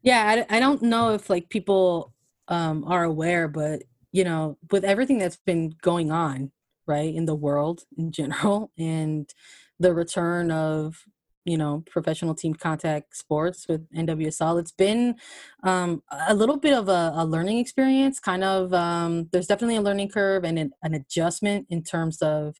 Yeah, 0.01 0.45
I, 0.49 0.57
I 0.57 0.59
don't 0.59 0.81
know 0.81 1.13
if 1.13 1.29
like 1.29 1.49
people 1.49 2.13
um, 2.47 2.83
are 2.85 3.03
aware, 3.03 3.47
but 3.47 3.83
you 4.11 4.23
know, 4.23 4.57
with 4.71 4.83
everything 4.83 5.19
that's 5.19 5.37
been 5.45 5.75
going 5.81 6.11
on, 6.11 6.51
right, 6.87 7.13
in 7.13 7.25
the 7.25 7.35
world 7.35 7.83
in 7.97 8.11
general, 8.11 8.71
and 8.77 9.31
the 9.79 9.93
return 9.93 10.51
of 10.51 11.03
you 11.45 11.57
know 11.57 11.83
professional 11.89 12.35
team 12.35 12.53
contact 12.53 13.15
sports 13.15 13.67
with 13.67 13.89
NWSL, 13.93 14.59
it's 14.59 14.71
been 14.71 15.15
um, 15.63 16.03
a 16.27 16.33
little 16.33 16.57
bit 16.57 16.73
of 16.73 16.89
a, 16.89 17.13
a 17.15 17.25
learning 17.25 17.59
experience. 17.59 18.19
Kind 18.19 18.43
of, 18.43 18.73
um, 18.73 19.29
there's 19.31 19.47
definitely 19.47 19.77
a 19.77 19.81
learning 19.81 20.09
curve 20.09 20.43
and 20.43 20.59
an, 20.59 20.71
an 20.83 20.93
adjustment 20.93 21.67
in 21.69 21.83
terms 21.83 22.21
of 22.21 22.55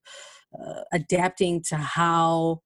uh, 0.59 0.81
adapting 0.91 1.61
to 1.63 1.77
how 1.77 2.61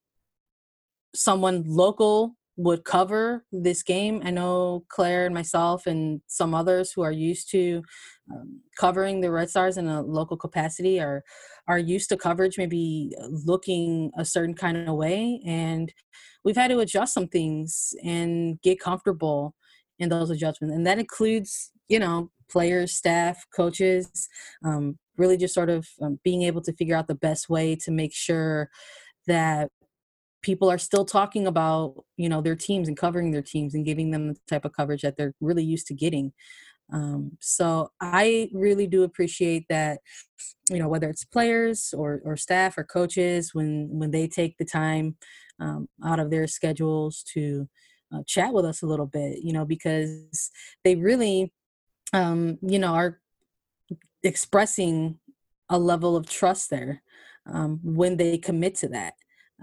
someone 1.14 1.64
local 1.66 2.36
would 2.56 2.84
cover 2.84 3.44
this 3.50 3.82
game. 3.82 4.22
I 4.24 4.30
know 4.30 4.84
Claire 4.88 5.26
and 5.26 5.34
myself 5.34 5.86
and 5.86 6.20
some 6.28 6.54
others 6.54 6.92
who 6.92 7.02
are 7.02 7.12
used 7.12 7.50
to 7.50 7.82
um, 8.32 8.60
covering 8.78 9.20
the 9.20 9.30
Red 9.30 9.50
Stars 9.50 9.76
in 9.76 9.88
a 9.88 10.00
local 10.02 10.36
capacity 10.36 11.00
are 11.00 11.22
are 11.66 11.78
used 11.78 12.10
to 12.10 12.16
coverage 12.16 12.58
maybe 12.58 13.12
looking 13.46 14.10
a 14.18 14.24
certain 14.24 14.54
kind 14.54 14.76
of 14.76 14.94
way 14.94 15.40
and 15.46 15.92
we've 16.44 16.56
had 16.56 16.70
to 16.70 16.80
adjust 16.80 17.14
some 17.14 17.26
things 17.26 17.94
and 18.04 18.60
get 18.60 18.78
comfortable 18.78 19.54
in 19.98 20.10
those 20.10 20.30
adjustments 20.30 20.74
and 20.74 20.86
that 20.86 20.98
includes 20.98 21.70
you 21.88 21.98
know 21.98 22.30
players 22.50 22.92
staff 22.94 23.46
coaches 23.56 24.28
um, 24.64 24.98
really 25.16 25.36
just 25.36 25.54
sort 25.54 25.70
of 25.70 25.86
um, 26.02 26.18
being 26.22 26.42
able 26.42 26.60
to 26.60 26.72
figure 26.74 26.96
out 26.96 27.08
the 27.08 27.14
best 27.14 27.48
way 27.48 27.74
to 27.74 27.90
make 27.90 28.14
sure 28.14 28.68
that 29.26 29.70
people 30.44 30.70
are 30.70 30.78
still 30.78 31.04
talking 31.04 31.46
about 31.46 32.04
you 32.16 32.28
know 32.28 32.40
their 32.40 32.54
teams 32.54 32.86
and 32.86 32.96
covering 32.96 33.32
their 33.32 33.42
teams 33.42 33.74
and 33.74 33.84
giving 33.84 34.10
them 34.10 34.28
the 34.28 34.36
type 34.46 34.64
of 34.64 34.72
coverage 34.72 35.02
that 35.02 35.16
they're 35.16 35.34
really 35.40 35.64
used 35.64 35.86
to 35.88 35.94
getting. 35.94 36.32
Um, 36.92 37.38
so 37.40 37.92
i 37.98 38.50
really 38.52 38.86
do 38.86 39.04
appreciate 39.04 39.64
that 39.70 40.00
you 40.68 40.78
know 40.78 40.86
whether 40.86 41.08
it's 41.08 41.24
players 41.24 41.94
or, 41.96 42.20
or 42.26 42.36
staff 42.36 42.76
or 42.76 42.84
coaches 42.84 43.54
when 43.54 43.88
when 43.90 44.10
they 44.10 44.28
take 44.28 44.58
the 44.58 44.66
time 44.66 45.16
um, 45.60 45.88
out 46.04 46.20
of 46.20 46.30
their 46.30 46.46
schedules 46.46 47.24
to 47.32 47.66
uh, 48.14 48.22
chat 48.26 48.52
with 48.52 48.66
us 48.66 48.82
a 48.82 48.86
little 48.86 49.06
bit 49.06 49.38
you 49.42 49.54
know 49.54 49.64
because 49.64 50.50
they 50.84 50.94
really 50.94 51.54
um, 52.12 52.58
you 52.60 52.78
know 52.78 52.92
are 52.92 53.18
expressing 54.22 55.18
a 55.70 55.78
level 55.78 56.16
of 56.16 56.28
trust 56.28 56.68
there 56.68 57.02
um, 57.46 57.80
when 57.82 58.18
they 58.18 58.36
commit 58.36 58.74
to 58.74 58.88
that 58.88 59.14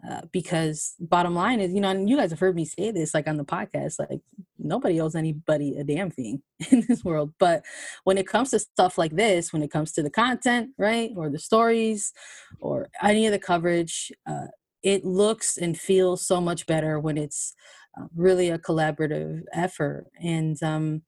uh, 0.09 0.21
because 0.31 0.95
bottom 0.99 1.35
line 1.35 1.59
is, 1.59 1.73
you 1.73 1.81
know, 1.81 1.89
and 1.89 2.09
you 2.09 2.17
guys 2.17 2.31
have 2.31 2.39
heard 2.39 2.55
me 2.55 2.65
say 2.65 2.91
this 2.91 3.13
like 3.13 3.27
on 3.27 3.37
the 3.37 3.45
podcast, 3.45 3.99
like 3.99 4.21
nobody 4.57 4.99
owes 4.99 5.15
anybody 5.15 5.77
a 5.77 5.83
damn 5.83 6.09
thing 6.09 6.41
in 6.71 6.83
this 6.87 7.03
world. 7.03 7.33
But 7.39 7.63
when 8.03 8.17
it 8.17 8.27
comes 8.27 8.49
to 8.51 8.59
stuff 8.59 8.97
like 8.97 9.15
this, 9.15 9.53
when 9.53 9.61
it 9.61 9.71
comes 9.71 9.91
to 9.93 10.03
the 10.03 10.09
content, 10.09 10.71
right, 10.77 11.11
or 11.15 11.29
the 11.29 11.39
stories, 11.39 12.13
or 12.59 12.89
any 13.03 13.25
of 13.25 13.31
the 13.31 13.39
coverage, 13.39 14.11
uh, 14.27 14.47
it 14.81 15.05
looks 15.05 15.57
and 15.57 15.77
feels 15.77 16.25
so 16.25 16.41
much 16.41 16.65
better 16.65 16.99
when 16.99 17.17
it's 17.17 17.53
uh, 17.99 18.05
really 18.15 18.49
a 18.49 18.57
collaborative 18.57 19.43
effort. 19.53 20.07
And, 20.19 20.61
um, 20.63 21.03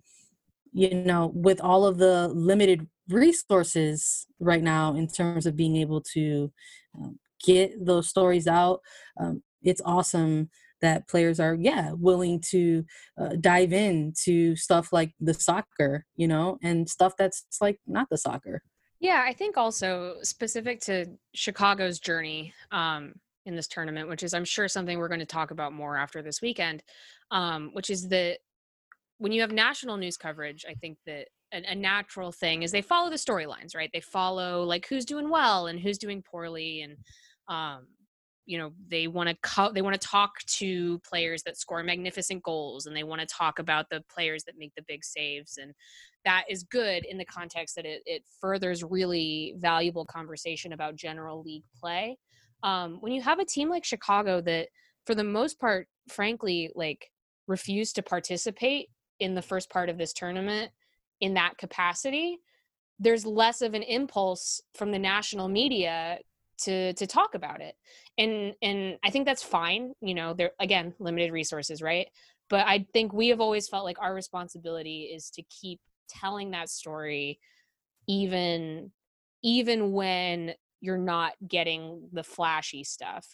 you 0.71 0.93
know, 0.93 1.31
with 1.33 1.61
all 1.61 1.85
of 1.85 1.97
the 1.97 2.27
limited 2.27 2.87
resources 3.09 4.27
right 4.39 4.63
now 4.63 4.95
in 4.95 5.07
terms 5.07 5.45
of 5.45 5.55
being 5.55 5.77
able 5.77 6.01
to 6.13 6.51
um, 6.97 7.17
get 7.43 7.85
those 7.85 8.09
stories 8.09 8.47
out. 8.47 8.79
Um, 9.19 9.43
it's 9.61 9.81
awesome 9.85 10.49
that 10.81 11.07
players 11.07 11.39
are, 11.39 11.55
yeah, 11.55 11.91
willing 11.93 12.41
to 12.51 12.83
uh, 13.19 13.35
dive 13.39 13.71
into 13.71 14.55
stuff 14.55 14.91
like 14.91 15.13
the 15.19 15.33
soccer, 15.33 16.05
you 16.15 16.27
know, 16.27 16.57
and 16.61 16.89
stuff 16.89 17.13
that's 17.17 17.45
like 17.61 17.79
not 17.87 18.07
the 18.09 18.17
soccer. 18.17 18.61
Yeah, 18.99 19.23
I 19.27 19.33
think 19.33 19.57
also 19.57 20.15
specific 20.23 20.81
to 20.81 21.05
Chicago's 21.33 21.99
journey 21.99 22.53
um, 22.71 23.13
in 23.45 23.55
this 23.55 23.67
tournament, 23.67 24.09
which 24.09 24.23
is 24.23 24.33
I'm 24.33 24.45
sure 24.45 24.67
something 24.67 24.97
we're 24.97 25.07
going 25.07 25.19
to 25.19 25.25
talk 25.25 25.51
about 25.51 25.73
more 25.73 25.97
after 25.97 26.21
this 26.21 26.41
weekend, 26.41 26.83
um, 27.31 27.71
which 27.73 27.89
is 27.89 28.09
that 28.09 28.39
when 29.17 29.31
you 29.31 29.41
have 29.41 29.51
national 29.51 29.97
news 29.97 30.17
coverage, 30.17 30.65
I 30.67 30.73
think 30.73 30.97
that 31.05 31.27
a, 31.53 31.71
a 31.71 31.75
natural 31.75 32.31
thing 32.31 32.63
is 32.63 32.71
they 32.71 32.81
follow 32.81 33.09
the 33.09 33.15
storylines, 33.15 33.75
right? 33.75 33.89
They 33.93 34.01
follow 34.01 34.63
like 34.63 34.87
who's 34.87 35.05
doing 35.05 35.29
well 35.29 35.67
and 35.67 35.79
who's 35.79 35.97
doing 35.97 36.21
poorly, 36.21 36.81
and 36.81 36.97
um, 37.47 37.87
you 38.45 38.57
know 38.57 38.71
they 38.87 39.07
want 39.07 39.29
to 39.29 39.35
co- 39.41 39.71
they 39.71 39.81
want 39.81 39.99
to 39.99 40.07
talk 40.07 40.39
to 40.45 40.99
players 40.99 41.43
that 41.43 41.57
score 41.57 41.83
magnificent 41.83 42.43
goals 42.43 42.85
and 42.85 42.95
they 42.95 43.03
want 43.03 43.21
to 43.21 43.27
talk 43.27 43.59
about 43.59 43.89
the 43.89 44.03
players 44.13 44.43
that 44.43 44.57
make 44.57 44.73
the 44.75 44.83
big 44.87 45.03
saves 45.03 45.57
and 45.57 45.73
that 46.25 46.43
is 46.49 46.63
good 46.63 47.05
in 47.05 47.17
the 47.17 47.25
context 47.25 47.75
that 47.75 47.85
it, 47.85 48.01
it 48.05 48.23
furthers 48.39 48.83
really 48.83 49.55
valuable 49.57 50.05
conversation 50.05 50.71
about 50.71 50.95
general 50.95 51.41
league 51.41 51.65
play. 51.77 52.17
Um, 52.63 52.97
when 53.01 53.11
you 53.11 53.21
have 53.21 53.39
a 53.39 53.45
team 53.45 53.69
like 53.69 53.85
chicago 53.85 54.41
that 54.41 54.69
for 55.05 55.15
the 55.15 55.23
most 55.23 55.59
part 55.59 55.87
frankly 56.09 56.69
like 56.75 57.11
refused 57.47 57.95
to 57.95 58.01
participate 58.01 58.89
in 59.19 59.35
the 59.35 59.41
first 59.41 59.69
part 59.69 59.89
of 59.89 59.97
this 59.97 60.13
tournament 60.13 60.71
in 61.21 61.33
that 61.35 61.57
capacity 61.57 62.39
there's 62.99 63.25
less 63.25 63.61
of 63.61 63.73
an 63.73 63.83
impulse 63.83 64.61
from 64.75 64.91
the 64.91 64.99
national 64.99 65.49
media 65.49 66.19
to 66.63 66.93
to 66.93 67.07
talk 67.07 67.35
about 67.35 67.61
it. 67.61 67.75
And 68.17 68.53
and 68.61 68.97
i 69.03 69.09
think 69.09 69.25
that's 69.25 69.43
fine 69.43 69.93
you 70.01 70.13
know 70.13 70.33
there 70.33 70.51
again 70.59 70.93
limited 70.99 71.31
resources 71.31 71.81
right? 71.81 72.07
But 72.49 72.67
i 72.67 72.85
think 72.93 73.13
we 73.13 73.29
have 73.29 73.41
always 73.41 73.67
felt 73.67 73.85
like 73.85 73.97
our 73.99 74.13
responsibility 74.13 75.03
is 75.03 75.29
to 75.31 75.43
keep 75.43 75.79
telling 76.09 76.51
that 76.51 76.69
story 76.69 77.39
even 78.07 78.91
even 79.41 79.91
when 79.91 80.53
you're 80.81 80.97
not 80.97 81.33
getting 81.47 82.07
the 82.11 82.23
flashy 82.23 82.83
stuff. 82.83 83.25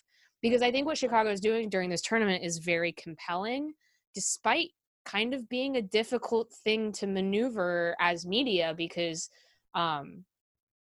Because 0.42 0.62
i 0.62 0.72
think 0.72 0.86
what 0.86 0.98
chicago 0.98 1.32
is 1.32 1.42
doing 1.42 1.70
during 1.70 1.90
this 1.90 2.02
tournament 2.02 2.44
is 2.44 2.60
very 2.60 2.94
compelling 2.94 3.74
despite 4.16 4.70
kind 5.06 5.34
of 5.34 5.50
being 5.50 5.76
a 5.76 5.82
difficult 5.82 6.52
thing 6.64 6.92
to 6.92 7.08
maneuver 7.08 7.96
as 8.00 8.26
media 8.26 8.74
because 8.76 9.30
um, 9.74 10.24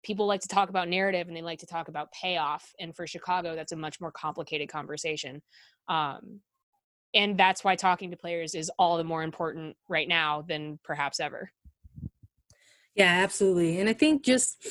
people 0.05 0.27
like 0.27 0.41
to 0.41 0.47
talk 0.47 0.69
about 0.69 0.87
narrative 0.87 1.27
and 1.27 1.35
they 1.35 1.41
like 1.41 1.59
to 1.59 1.65
talk 1.65 1.87
about 1.87 2.11
payoff 2.11 2.71
and 2.79 2.95
for 2.95 3.07
chicago 3.07 3.55
that's 3.55 3.71
a 3.71 3.75
much 3.75 3.99
more 3.99 4.11
complicated 4.11 4.69
conversation 4.69 5.41
um, 5.87 6.39
and 7.15 7.37
that's 7.37 7.63
why 7.63 7.75
talking 7.75 8.11
to 8.11 8.17
players 8.17 8.53
is 8.53 8.69
all 8.77 8.97
the 8.97 9.03
more 9.03 9.23
important 9.23 9.75
right 9.87 10.07
now 10.07 10.43
than 10.47 10.77
perhaps 10.83 11.19
ever. 11.19 11.49
Yeah 12.93 13.23
absolutely 13.23 13.79
and 13.79 13.89
i 13.89 13.93
think 13.93 14.23
just 14.23 14.65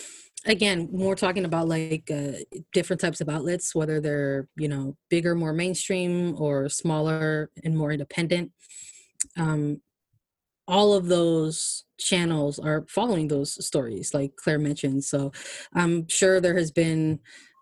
again 0.47 0.89
more 0.93 1.15
talking 1.15 1.45
about 1.45 1.69
like 1.69 2.11
uh, 2.11 2.39
different 2.73 3.01
types 3.01 3.21
of 3.21 3.29
outlets 3.29 3.75
whether 3.75 4.01
they're 4.01 4.49
you 4.57 4.69
know 4.69 4.97
bigger 5.11 5.35
more 5.35 5.53
mainstream 5.53 6.35
or 6.39 6.69
smaller 6.69 7.51
and 7.65 7.77
more 7.77 7.93
independent 7.93 8.53
um, 9.37 9.81
all 10.67 10.93
of 10.95 11.09
those 11.09 11.85
channels 11.99 12.59
are 12.59 12.85
following 12.89 13.29
those 13.29 13.65
stories 13.65 14.15
like 14.15 14.35
claire 14.37 14.59
mentioned 14.59 15.03
so 15.05 15.31
i'm 15.75 16.07
sure 16.09 16.41
there 16.41 16.57
has 16.57 16.71
been 16.71 17.19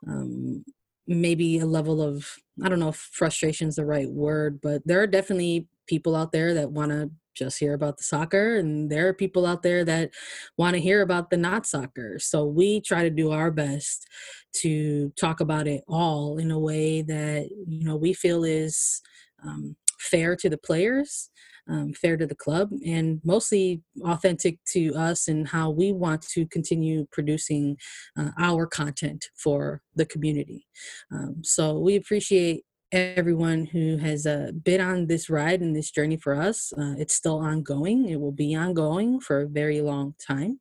um, 0.07 0.65
maybe 1.07 1.59
a 1.59 1.67
level 1.67 2.01
of 2.01 2.27
i 2.65 2.69
don't 2.69 2.79
know 2.79 2.89
if 2.89 2.97
frustration 2.97 3.69
is 3.69 3.77
the 3.77 3.85
right 3.85 4.11
word 4.11 4.61
but 4.63 4.83
there 4.87 5.01
are 5.01 5.07
definitely 5.07 5.67
people 5.87 6.17
out 6.17 6.33
there 6.33 6.55
that 6.55 6.71
want 6.71 6.91
to 6.91 7.11
just 7.35 7.59
hear 7.59 7.73
about 7.75 7.97
the 7.97 8.03
soccer 8.05 8.57
and 8.57 8.91
there 8.91 9.09
are 9.09 9.15
people 9.15 9.47
out 9.47 9.63
there 9.63 9.85
that 9.85 10.11
want 10.59 10.75
to 10.75 10.81
hear 10.81 11.01
about 11.03 11.31
the 11.31 11.37
not 11.37 11.67
soccer 11.67 12.19
so 12.19 12.45
we 12.45 12.81
try 12.81 13.03
to 13.03 13.11
do 13.11 13.31
our 13.31 13.51
best 13.51 14.07
to 14.53 15.11
talk 15.19 15.41
about 15.41 15.67
it 15.67 15.83
all 15.89 16.37
in 16.39 16.51
a 16.51 16.59
way 16.59 17.03
that 17.03 17.49
you 17.67 17.85
know 17.85 17.97
we 17.97 18.13
feel 18.13 18.45
is 18.45 19.01
um, 19.45 19.75
fair 19.99 20.37
to 20.37 20.51
the 20.51 20.59
players 20.59 21.31
um, 21.69 21.93
fair 21.95 22.17
to 22.17 22.27
the 22.27 22.35
club 22.35 22.71
and 22.85 23.21
mostly 23.25 23.83
authentic 24.05 24.59
to 24.67 24.93
us 24.95 25.29
and 25.29 25.49
how 25.49 25.71
we 25.71 25.93
want 25.93 26.23
to 26.23 26.47
continue 26.47 27.07
producing 27.13 27.77
uh, 28.19 28.31
our 28.39 28.67
content 28.67 29.29
for 29.37 29.83
the 29.95 30.07
community. 30.07 30.67
Um, 31.13 31.43
so 31.43 31.79
we 31.79 31.97
appreciate 31.97 32.65
everyone 32.93 33.65
who 33.65 33.97
has 33.97 34.27
uh, 34.27 34.53
been 34.63 34.81
on 34.81 35.07
this 35.07 35.31
ride 35.31 35.63
and 35.63 35.75
this 35.75 35.91
journey 35.91 36.17
for 36.17 36.35
us. 36.35 36.73
Uh, 36.77 36.95
it's 36.99 37.15
still 37.15 37.39
ongoing. 37.39 38.09
It 38.09 38.21
will 38.21 38.33
be 38.33 38.55
ongoing 38.55 39.19
for 39.19 39.41
a 39.41 39.49
very 39.49 39.81
long 39.81 40.15
time. 40.25 40.61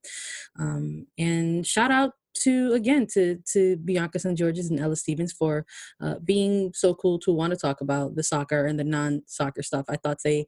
Um, 0.57 1.07
and 1.17 1.67
shout 1.67 1.91
out 1.91 2.11
to 2.33 2.71
again 2.71 3.05
to 3.13 3.37
to 3.51 3.75
Bianca 3.77 4.17
St. 4.17 4.37
Georges 4.37 4.69
and 4.69 4.79
Ella 4.79 4.95
Stevens 4.95 5.33
for 5.33 5.65
uh, 5.99 6.15
being 6.23 6.71
so 6.73 6.93
cool 6.95 7.19
to 7.19 7.31
want 7.33 7.51
to 7.51 7.57
talk 7.57 7.81
about 7.81 8.15
the 8.15 8.23
soccer 8.23 8.65
and 8.65 8.79
the 8.79 8.85
non-soccer 8.85 9.61
stuff. 9.61 9.85
I 9.89 9.97
thought 9.97 10.19
they 10.23 10.45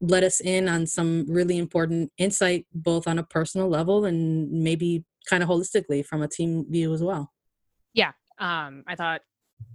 let 0.00 0.24
us 0.24 0.40
in 0.40 0.68
on 0.68 0.86
some 0.86 1.26
really 1.28 1.58
important 1.58 2.12
insight, 2.18 2.66
both 2.74 3.08
on 3.08 3.18
a 3.18 3.24
personal 3.24 3.68
level 3.68 4.04
and 4.04 4.50
maybe 4.50 5.04
kind 5.28 5.42
of 5.42 5.48
holistically 5.48 6.04
from 6.04 6.22
a 6.22 6.28
team 6.28 6.66
view 6.70 6.92
as 6.92 7.02
well. 7.02 7.32
Yeah, 7.94 8.12
um, 8.38 8.84
I 8.86 8.94
thought 8.94 9.22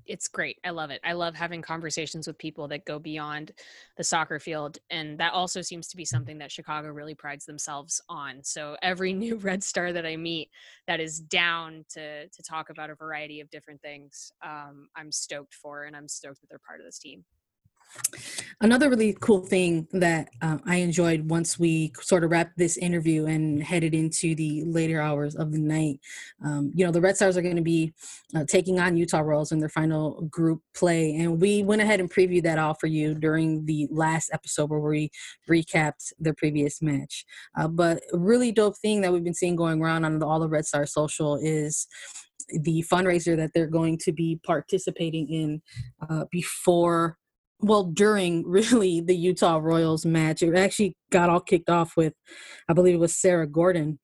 it's 0.06 0.28
great. 0.28 0.58
I 0.64 0.72
love 0.72 0.92
it. 0.92 1.00
I 1.04 1.14
love 1.14 1.36
having 1.36 1.62
conversations 1.62 2.28
with 2.28 2.38
people 2.38 2.68
that 2.68 2.86
go 2.86 3.00
beyond 3.00 3.52
the 3.98 4.04
soccer 4.04 4.40
field. 4.40 4.78
And 4.90 5.18
that 5.20 5.34
also 5.34 5.62
seems 5.62 5.88
to 5.88 5.98
be 5.98 6.06
something 6.06 6.38
that 6.40 6.52
Chicago 6.52 6.90
really 6.90 7.16
prides 7.16 7.46
themselves 7.46 8.02
on. 8.10 8.44
So 8.44 8.76
every 8.82 9.14
new 9.24 9.38
Red 9.38 9.64
Star 9.64 9.94
that 9.94 10.06
I 10.06 10.18
meet 10.18 10.50
that 10.88 11.00
is 11.00 11.20
down 11.20 11.86
to 11.94 12.28
to 12.28 12.44
talk 12.44 12.70
about 12.70 12.90
a 12.90 12.96
variety 12.96 13.40
of 13.40 13.50
different 13.50 13.82
things, 13.82 14.32
um, 14.44 14.88
I'm 14.96 15.12
stoked 15.12 15.54
for 15.54 15.84
and 15.86 15.96
I'm 15.96 16.08
stoked 16.08 16.42
that 16.42 16.48
they're 16.50 16.60
part 16.60 16.80
of 16.80 16.86
this 16.86 17.00
team. 17.00 17.24
Another 18.62 18.90
really 18.90 19.18
cool 19.20 19.42
thing 19.46 19.88
that 19.92 20.30
uh, 20.42 20.60
I 20.66 20.78
enjoyed 20.78 21.30
once 21.30 21.58
we 21.58 21.92
sort 22.00 22.24
of 22.24 22.30
wrapped 22.30 22.58
this 22.58 22.78
interview 22.78 23.26
and 23.26 23.62
headed 23.62 23.96
into 23.96 24.36
the 24.36 24.64
later 24.66 25.02
hours 25.02 25.36
of 25.36 25.52
the 25.52 25.60
night, 25.60 26.00
um, 26.46 26.72
you 26.76 26.86
know, 26.86 26.92
the 26.92 27.02
Red 27.02 27.16
Stars 27.16 27.38
are 27.38 27.42
going 27.42 27.56
to 27.56 27.64
be 27.64 27.94
uh, 28.36 28.46
taking 28.48 28.80
on 28.80 28.98
Utah 28.98 29.22
Royals 29.22 29.52
in 29.52 29.60
their 29.60 29.70
final 29.70 30.22
group 30.30 30.62
play. 30.76 31.16
And 31.16 31.42
we 31.42 31.64
went 31.64 31.82
ahead 31.82 32.00
and 32.00 32.12
previewed 32.12 32.44
that 32.44 32.60
all 32.60 32.76
for 32.76 32.88
you 32.88 33.16
during 33.16 33.66
the 33.66 33.88
last 33.90 34.30
episode 34.32 34.70
where 34.70 34.80
we 34.80 35.10
recapped 35.50 36.14
the 36.20 36.34
previous 36.36 36.82
match. 36.84 37.26
Uh, 37.58 37.68
but 37.68 38.04
a 38.14 38.18
really 38.18 38.52
dope 38.52 38.78
thing 38.78 39.02
that 39.02 39.12
we've 39.12 39.24
been 39.24 39.34
seeing 39.34 39.56
going 39.56 39.82
around 39.82 40.06
on 40.06 40.22
all 40.22 40.40
the 40.40 40.50
Red 40.50 40.68
Star 40.68 40.86
social 40.86 41.36
is 41.38 41.88
the 42.50 42.84
fundraiser 42.92 43.36
that 43.38 43.52
they're 43.54 43.68
going 43.68 43.98
to 43.98 44.12
be 44.12 44.40
participating 44.44 45.30
in 45.30 45.62
uh, 46.10 46.26
before 46.32 47.18
well 47.62 47.84
during 47.84 48.44
really 48.48 49.02
the 49.02 49.16
Utah 49.16 49.58
Royals 49.58 50.06
match. 50.06 50.42
It 50.42 50.56
actually 50.56 50.96
got 51.12 51.30
all 51.30 51.42
kicked 51.42 51.70
off 51.70 51.96
with, 51.96 52.14
I 52.68 52.74
believe 52.74 52.96
it 52.96 53.00
was 53.00 53.16
Sarah 53.16 53.48
Gordon 53.48 54.00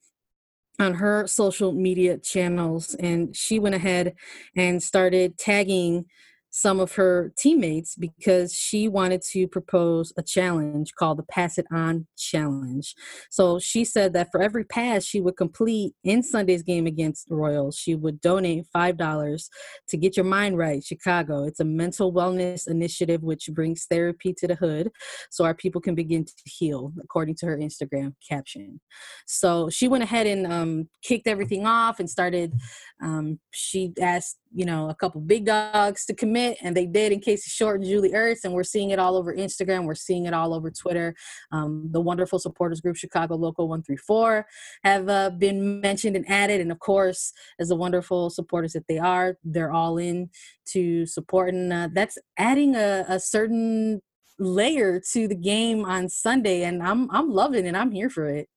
on 0.80 0.96
her 0.96 1.26
social 1.26 1.72
media 1.72 2.18
channels, 2.20 2.96
and 2.96 3.36
she 3.36 3.58
went 3.58 3.76
ahead 3.76 4.14
and 4.56 4.82
started 4.82 5.38
tagging 5.38 6.06
some 6.50 6.80
of 6.80 6.94
her 6.94 7.34
teammates 7.38 7.96
because 7.96 8.54
she 8.54 8.88
wanted 8.88 9.22
to 9.22 9.48
propose 9.48 10.14
a 10.18 10.24
challenge 10.24 10.94
called 10.98 11.18
the 11.18 11.24
Pass 11.24 11.58
It 11.58 11.66
On 11.72 12.08
Challenge. 12.18 12.96
So 13.30 13.60
she 13.60 13.84
said 13.84 14.14
that 14.14 14.30
for 14.32 14.42
every 14.42 14.64
pass 14.64 15.04
she 15.04 15.22
would 15.22 15.38
complete 15.38 15.94
in 16.04 16.24
Sunday's 16.24 16.64
game 16.64 16.88
against 16.88 17.28
the 17.28 17.36
Royals, 17.36 17.78
she 17.78 17.96
would 17.96 18.22
donate 18.22 18.66
$5 18.76 19.50
to 19.90 19.98
Get 19.98 20.18
Your 20.18 20.26
Mind 20.26 20.58
Right 20.58 20.84
Chicago. 20.84 21.44
It's 21.44 21.60
a 21.60 21.66
mental 21.66 22.14
wellness 22.14 22.68
initiative 22.68 23.24
which 23.24 23.50
brings 23.54 23.86
therapy 23.86 24.34
to 24.38 24.48
the 24.48 24.56
hood 24.56 24.90
so 25.30 25.46
our 25.46 25.54
people 25.54 25.82
can 25.82 25.96
begin 25.96 26.26
to 26.26 26.34
heal, 26.46 26.94
according 27.04 27.36
to 27.36 27.46
her 27.46 27.58
Instagram 27.58 28.14
caption. 28.28 28.80
So 29.26 29.70
she 29.70 29.88
went 29.88 30.04
ahead 30.04 30.28
and 30.28 30.52
um, 30.52 30.90
kicked 31.04 31.28
everything 31.28 31.66
off 31.66 32.00
and 32.00 32.10
started, 32.10 32.54
um, 33.02 33.40
she 33.52 33.94
asked 34.02 34.38
you 34.54 34.66
know, 34.66 34.90
a 34.90 34.96
couple 34.96 35.22
big 35.22 35.46
dogs 35.46 36.06
to 36.06 36.14
commit, 36.14 36.58
and 36.62 36.76
they 36.76 36.86
did 36.86 37.12
in 37.12 37.20
Casey 37.20 37.50
Short 37.50 37.80
and 37.80 37.90
Julie 37.90 38.12
Ertz, 38.12 38.44
and 38.44 38.54
we're 38.54 38.64
seeing 38.64 38.92
it 38.92 39.00
all 39.00 39.16
over 39.16 39.36
Instagram. 39.36 39.86
We're 39.86 39.96
seeing 39.96 40.26
it 40.26 40.34
all 40.34 40.54
over 40.54 40.72
Twitter. 40.72 41.16
Um, 41.52 41.90
the 41.92 42.02
wonderful 42.02 42.40
supporters 42.40 42.82
group, 42.82 42.96
Chicago 42.96 43.36
Local 43.36 43.68
134, 43.68 44.46
have 44.84 45.10
uh, 45.10 45.30
been 45.32 45.82
mentioned 45.82 46.16
and 46.16 46.30
added. 46.30 46.62
And 46.62 46.72
of 46.72 46.80
course, 46.80 47.34
as 47.60 47.70
the 47.70 47.76
wonderful 47.76 48.30
supporters 48.30 48.74
that 48.74 48.88
they 48.88 48.98
are, 48.98 49.38
they're 49.44 49.72
all 49.72 49.98
in 49.98 50.30
to 50.68 51.06
support. 51.06 51.54
And 51.54 51.72
uh, 51.72 51.90
that's 51.94 52.18
adding 52.38 52.76
a, 52.76 53.06
a 53.08 53.20
certain 53.20 54.02
layer 54.40 55.02
to 55.14 55.28
the 55.28 55.36
game 55.36 55.86
on 55.86 56.10
Sunday. 56.10 56.64
And 56.64 56.82
I'm, 56.84 57.10
I'm 57.12 57.32
loving 57.32 57.66
it. 57.66 57.76
I'm 57.76 57.92
here 57.92 58.10
for 58.10 58.28
it. 58.28 58.50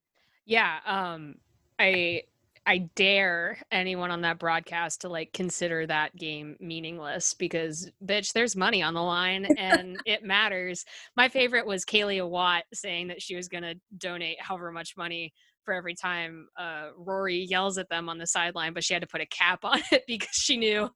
Yeah. 0.47 0.79
Um, 0.87 1.37
I 1.79 2.23
I 2.71 2.89
dare 2.95 3.59
anyone 3.73 4.13
on 4.13 4.21
that 4.21 4.39
broadcast 4.39 5.01
to 5.01 5.09
like 5.09 5.33
consider 5.33 5.89
that 5.89 6.15
game 6.15 6.55
meaningless 6.61 7.35
because 7.35 7.91
bitch, 8.05 8.33
there's 8.33 8.55
money 8.55 8.81
on 8.81 8.95
the 8.95 9.03
line 9.03 9.45
and 9.59 9.99
it 10.07 10.23
matters. 10.23 10.85
My 11.17 11.29
favorite 11.29 11.67
was 11.67 11.85
Kealia 11.85 12.29
Watt 12.29 12.63
saying 12.73 13.09
that 13.09 13.21
she 13.21 13.35
was 13.35 13.49
gonna 13.49 13.75
donate 13.99 14.41
however 14.41 14.71
much 14.71 14.97
money 14.97 15.33
for 15.65 15.75
every 15.75 15.97
time 15.97 16.47
uh, 16.57 16.91
Rory 16.97 17.39
yells 17.39 17.77
at 17.77 17.89
them 17.89 18.09
on 18.09 18.19
the 18.19 18.27
sideline, 18.29 18.73
but 18.73 18.85
she 18.85 18.95
had 18.95 19.03
to 19.03 19.09
put 19.09 19.21
a 19.21 19.27
cap 19.27 19.59
on 19.65 19.81
it 19.91 20.05
because 20.07 20.29
she 20.31 20.57
knew 20.57 20.89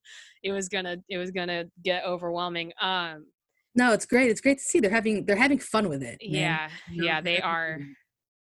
it 0.45 0.53
was 0.53 0.69
gonna 0.69 0.99
it 1.09 1.19
was 1.19 1.33
gonna 1.33 1.65
get 1.83 2.05
overwhelming. 2.05 2.73
Um, 2.81 3.27
no, 3.75 3.93
it's 3.93 4.07
great. 4.07 4.31
It's 4.31 4.41
great 4.41 4.59
to 4.59 4.65
see 4.65 4.79
they're 4.79 4.93
having 4.93 5.27
they're 5.27 5.35
having 5.35 5.59
fun 5.59 5.89
with 5.89 6.05
it. 6.05 6.21
Man. 6.23 6.31
Yeah, 6.31 6.69
yeah, 6.93 7.21
they 7.21 7.41
are. 7.41 7.81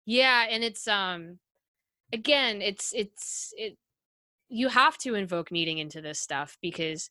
Yeah, 0.06 0.46
and 0.52 0.64
it's 0.64 0.88
um 0.88 1.40
again 2.14 2.62
it's 2.62 2.94
it's 2.94 3.54
it 3.58 3.76
you 4.48 4.70
have 4.70 4.98
to 5.00 5.16
invoke 5.16 5.52
meeting 5.52 5.80
into 5.80 6.00
this 6.00 6.20
stuff 6.20 6.58
because 6.62 7.10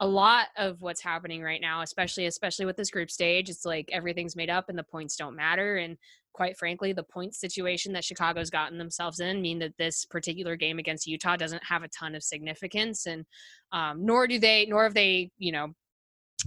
a 0.00 0.06
lot 0.06 0.48
of 0.56 0.82
what's 0.82 1.00
happening 1.00 1.42
right 1.42 1.60
now 1.60 1.80
especially 1.80 2.26
especially 2.26 2.66
with 2.66 2.76
this 2.76 2.90
group 2.90 3.10
stage 3.10 3.48
it's 3.48 3.64
like 3.64 3.88
everything's 3.92 4.34
made 4.34 4.50
up 4.50 4.68
and 4.68 4.76
the 4.76 4.82
points 4.82 5.16
don't 5.16 5.36
matter. 5.36 5.76
And 5.76 5.96
quite 6.32 6.58
frankly 6.58 6.92
the 6.92 7.04
point 7.04 7.34
situation 7.34 7.92
that 7.92 8.04
chicago's 8.04 8.50
gotten 8.50 8.78
themselves 8.78 9.20
in 9.20 9.40
mean 9.40 9.60
that 9.60 9.76
this 9.78 10.04
particular 10.04 10.56
game 10.56 10.78
against 10.78 11.06
utah 11.06 11.36
doesn't 11.36 11.62
have 11.64 11.84
a 11.84 11.88
ton 11.88 12.16
of 12.16 12.24
significance. 12.24 13.06
And 13.06 13.24
um, 13.70 14.04
nor 14.04 14.26
do 14.26 14.40
they 14.40 14.66
nor 14.68 14.82
have 14.82 14.94
they 14.94 15.30
you 15.38 15.52
know 15.52 15.68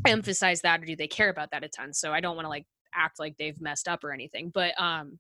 emphasize 0.05 0.59
that 0.61 0.81
or 0.81 0.85
do 0.85 0.97
they 0.97 1.07
care 1.07 1.29
about 1.29 1.51
that 1.51 1.63
a 1.63 1.69
ton. 1.69 1.93
So 1.93 2.11
i 2.11 2.19
don't 2.19 2.35
want 2.35 2.45
to 2.45 2.49
like 2.49 2.65
act 2.93 3.19
like 3.19 3.37
they've 3.37 3.59
messed 3.61 3.87
up 3.87 4.03
or 4.03 4.11
anything. 4.11 4.51
But 4.53 4.73
um 4.77 5.17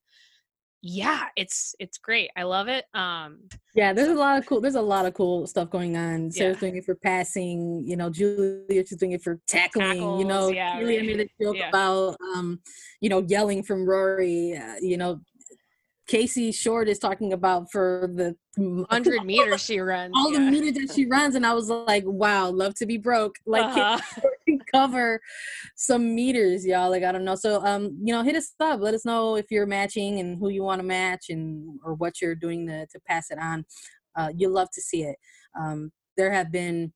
yeah 0.87 1.23
it's 1.35 1.73
it's 1.79 1.97
great 1.97 2.29
i 2.37 2.43
love 2.43 2.67
it 2.67 2.85
um 2.93 3.39
yeah 3.73 3.91
there's 3.91 4.07
a 4.07 4.13
lot 4.13 4.37
of 4.37 4.45
cool 4.45 4.61
there's 4.61 4.75
a 4.75 4.81
lot 4.81 5.07
of 5.07 5.15
cool 5.15 5.47
stuff 5.47 5.67
going 5.71 5.97
on 5.97 6.29
sarah's 6.29 6.57
yeah. 6.57 6.59
doing 6.59 6.75
it 6.75 6.85
for 6.85 6.93
passing 6.93 7.83
you 7.83 7.97
know 7.97 8.07
julia's 8.07 8.91
doing 8.91 9.13
it 9.13 9.23
for 9.23 9.39
tackling 9.47 9.93
Tackles, 9.93 10.19
you 10.19 10.27
know 10.27 10.49
yeah, 10.49 10.77
really 10.77 10.97
right. 10.97 11.05
made 11.07 11.19
a 11.21 11.43
joke 11.43 11.55
yeah. 11.57 11.69
about 11.69 12.15
um 12.35 12.59
you 13.01 13.09
know 13.09 13.25
yelling 13.27 13.63
from 13.63 13.83
rory 13.83 14.55
uh, 14.55 14.75
you 14.79 14.95
know 14.95 15.19
Casey 16.07 16.51
Short 16.51 16.87
is 16.87 16.99
talking 16.99 17.33
about 17.33 17.71
for 17.71 18.07
the 18.13 18.35
100 18.57 19.23
meters 19.25 19.59
she 19.59 19.79
runs. 19.79 20.13
All 20.15 20.31
yeah. 20.31 20.37
the 20.37 20.51
meters 20.51 20.73
that 20.73 20.93
she 20.93 21.07
runs. 21.07 21.33
And 21.33 21.43
I 21.43 21.53
was 21.53 21.67
like, 21.67 22.03
wow, 22.05 22.51
love 22.51 22.75
to 22.75 22.85
be 22.85 22.99
broke. 22.99 23.37
Like, 23.47 23.75
uh-huh. 23.75 24.21
Cover 24.75 25.19
some 25.75 26.15
meters, 26.15 26.65
y'all. 26.65 26.89
Like, 26.89 27.03
I 27.03 27.11
don't 27.11 27.25
know. 27.25 27.35
So, 27.35 27.63
um, 27.65 27.97
you 28.03 28.13
know, 28.13 28.23
hit 28.23 28.35
us 28.35 28.53
up. 28.59 28.79
Let 28.81 28.93
us 28.93 29.05
know 29.05 29.35
if 29.35 29.45
you're 29.49 29.65
matching 29.65 30.19
and 30.19 30.37
who 30.39 30.49
you 30.49 30.63
want 30.63 30.79
to 30.79 30.87
match 30.87 31.25
and 31.29 31.79
or 31.83 31.93
what 31.95 32.21
you're 32.21 32.35
doing 32.35 32.67
to, 32.67 32.85
to 32.87 32.99
pass 33.07 33.31
it 33.31 33.39
on. 33.39 33.65
Uh, 34.15 34.29
you'll 34.35 34.53
love 34.53 34.69
to 34.73 34.81
see 34.81 35.03
it. 35.03 35.17
Um, 35.59 35.91
there 36.17 36.31
have 36.31 36.51
been 36.51 36.93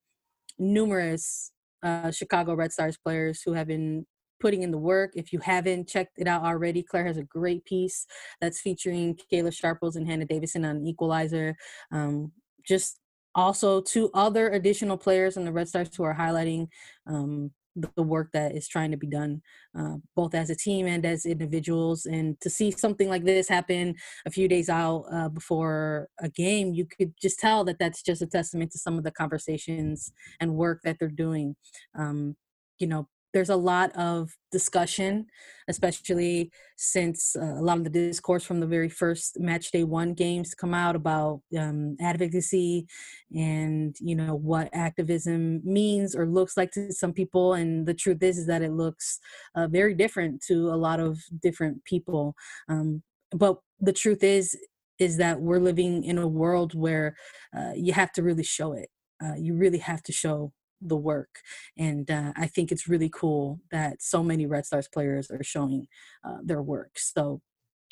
numerous 0.57 1.51
uh, 1.84 2.11
Chicago 2.11 2.53
Red 2.53 2.71
Stars 2.71 2.97
players 2.97 3.41
who 3.45 3.53
have 3.53 3.67
been 3.67 4.05
putting 4.39 4.63
in 4.63 4.71
the 4.71 4.77
work. 4.77 5.11
If 5.15 5.34
you 5.34 5.39
haven't 5.39 5.88
checked 5.88 6.13
it 6.17 6.27
out 6.27 6.43
already, 6.43 6.84
Claire 6.84 7.05
has 7.05 7.17
a 7.17 7.23
great 7.23 7.65
piece 7.65 8.05
that's 8.41 8.61
featuring 8.61 9.17
Kayla 9.32 9.53
Sharples 9.53 9.95
and 9.95 10.07
Hannah 10.07 10.25
Davison 10.25 10.65
on 10.65 10.86
Equalizer. 10.86 11.55
Um, 11.91 12.32
just 12.65 12.99
also 13.36 13.82
two 13.82 14.09
other 14.13 14.49
additional 14.49 14.97
players 14.97 15.38
in 15.38 15.45
the 15.45 15.51
Red 15.51 15.67
Stars 15.67 15.89
who 15.95 16.03
are 16.03 16.15
highlighting 16.15 16.67
um, 17.07 17.51
the 17.76 18.03
work 18.03 18.30
that 18.34 18.55
is 18.55 18.67
trying 18.67 18.91
to 18.91 18.97
be 18.97 19.07
done, 19.07 19.41
uh, 19.78 19.95
both 20.15 20.34
as 20.34 20.49
a 20.49 20.55
team 20.55 20.88
and 20.88 21.05
as 21.05 21.26
individuals. 21.26 22.05
And 22.05 22.39
to 22.41 22.49
see 22.49 22.72
something 22.72 23.09
like 23.09 23.24
this 23.24 23.47
happen 23.47 23.95
a 24.26 24.32
few 24.32 24.47
days 24.47 24.70
out 24.70 25.05
uh, 25.11 25.30
before 25.30 26.09
a 26.20 26.30
game, 26.30 26.74
you 26.74 26.86
could 26.86 27.13
just 27.22 27.39
tell 27.39 27.63
that 27.65 27.80
that's 27.80 28.01
just 28.01 28.22
a 28.22 28.28
testament 28.28 28.72
to 28.72 28.80
some 28.80 28.97
of 28.97 29.03
the 29.03 29.11
conversations 29.11 30.11
and 30.39 30.55
work 30.55 30.82
that 30.84 30.97
they're 30.99 31.09
doing. 31.09 31.55
Um, 31.97 32.36
you 32.80 32.88
know, 32.88 33.07
there's 33.34 33.49
a 33.49 33.55
lot 33.55 33.91
of 33.95 34.32
discussion, 34.51 35.27
especially 35.67 36.51
since 36.77 37.36
uh, 37.36 37.59
a 37.59 37.61
lot 37.61 37.77
of 37.77 37.84
the 37.84 37.89
discourse 37.89 38.43
from 38.43 38.59
the 38.59 38.67
very 38.67 38.89
first 38.89 39.39
match 39.39 39.71
day 39.71 39.84
one 39.84 40.13
games 40.13 40.55
come 40.55 40.73
out 40.73 40.95
about 40.95 41.41
um, 41.57 41.95
advocacy 42.01 42.88
and 43.36 43.95
you 43.99 44.15
know 44.15 44.36
what 44.36 44.69
activism 44.73 45.61
means 45.63 46.15
or 46.15 46.25
looks 46.25 46.57
like 46.57 46.71
to 46.71 46.91
some 46.91 47.13
people. 47.13 47.53
And 47.53 47.86
the 47.86 47.93
truth 47.93 48.23
is, 48.23 48.38
is 48.39 48.47
that 48.47 48.61
it 48.61 48.71
looks 48.71 49.19
uh, 49.55 49.67
very 49.67 49.93
different 49.93 50.41
to 50.47 50.69
a 50.69 50.77
lot 50.77 50.99
of 50.99 51.19
different 51.41 51.84
people. 51.86 52.36
Um, 52.67 53.03
but 53.32 53.59
the 53.80 53.93
truth 53.93 54.23
is, 54.23 54.57
is 54.97 55.17
that 55.17 55.39
we're 55.39 55.59
living 55.59 56.03
in 56.03 56.17
a 56.17 56.27
world 56.27 56.73
where 56.73 57.15
uh, 57.55 57.71
you 57.75 57.93
have 57.93 58.11
to 58.13 58.23
really 58.23 58.43
show 58.43 58.73
it. 58.73 58.89
Uh, 59.23 59.36
you 59.38 59.55
really 59.55 59.77
have 59.77 60.01
to 60.03 60.11
show 60.11 60.51
the 60.82 60.95
work. 60.97 61.39
And 61.77 62.09
uh, 62.09 62.34
I 62.36 62.47
think 62.47 62.71
it's 62.71 62.88
really 62.88 63.09
cool 63.09 63.59
that 63.71 64.01
so 64.01 64.23
many 64.23 64.45
Red 64.45 64.65
Stars 64.65 64.88
players 64.88 65.30
are 65.32 65.43
showing 65.43 65.88
uh, 66.23 66.38
their 66.43 66.61
work. 66.61 66.97
So 66.97 67.41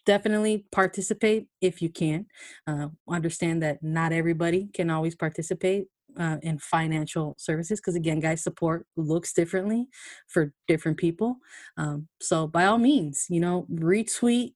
definitely 0.05 0.65
participate 0.71 1.47
if 1.61 1.81
you 1.81 1.89
can. 1.89 2.25
Uh, 2.65 2.87
understand 3.09 3.61
that 3.61 3.83
not 3.83 4.11
everybody 4.11 4.69
can 4.73 4.89
always 4.89 5.15
participate. 5.15 5.87
Uh, 6.17 6.37
in 6.41 6.57
financial 6.57 7.35
services, 7.37 7.79
because 7.79 7.93
again, 7.93 8.19
guys, 8.19 8.41
support 8.41 8.87
looks 8.95 9.33
differently 9.33 9.87
for 10.27 10.51
different 10.67 10.97
people. 10.97 11.35
Um, 11.77 12.07
so, 12.19 12.47
by 12.47 12.65
all 12.65 12.79
means, 12.79 13.27
you 13.29 13.39
know, 13.39 13.67
retweet 13.71 14.53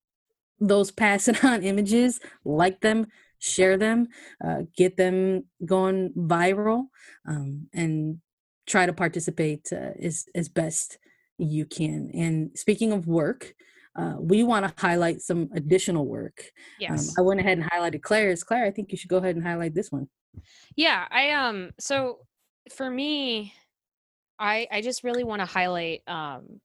those 0.59 0.89
passing 0.89 1.35
on 1.43 1.61
images, 1.63 2.19
like 2.45 2.81
them, 2.81 3.05
share 3.41 3.77
them, 3.77 4.07
uh, 4.43 4.61
get 4.77 4.95
them 4.95 5.43
going 5.65 6.13
viral, 6.15 6.85
um, 7.27 7.67
and 7.73 8.21
try 8.67 8.85
to 8.85 8.93
participate 8.93 9.67
uh, 9.73 9.91
as, 10.01 10.25
as 10.33 10.47
best 10.47 10.97
you 11.37 11.65
can. 11.65 12.11
And 12.13 12.51
speaking 12.55 12.93
of 12.93 13.07
work, 13.07 13.53
uh, 13.95 14.15
we 14.19 14.43
want 14.43 14.65
to 14.65 14.81
highlight 14.81 15.21
some 15.21 15.49
additional 15.53 16.05
work. 16.05 16.39
Um, 16.45 16.51
yes. 16.79 17.09
Um, 17.09 17.15
I 17.17 17.21
went 17.27 17.39
ahead 17.41 17.57
and 17.57 17.69
highlighted 17.69 18.01
Claire's. 18.01 18.43
Claire, 18.43 18.65
I 18.65 18.71
think 18.71 18.91
you 18.91 18.97
should 18.97 19.09
go 19.09 19.17
ahead 19.17 19.35
and 19.35 19.45
highlight 19.45 19.73
this 19.73 19.91
one. 19.91 20.07
Yeah, 20.77 21.05
I 21.11 21.31
um 21.31 21.71
so 21.77 22.19
for 22.73 22.89
me 22.89 23.53
I 24.39 24.67
I 24.71 24.81
just 24.81 25.03
really 25.03 25.25
want 25.25 25.41
to 25.41 25.45
highlight 25.45 26.01
um 26.07 26.61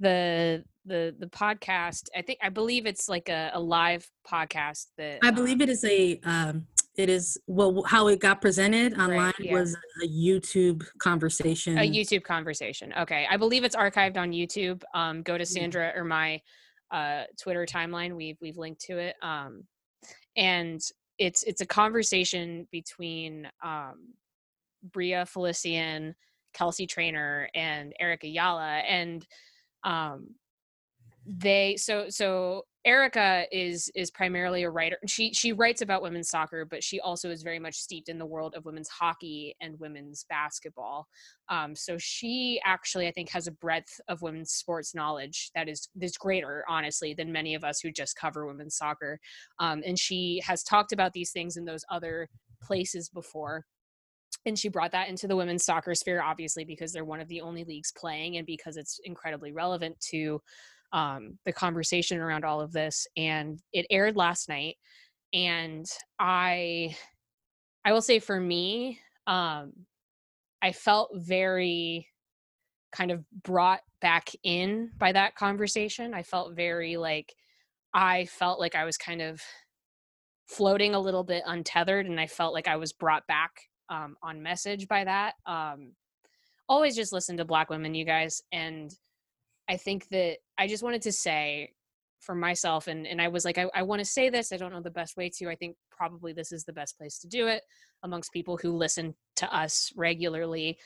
the 0.00 0.64
the 0.84 1.14
the 1.18 1.26
podcast 1.26 2.08
i 2.16 2.22
think 2.22 2.38
i 2.42 2.48
believe 2.48 2.86
it's 2.86 3.08
like 3.08 3.28
a, 3.28 3.50
a 3.54 3.60
live 3.60 4.08
podcast 4.30 4.86
that 4.96 5.18
i 5.22 5.30
believe 5.30 5.56
um, 5.56 5.62
it 5.62 5.68
is 5.68 5.84
a 5.84 6.20
um 6.24 6.66
it 6.96 7.10
is 7.10 7.38
well 7.46 7.82
how 7.86 8.08
it 8.08 8.20
got 8.20 8.40
presented 8.40 8.94
online 8.94 9.18
right, 9.18 9.34
yeah. 9.38 9.52
was 9.52 9.76
a 10.02 10.08
youtube 10.08 10.84
conversation. 10.98 11.78
A 11.78 11.82
youtube 11.82 12.22
conversation 12.22 12.92
okay. 12.98 13.26
I 13.30 13.36
believe 13.36 13.64
it's 13.64 13.76
archived 13.76 14.16
on 14.16 14.30
youtube 14.30 14.82
um 14.94 15.22
go 15.22 15.36
to 15.36 15.44
sandra 15.44 15.92
or 15.94 16.04
my 16.04 16.40
uh 16.90 17.24
twitter 17.40 17.66
timeline 17.66 18.14
we've 18.14 18.38
we've 18.40 18.56
linked 18.56 18.80
to 18.82 18.98
it 18.98 19.16
um 19.22 19.64
and 20.36 20.80
it's 21.18 21.42
it's 21.42 21.60
a 21.60 21.66
conversation 21.66 22.66
between 22.70 23.48
um 23.62 24.14
Bria 24.92 25.24
Felicien 25.24 26.14
kelsey 26.54 26.86
Trainor 26.86 27.48
and 27.54 27.92
Erica 27.98 28.26
Ayala 28.26 28.78
and 28.78 29.26
um 29.86 30.28
they 31.26 31.76
so 31.76 32.06
so 32.08 32.64
Erica 32.84 33.46
is 33.50 33.90
is 33.96 34.12
primarily 34.12 34.62
a 34.62 34.70
writer. 34.70 34.96
She 35.08 35.34
she 35.34 35.52
writes 35.52 35.82
about 35.82 36.02
women's 36.02 36.30
soccer, 36.30 36.64
but 36.64 36.84
she 36.84 37.00
also 37.00 37.30
is 37.30 37.42
very 37.42 37.58
much 37.58 37.74
steeped 37.74 38.08
in 38.08 38.16
the 38.16 38.24
world 38.24 38.54
of 38.54 38.64
women's 38.64 38.88
hockey 38.88 39.56
and 39.60 39.78
women's 39.80 40.24
basketball. 40.30 41.08
Um, 41.48 41.74
so 41.74 41.98
she 41.98 42.60
actually, 42.64 43.08
I 43.08 43.10
think, 43.10 43.28
has 43.30 43.48
a 43.48 43.52
breadth 43.52 44.00
of 44.08 44.22
women's 44.22 44.52
sports 44.52 44.94
knowledge 44.94 45.50
that 45.56 45.68
is 45.68 45.88
is 46.00 46.16
greater, 46.16 46.64
honestly, 46.68 47.12
than 47.12 47.32
many 47.32 47.56
of 47.56 47.64
us 47.64 47.80
who 47.80 47.90
just 47.90 48.14
cover 48.16 48.46
women's 48.46 48.76
soccer. 48.76 49.18
Um, 49.58 49.82
and 49.84 49.98
she 49.98 50.40
has 50.44 50.62
talked 50.62 50.92
about 50.92 51.12
these 51.12 51.32
things 51.32 51.56
in 51.56 51.64
those 51.64 51.84
other 51.90 52.28
places 52.62 53.08
before. 53.08 53.64
And 54.46 54.58
she 54.58 54.68
brought 54.68 54.92
that 54.92 55.08
into 55.08 55.26
the 55.26 55.36
women's 55.36 55.64
soccer 55.64 55.94
sphere, 55.94 56.22
obviously, 56.22 56.64
because 56.64 56.92
they're 56.92 57.04
one 57.04 57.20
of 57.20 57.28
the 57.28 57.40
only 57.40 57.64
leagues 57.64 57.92
playing, 57.92 58.36
and 58.36 58.46
because 58.46 58.76
it's 58.76 59.00
incredibly 59.04 59.52
relevant 59.52 59.98
to 60.10 60.40
um, 60.92 61.38
the 61.44 61.52
conversation 61.52 62.18
around 62.18 62.44
all 62.44 62.60
of 62.60 62.72
this 62.72 63.06
and 63.16 63.60
it 63.72 63.86
aired 63.90 64.16
last 64.16 64.48
night 64.48 64.76
and 65.32 65.84
i 66.20 66.94
i 67.84 67.92
will 67.92 68.00
say 68.00 68.20
for 68.20 68.38
me 68.38 69.00
um 69.26 69.72
i 70.62 70.70
felt 70.70 71.10
very 71.14 72.06
kind 72.92 73.10
of 73.10 73.24
brought 73.42 73.80
back 74.00 74.30
in 74.42 74.90
by 74.98 75.12
that 75.12 75.34
conversation. 75.34 76.14
I 76.14 76.22
felt 76.22 76.54
very 76.54 76.96
like 76.96 77.34
i 77.92 78.24
felt 78.26 78.60
like 78.60 78.74
i 78.74 78.84
was 78.84 78.96
kind 78.96 79.20
of 79.20 79.40
floating 80.48 80.94
a 80.94 81.00
little 81.00 81.24
bit 81.24 81.42
untethered 81.46 82.06
and 82.06 82.20
i 82.20 82.26
felt 82.26 82.54
like 82.54 82.68
i 82.68 82.76
was 82.76 82.92
brought 82.92 83.26
back 83.26 83.52
um, 83.88 84.16
on 84.22 84.42
message 84.42 84.88
by 84.88 85.04
that 85.04 85.34
um, 85.46 85.92
always 86.68 86.96
just 86.96 87.12
listen 87.12 87.36
to 87.36 87.44
black 87.44 87.70
women 87.70 87.94
you 87.94 88.04
guys 88.04 88.42
and 88.52 88.92
I 89.68 89.76
think 89.76 90.08
that 90.08 90.38
I 90.58 90.66
just 90.66 90.82
wanted 90.82 91.02
to 91.02 91.12
say 91.12 91.70
for 92.20 92.34
myself 92.34 92.86
and 92.88 93.06
and 93.06 93.20
I 93.20 93.28
was 93.28 93.44
like 93.44 93.58
I, 93.58 93.66
I 93.74 93.82
want 93.82 94.00
to 94.00 94.04
say 94.04 94.30
this 94.30 94.52
I 94.52 94.56
don't 94.56 94.72
know 94.72 94.80
the 94.80 94.90
best 94.90 95.16
way 95.16 95.30
to 95.38 95.48
I 95.48 95.54
think 95.54 95.76
probably 95.90 96.32
this 96.32 96.52
is 96.52 96.64
the 96.64 96.72
best 96.72 96.98
place 96.98 97.18
to 97.20 97.28
do 97.28 97.46
it 97.46 97.62
amongst 98.02 98.32
people 98.32 98.56
who 98.56 98.72
listen 98.72 99.14
to 99.36 99.56
us 99.56 99.92
regularly. 99.96 100.78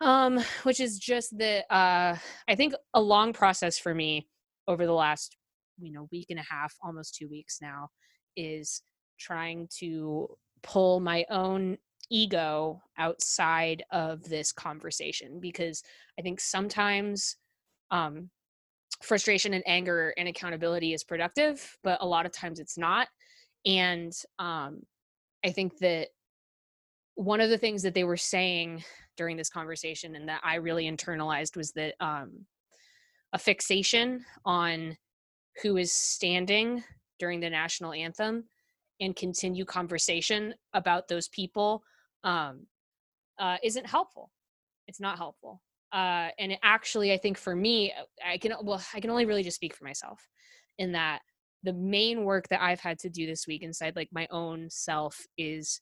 Um 0.00 0.40
which 0.62 0.80
is 0.80 0.98
just 0.98 1.36
that 1.38 1.64
uh 1.70 2.16
I 2.48 2.54
think 2.54 2.74
a 2.94 3.00
long 3.00 3.32
process 3.32 3.78
for 3.78 3.94
me 3.94 4.28
over 4.68 4.86
the 4.86 4.92
last 4.92 5.36
you 5.80 5.92
know 5.92 6.08
week 6.12 6.26
and 6.30 6.38
a 6.38 6.44
half 6.48 6.74
almost 6.82 7.14
2 7.16 7.28
weeks 7.28 7.58
now 7.60 7.88
is 8.36 8.82
trying 9.18 9.68
to 9.78 10.28
pull 10.62 11.00
my 11.00 11.24
own 11.30 11.78
ego 12.12 12.82
outside 12.98 13.82
of 13.90 14.22
this 14.28 14.52
conversation 14.52 15.40
because 15.40 15.82
I 16.18 16.22
think 16.22 16.40
sometimes 16.40 17.36
um, 17.90 18.30
frustration 19.02 19.54
and 19.54 19.64
anger 19.66 20.12
and 20.18 20.28
accountability 20.28 20.92
is 20.92 21.02
productive, 21.02 21.76
but 21.82 21.98
a 22.02 22.06
lot 22.06 22.26
of 22.26 22.32
times 22.32 22.60
it's 22.60 22.76
not. 22.76 23.08
And 23.64 24.12
um, 24.38 24.82
I 25.44 25.50
think 25.50 25.78
that 25.78 26.08
one 27.14 27.40
of 27.40 27.50
the 27.50 27.58
things 27.58 27.82
that 27.82 27.94
they 27.94 28.04
were 28.04 28.16
saying 28.16 28.84
during 29.16 29.36
this 29.36 29.50
conversation 29.50 30.14
and 30.14 30.28
that 30.28 30.40
I 30.44 30.56
really 30.56 30.90
internalized 30.90 31.56
was 31.56 31.72
that 31.72 31.94
um, 32.00 32.46
a 33.32 33.38
fixation 33.38 34.24
on 34.44 34.96
who 35.62 35.76
is 35.76 35.92
standing 35.92 36.84
during 37.18 37.40
the 37.40 37.50
national 37.50 37.92
anthem 37.92 38.44
and 39.00 39.16
continue 39.16 39.64
conversation 39.64 40.54
about 40.74 41.08
those 41.08 41.28
people 41.28 41.82
um, 42.24 42.66
uh, 43.38 43.56
isn't 43.62 43.86
helpful. 43.86 44.30
It's 44.86 45.00
not 45.00 45.18
helpful 45.18 45.60
uh, 45.92 46.28
and 46.38 46.56
actually 46.62 47.12
i 47.12 47.16
think 47.16 47.38
for 47.38 47.54
me 47.54 47.92
uh, 47.92 48.04
i 48.26 48.38
can 48.38 48.52
well 48.62 48.82
i 48.94 49.00
can 49.00 49.10
only 49.10 49.26
really 49.26 49.42
just 49.42 49.56
speak 49.56 49.74
for 49.74 49.84
myself 49.84 50.28
in 50.78 50.92
that 50.92 51.20
the 51.62 51.72
main 51.72 52.24
work 52.24 52.48
that 52.48 52.62
i've 52.62 52.80
had 52.80 52.98
to 52.98 53.08
do 53.08 53.26
this 53.26 53.46
week 53.46 53.62
inside 53.62 53.94
like 53.94 54.08
my 54.12 54.26
own 54.30 54.68
self 54.70 55.26
is 55.36 55.80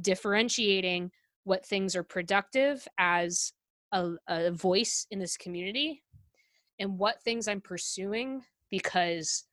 differentiating 0.00 1.10
what 1.44 1.66
things 1.66 1.96
are 1.96 2.04
productive 2.04 2.86
as 2.98 3.52
a, 3.92 4.12
a 4.28 4.50
voice 4.50 5.06
in 5.10 5.18
this 5.18 5.36
community 5.36 6.02
and 6.78 6.98
what 6.98 7.22
things 7.22 7.48
i'm 7.48 7.60
pursuing 7.60 8.42
because 8.70 9.44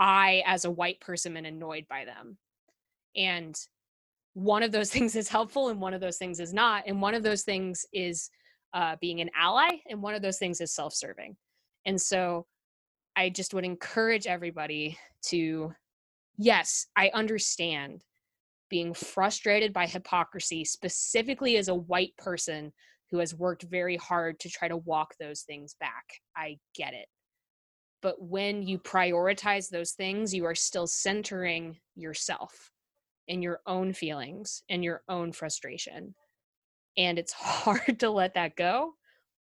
I, 0.00 0.42
as 0.44 0.64
a 0.64 0.72
white 0.72 0.98
person, 0.98 1.36
am 1.36 1.44
annoyed 1.44 1.86
by 1.88 2.04
them. 2.04 2.36
And 3.14 3.56
one 4.34 4.62
of 4.62 4.72
those 4.72 4.90
things 4.92 5.16
is 5.16 5.28
helpful 5.28 5.68
and 5.68 5.80
one 5.80 5.94
of 5.94 6.00
those 6.00 6.18
things 6.18 6.38
is 6.40 6.52
not. 6.52 6.84
And 6.86 7.00
one 7.00 7.14
of 7.14 7.22
those 7.22 7.42
things 7.42 7.86
is 7.92 8.30
uh, 8.74 8.96
being 9.00 9.20
an 9.20 9.30
ally, 9.38 9.68
and 9.88 10.02
one 10.02 10.14
of 10.14 10.22
those 10.22 10.38
things 10.38 10.60
is 10.60 10.74
self 10.74 10.92
serving. 10.92 11.36
And 11.86 12.00
so 12.00 12.46
I 13.16 13.30
just 13.30 13.54
would 13.54 13.64
encourage 13.64 14.26
everybody 14.26 14.98
to, 15.26 15.72
yes, 16.36 16.86
I 16.96 17.10
understand 17.14 18.02
being 18.68 18.92
frustrated 18.92 19.72
by 19.72 19.86
hypocrisy, 19.86 20.64
specifically 20.64 21.56
as 21.56 21.68
a 21.68 21.74
white 21.74 22.16
person 22.16 22.72
who 23.10 23.18
has 23.18 23.34
worked 23.34 23.62
very 23.62 23.96
hard 23.96 24.40
to 24.40 24.48
try 24.48 24.66
to 24.66 24.78
walk 24.78 25.14
those 25.20 25.42
things 25.42 25.76
back. 25.78 26.04
I 26.36 26.58
get 26.74 26.94
it. 26.94 27.06
But 28.02 28.20
when 28.20 28.62
you 28.62 28.80
prioritize 28.80 29.68
those 29.68 29.92
things, 29.92 30.34
you 30.34 30.44
are 30.46 30.54
still 30.54 30.88
centering 30.88 31.76
yourself 31.94 32.72
and 33.28 33.42
your 33.42 33.60
own 33.66 33.92
feelings 33.92 34.62
and 34.68 34.84
your 34.84 35.02
own 35.08 35.32
frustration. 35.32 36.14
And 36.96 37.18
it's 37.18 37.32
hard 37.38 38.00
to 38.00 38.10
let 38.10 38.34
that 38.34 38.56
go. 38.56 38.94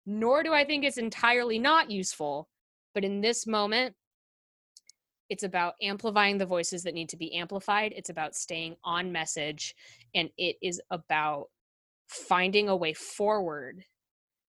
Nor 0.06 0.44
do 0.44 0.54
I 0.54 0.66
think 0.66 0.84
it's 0.84 0.98
entirely 0.98 1.60
not 1.60 1.90
useful. 1.90 2.50
But 2.94 3.06
in 3.06 3.22
this 3.22 3.48
moment, 3.48 3.96
it's 5.30 5.44
about 5.44 5.76
amplifying 5.82 6.38
the 6.38 6.46
voices 6.46 6.84
that 6.84 6.94
need 6.94 7.10
to 7.10 7.18
be 7.18 7.34
amplified. 7.36 7.94
It's 7.96 8.10
about 8.10 8.36
staying 8.36 8.76
on 8.84 9.12
message. 9.12 9.74
And 10.14 10.30
it 10.38 10.58
is 10.62 10.82
about 10.92 11.48
finding 12.08 12.70
a 12.70 12.76
way 12.76 12.94
forward 12.94 13.84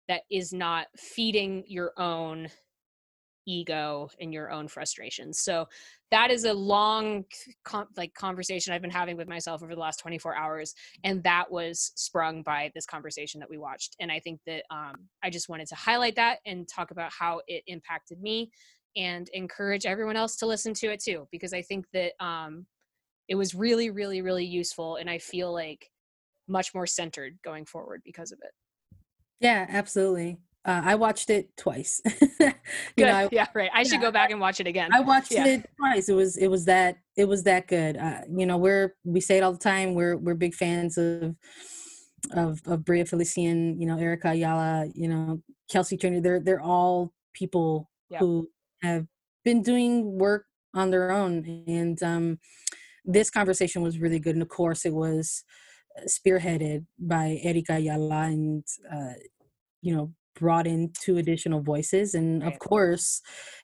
that 0.09 0.23
is 0.31 0.53
not 0.53 0.87
feeding 0.97 1.65
your 1.67 1.93
own 1.97 2.49
ego 3.47 4.09
and 4.21 4.33
your 4.33 4.51
own 4.51 4.69
frustrations. 4.69 5.39
So 5.39 5.67
that 6.11 6.31
is 6.31 6.45
a 6.45 6.53
long 6.53 7.25
like 7.97 8.15
conversation 8.15 8.73
I've 8.73 8.83
been 8.83 8.91
having 8.91 9.17
with 9.17 9.29
myself 9.29 9.63
over 9.63 9.75
the 9.75 9.81
last 9.81 9.99
24 10.01 10.37
hours 10.37 10.75
and 11.05 11.23
that 11.25 11.51
was 11.51 11.93
sprung 11.97 12.43
by 12.43 12.71
this 12.75 12.85
conversation 12.85 13.41
that 13.41 13.49
we 13.49 13.59
watched 13.59 13.97
and 13.99 14.13
I 14.13 14.21
think 14.21 14.41
that 14.47 14.65
um, 14.71 14.95
I 15.25 15.31
just 15.31 15.49
wanted 15.49 15.69
to 15.69 15.75
highlight 15.75 16.17
that 16.17 16.41
and 16.45 16.69
talk 16.69 16.91
about 16.91 17.11
how 17.19 17.41
it 17.49 17.65
impacted 17.67 18.21
me 18.21 18.51
and 18.95 19.29
encourage 19.33 19.87
everyone 19.87 20.17
else 20.17 20.37
to 20.37 20.47
listen 20.47 20.75
to 20.75 20.93
it 20.93 21.03
too 21.03 21.27
because 21.33 21.55
I 21.55 21.63
think 21.63 21.87
that 21.95 22.13
um, 22.21 22.67
it 23.29 23.35
was 23.35 23.55
really 23.55 23.89
really 23.89 24.21
really 24.21 24.45
useful 24.45 24.97
and 24.97 25.09
I 25.09 25.17
feel 25.19 25.53
like 25.53 25.91
much 26.47 26.75
more 26.75 26.87
centered 26.87 27.39
going 27.43 27.65
forward 27.65 28.03
because 28.05 28.33
of 28.33 28.39
it. 28.43 28.51
Yeah, 29.41 29.67
absolutely. 29.69 30.39
Uh, 30.65 30.81
I 30.85 30.95
watched 30.95 31.29
it 31.31 31.57
twice. 31.57 32.01
Good. 32.39 32.55
Know, 32.97 33.13
I, 33.13 33.29
yeah, 33.33 33.47
right. 33.55 33.71
I 33.75 33.81
yeah, 33.81 33.85
should 33.85 34.01
go 34.01 34.13
back 34.13 34.31
and 34.31 34.41
watch 34.41 34.61
it 34.61 34.67
again. 34.69 34.91
I 34.93 35.01
watched 35.01 35.33
yeah. 35.33 35.47
it 35.47 35.71
twice. 35.77 36.09
It 36.09 36.15
was 36.15 36.37
it 36.37 36.49
was 36.49 36.65
that 36.67 36.99
it 37.17 37.27
was 37.27 37.43
that 37.45 37.67
good. 37.67 37.97
Uh, 37.97 38.21
you 38.31 38.47
know, 38.47 38.57
we're 38.57 38.95
we 39.05 39.21
say 39.21 39.39
it 39.39 39.43
all 39.43 39.53
the 39.53 39.59
time. 39.59 39.95
We're 39.95 40.17
we're 40.17 40.35
big 40.35 40.55
fans 40.55 40.97
of 40.99 41.35
of 42.33 42.61
of 42.67 42.85
Bria 42.85 43.05
Felicien. 43.05 43.79
You 43.81 43.87
know, 43.87 43.99
Erica 43.99 44.29
Ayala. 44.29 44.89
You 44.95 45.09
know, 45.09 45.43
Kelsey 45.71 45.97
Turner. 45.97 46.21
They're 46.21 46.41
they're 46.41 46.63
all 46.63 47.13
people 47.35 47.91
yeah. 48.09 48.19
who 48.19 48.49
have 48.83 49.07
been 49.45 49.63
doing 49.63 50.17
work 50.17 50.47
on 50.75 50.91
their 50.91 51.11
own, 51.11 51.65
and 51.67 52.01
um, 52.05 52.39
this 53.05 53.31
conversation 53.31 53.83
was 53.83 53.99
really 53.99 54.21
good. 54.21 54.37
And 54.37 54.43
of 54.43 54.49
course, 54.49 54.85
it 54.85 54.95
was 54.95 55.43
spearheaded 56.07 56.87
by 56.99 57.41
Erica 57.43 57.75
Ayala 57.75 58.23
and 58.27 58.65
uh, 58.93 59.15
you 59.81 59.95
know 59.95 60.13
brought 60.35 60.67
in 60.67 60.93
two 61.01 61.19
additional 61.19 61.61
voices 61.61 62.15
and 62.15 62.43
of 62.43 62.59
course 62.59 63.21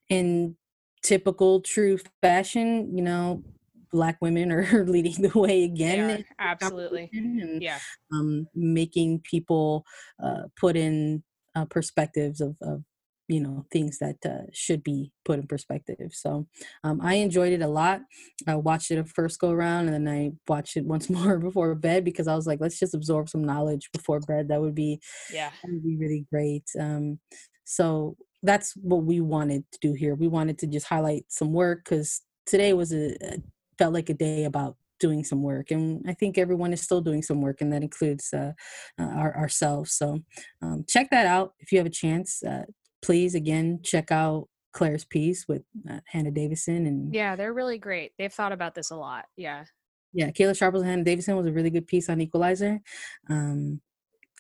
in 0.09 0.57
typical 1.03 1.61
true 1.61 1.99
fashion 2.21 2.97
you 2.97 3.03
know 3.03 3.43
black 3.91 4.19
women 4.21 4.53
are 4.53 4.85
leading 4.87 5.23
the 5.23 5.39
way 5.39 5.65
again 5.65 6.25
absolutely. 6.39 7.09
and, 7.13 7.63
yeah. 7.63 7.79
um, 8.13 8.47
making 8.55 9.21
people 9.21 9.85
uh, 10.23 10.43
put 10.57 10.77
in 10.77 11.23
uh, 11.55 11.65
perspectives 11.65 12.41
of, 12.41 12.57
of 12.63 12.83
you 13.29 13.41
know 13.41 13.65
things 13.71 13.99
that 13.99 14.17
uh, 14.25 14.47
should 14.53 14.83
be 14.83 15.13
put 15.25 15.39
in 15.39 15.47
perspective. 15.47 16.11
So 16.13 16.47
um, 16.83 17.01
i 17.03 17.15
enjoyed 17.15 17.53
it 17.53 17.63
a 17.63 17.69
lot. 17.69 18.01
I 18.47 18.57
watched 18.57 18.91
it 18.91 18.99
a 18.99 19.05
first 19.05 19.39
go 19.39 19.51
around 19.51 19.89
and 19.89 20.07
then 20.07 20.15
i 20.15 20.33
watched 20.49 20.77
it 20.77 20.85
once 20.85 21.09
more 21.19 21.39
before 21.39 21.75
bed 21.75 22.05
because 22.05 22.27
i 22.27 22.35
was 22.35 22.47
like 22.47 22.61
let's 22.61 22.79
just 22.79 22.95
absorb 22.95 23.29
some 23.29 23.45
knowledge 23.45 23.91
before 23.93 24.21
bed. 24.21 24.49
That 24.49 24.61
would 24.61 24.75
be 24.75 25.01
yeah. 25.33 25.51
that 25.63 25.71
would 25.71 25.85
be 25.85 25.97
really 25.97 26.27
great. 26.33 26.65
Um, 26.79 27.19
so 27.65 28.17
that's 28.43 28.73
what 28.77 29.05
we 29.05 29.21
wanted 29.21 29.65
to 29.73 29.79
do 29.81 29.93
here. 29.93 30.15
We 30.15 30.29
wanted 30.29 30.59
to 30.59 30.67
just 30.67 30.87
highlight 30.87 31.25
some 31.29 31.53
work 31.53 31.85
because 31.85 32.23
today 32.47 32.73
was 32.73 32.93
a, 32.93 33.15
a 33.23 33.43
felt 33.79 33.95
like 33.95 34.09
a 34.09 34.15
day 34.15 34.45
about 34.45 34.77
doing 34.99 35.23
some 35.23 35.43
work 35.43 35.71
and 35.71 36.05
i 36.09 36.13
think 36.13 36.37
everyone 36.37 36.73
is 36.73 36.83
still 36.83 37.01
doing 37.01 37.23
some 37.23 37.41
work 37.41 37.61
and 37.61 37.73
that 37.73 37.83
includes 37.83 38.33
uh, 38.35 38.53
uh, 38.99 39.05
our, 39.05 39.37
ourselves. 39.37 39.93
So 39.93 40.21
um, 40.63 40.85
check 40.89 41.11
that 41.11 41.27
out 41.27 41.53
if 41.61 41.71
you 41.71 41.79
have 41.79 41.87
a 41.87 41.91
chance 41.91 42.43
uh, 42.43 42.65
please 43.03 43.35
again 43.35 43.81
check 43.83 44.11
out 44.11 44.49
Claire's 44.73 45.05
piece 45.05 45.47
with 45.49 45.63
uh, 45.91 46.01
Hannah 46.07 46.31
Davison 46.31 46.87
and 46.87 47.15
yeah, 47.15 47.37
they're 47.37 47.55
really 47.55 47.79
great. 47.79 48.13
They've 48.19 48.33
thought 48.33 48.53
about 48.53 48.75
this 48.75 48.91
a 48.91 48.97
lot. 48.97 49.27
Yeah. 49.37 49.65
Yeah, 50.13 50.31
Kayla 50.31 50.57
Sharples 50.57 50.83
and 50.83 50.91
Hannah 50.91 51.05
Davison 51.05 51.37
was 51.37 51.47
a 51.47 51.53
really 51.53 51.71
good 51.71 51.87
piece 51.87 52.09
on 52.09 52.21
Equalizer. 52.21 52.81
Um, 53.29 53.81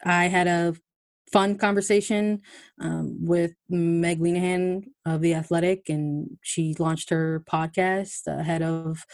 I 0.05 0.29
had 0.29 0.47
a 0.47 0.75
fun 1.31 1.57
conversation 1.57 2.41
um, 2.81 3.19
with 3.25 3.53
Meg 3.69 4.21
Linehan 4.21 4.85
of 5.05 5.21
The 5.21 5.35
Athletic, 5.35 5.89
and 5.89 6.39
she 6.43 6.75
launched 6.79 7.11
her 7.11 7.45
podcast 7.51 8.27
ahead 8.27 8.63
of 8.63 9.05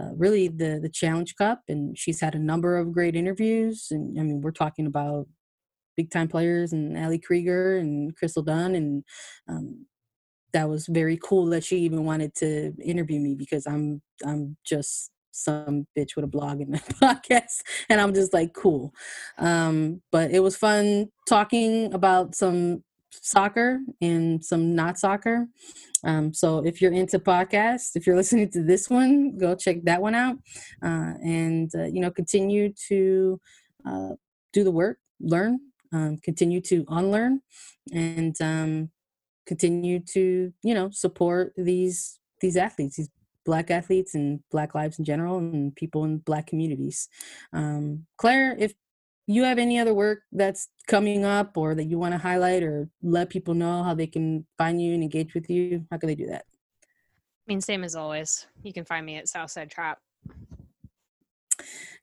uh, 0.00 0.14
really 0.14 0.48
the 0.48 0.78
the 0.80 0.88
Challenge 0.88 1.34
Cup, 1.36 1.62
and 1.68 1.96
she's 1.98 2.20
had 2.20 2.34
a 2.34 2.38
number 2.38 2.76
of 2.76 2.92
great 2.92 3.16
interviews. 3.16 3.88
And 3.90 4.18
I 4.18 4.22
mean, 4.22 4.40
we're 4.40 4.50
talking 4.50 4.86
about 4.86 5.26
big 5.98 6.10
time 6.12 6.28
players 6.28 6.72
and 6.72 6.96
Ali 6.96 7.18
Krieger 7.18 7.76
and 7.78 8.14
Crystal 8.16 8.42
Dunn 8.42 8.76
and 8.76 9.04
um, 9.48 9.84
that 10.52 10.68
was 10.68 10.86
very 10.86 11.18
cool 11.22 11.46
that 11.46 11.64
she 11.64 11.78
even 11.78 12.04
wanted 12.04 12.34
to 12.36 12.72
interview 12.82 13.18
me 13.18 13.34
because 13.34 13.66
I'm 13.66 14.00
I'm 14.24 14.56
just 14.64 15.10
some 15.32 15.86
bitch 15.96 16.14
with 16.14 16.24
a 16.24 16.28
blog 16.28 16.60
and 16.60 16.76
a 16.76 16.78
podcast 17.02 17.62
and 17.88 18.00
I'm 18.00 18.14
just 18.14 18.32
like 18.32 18.52
cool. 18.54 18.94
Um, 19.38 20.00
but 20.12 20.30
it 20.30 20.40
was 20.40 20.56
fun 20.56 21.08
talking 21.28 21.92
about 21.92 22.36
some 22.36 22.84
soccer 23.10 23.80
and 24.00 24.44
some 24.44 24.74
not 24.76 24.98
soccer. 24.98 25.46
Um, 26.04 26.32
so 26.32 26.64
if 26.64 26.80
you're 26.80 26.92
into 26.92 27.18
podcasts, 27.18 27.96
if 27.96 28.06
you're 28.06 28.16
listening 28.22 28.50
to 28.52 28.62
this 28.62 28.88
one, 28.88 29.36
go 29.36 29.56
check 29.56 29.78
that 29.82 30.00
one 30.00 30.14
out 30.14 30.36
uh, 30.82 31.14
and 31.24 31.70
uh, 31.74 31.86
you 31.86 32.00
know 32.00 32.12
continue 32.12 32.72
to 32.88 33.40
uh, 33.84 34.10
do 34.52 34.64
the 34.64 34.70
work, 34.70 34.98
learn, 35.20 35.60
um, 35.92 36.18
continue 36.18 36.60
to 36.62 36.84
unlearn 36.88 37.40
and 37.92 38.40
um, 38.40 38.90
continue 39.46 40.00
to 40.00 40.52
you 40.62 40.74
know 40.74 40.90
support 40.90 41.52
these 41.56 42.18
these 42.40 42.56
athletes 42.56 42.96
these 42.96 43.10
black 43.48 43.70
athletes 43.70 44.14
and 44.14 44.40
black 44.50 44.74
lives 44.74 44.98
in 44.98 45.06
general 45.06 45.38
and 45.38 45.74
people 45.74 46.04
in 46.04 46.18
black 46.18 46.46
communities. 46.46 47.08
Um, 47.54 48.04
claire 48.18 48.54
if 48.58 48.74
you 49.26 49.44
have 49.44 49.58
any 49.58 49.78
other 49.78 49.94
work 49.94 50.20
that's 50.32 50.68
coming 50.86 51.24
up 51.24 51.56
or 51.56 51.74
that 51.74 51.84
you 51.84 51.98
want 51.98 52.12
to 52.12 52.18
highlight 52.18 52.62
or 52.62 52.90
let 53.02 53.30
people 53.30 53.54
know 53.54 53.82
how 53.82 53.94
they 53.94 54.06
can 54.06 54.46
find 54.58 54.82
you 54.82 54.92
and 54.92 55.02
engage 55.02 55.32
with 55.32 55.48
you 55.48 55.86
how 55.90 55.96
can 55.96 56.08
they 56.08 56.14
do 56.14 56.26
that? 56.26 56.44
I 56.82 57.46
mean 57.46 57.62
same 57.62 57.84
as 57.84 57.96
always. 57.96 58.46
You 58.62 58.74
can 58.74 58.84
find 58.84 59.06
me 59.06 59.16
at 59.16 59.28
southside 59.28 59.70
trap. 59.70 59.98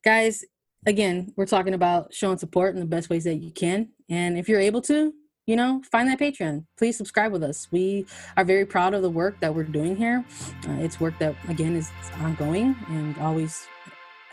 Guys 0.03 0.43
again, 0.85 1.33
we're 1.35 1.45
talking 1.45 1.73
about 1.73 2.13
showing 2.13 2.37
support 2.37 2.73
in 2.73 2.79
the 2.79 2.85
best 2.85 3.09
ways 3.09 3.23
that 3.23 3.35
you 3.35 3.51
can. 3.51 3.89
And 4.09 4.37
if 4.37 4.47
you're 4.47 4.59
able 4.59 4.81
to, 4.83 5.13
you 5.45 5.55
know, 5.55 5.81
find 5.91 6.09
that 6.09 6.19
Patreon. 6.19 6.65
Please 6.77 6.97
subscribe 6.97 7.31
with 7.31 7.43
us. 7.43 7.67
We 7.71 8.07
are 8.35 8.43
very 8.43 8.65
proud 8.65 8.93
of 8.93 9.03
the 9.03 9.09
work 9.09 9.39
that 9.41 9.53
we're 9.53 9.63
doing 9.63 9.95
here. 9.95 10.25
Uh, 10.67 10.77
it's 10.79 10.99
work 10.99 11.17
that, 11.19 11.35
again, 11.47 11.75
is 11.75 11.91
ongoing 12.19 12.75
and 12.89 13.15
always 13.19 13.67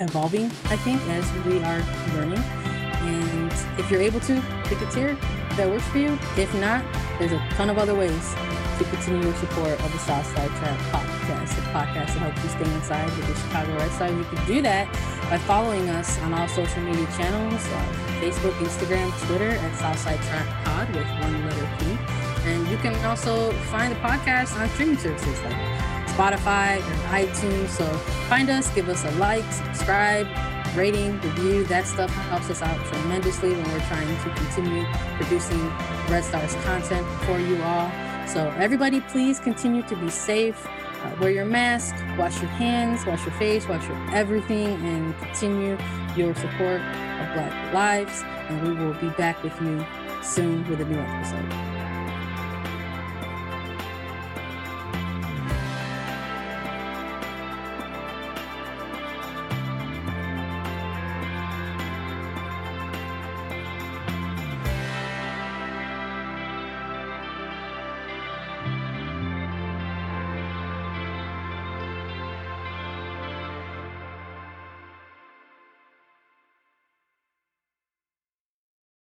evolving, 0.01 0.47
I 0.47 0.77
think, 0.77 1.01
as 1.09 1.31
we 1.45 1.59
are 1.63 1.83
learning. 2.15 2.39
And 2.39 3.53
if 3.79 3.91
you're 3.91 4.01
able 4.01 4.21
to, 4.21 4.43
pick 4.65 4.81
a 4.81 4.87
tier 4.91 5.15
that 5.57 5.69
works 5.69 5.87
for 5.89 5.99
you. 5.99 6.19
If 6.37 6.53
not, 6.55 6.83
there's 7.19 7.33
a 7.33 7.47
ton 7.51 7.69
of 7.69 7.77
other 7.77 7.95
ways 7.95 8.35
to 8.83 8.91
continue 8.91 9.23
your 9.23 9.35
support 9.37 9.73
of 9.81 9.93
the 9.93 9.99
Southside 9.99 10.51
Trap 10.51 10.79
podcast, 10.91 11.55
the 11.55 11.63
podcast 11.71 12.15
that 12.15 12.19
helps 12.19 12.43
you 12.43 12.51
stay 12.51 12.75
inside 12.75 13.05
with 13.17 13.27
the 13.29 13.35
Chicago 13.35 13.77
Red 13.77 13.91
Stars. 13.93 14.17
You 14.17 14.25
can 14.25 14.47
do 14.47 14.63
that 14.63 14.93
by 15.31 15.39
following 15.39 15.89
us 15.91 16.19
on 16.21 16.35
all 16.35 16.49
social 16.49 16.83
media 16.83 17.07
channels 17.17 17.65
uh, 17.65 17.93
Facebook, 18.21 18.53
Instagram, 18.59 19.09
Twitter 19.27 19.51
at 19.51 19.77
Southside 19.77 20.21
Trap 20.23 20.65
Pod 20.65 20.89
with 20.95 21.07
one 21.21 21.45
letter 21.47 21.69
P. 21.79 21.97
And 22.49 22.67
you 22.69 22.77
can 22.79 22.95
also 23.05 23.53
find 23.71 23.93
the 23.93 24.01
podcast 24.01 24.59
on 24.59 24.69
streaming 24.71 24.99
services 24.99 25.41
like 25.43 25.57
Spotify 26.09 26.83
and 26.83 27.29
iTunes. 27.29 27.69
So 27.69 27.87
find 28.29 28.51
us, 28.51 28.73
give 28.75 28.89
us 28.89 29.05
a 29.05 29.11
like, 29.13 29.45
subscribe, 29.53 30.27
rating, 30.75 31.21
review. 31.21 31.65
That 31.65 31.87
stuff 31.87 32.11
helps 32.11 32.51
us 32.51 32.63
out 32.63 32.85
tremendously 32.87 33.51
when 33.51 33.65
we're 33.71 33.87
trying 33.87 34.09
to 34.09 34.31
continue 34.35 34.85
producing 35.19 35.69
Red 36.09 36.25
Stars 36.25 36.55
content 36.65 37.07
for 37.27 37.39
you 37.39 37.63
all. 37.63 38.12
So, 38.27 38.49
everybody, 38.59 39.01
please 39.01 39.39
continue 39.39 39.83
to 39.83 39.97
be 39.97 40.09
safe. 40.11 40.67
uh, 41.03 41.17
wear 41.21 41.31
your 41.31 41.45
mask, 41.45 41.95
wash 42.17 42.41
your 42.41 42.51
hands, 42.51 43.05
wash 43.05 43.25
your 43.25 43.35
face, 43.35 43.67
wash 43.67 43.87
your 43.89 44.15
everything, 44.15 44.69
and 44.87 45.19
continue 45.19 45.77
your 46.17 46.35
support 46.35 46.81
of 46.81 47.35
Black 47.35 47.75
lives. 47.75 48.23
And 48.49 48.63
we 48.63 48.75
will 48.75 48.95
be 48.95 49.09
back 49.11 49.43
with 49.43 49.61
you 49.61 49.85
soon 50.23 50.69
with 50.69 50.81
a 50.81 50.85
new 50.85 50.99
episode. 50.99 51.72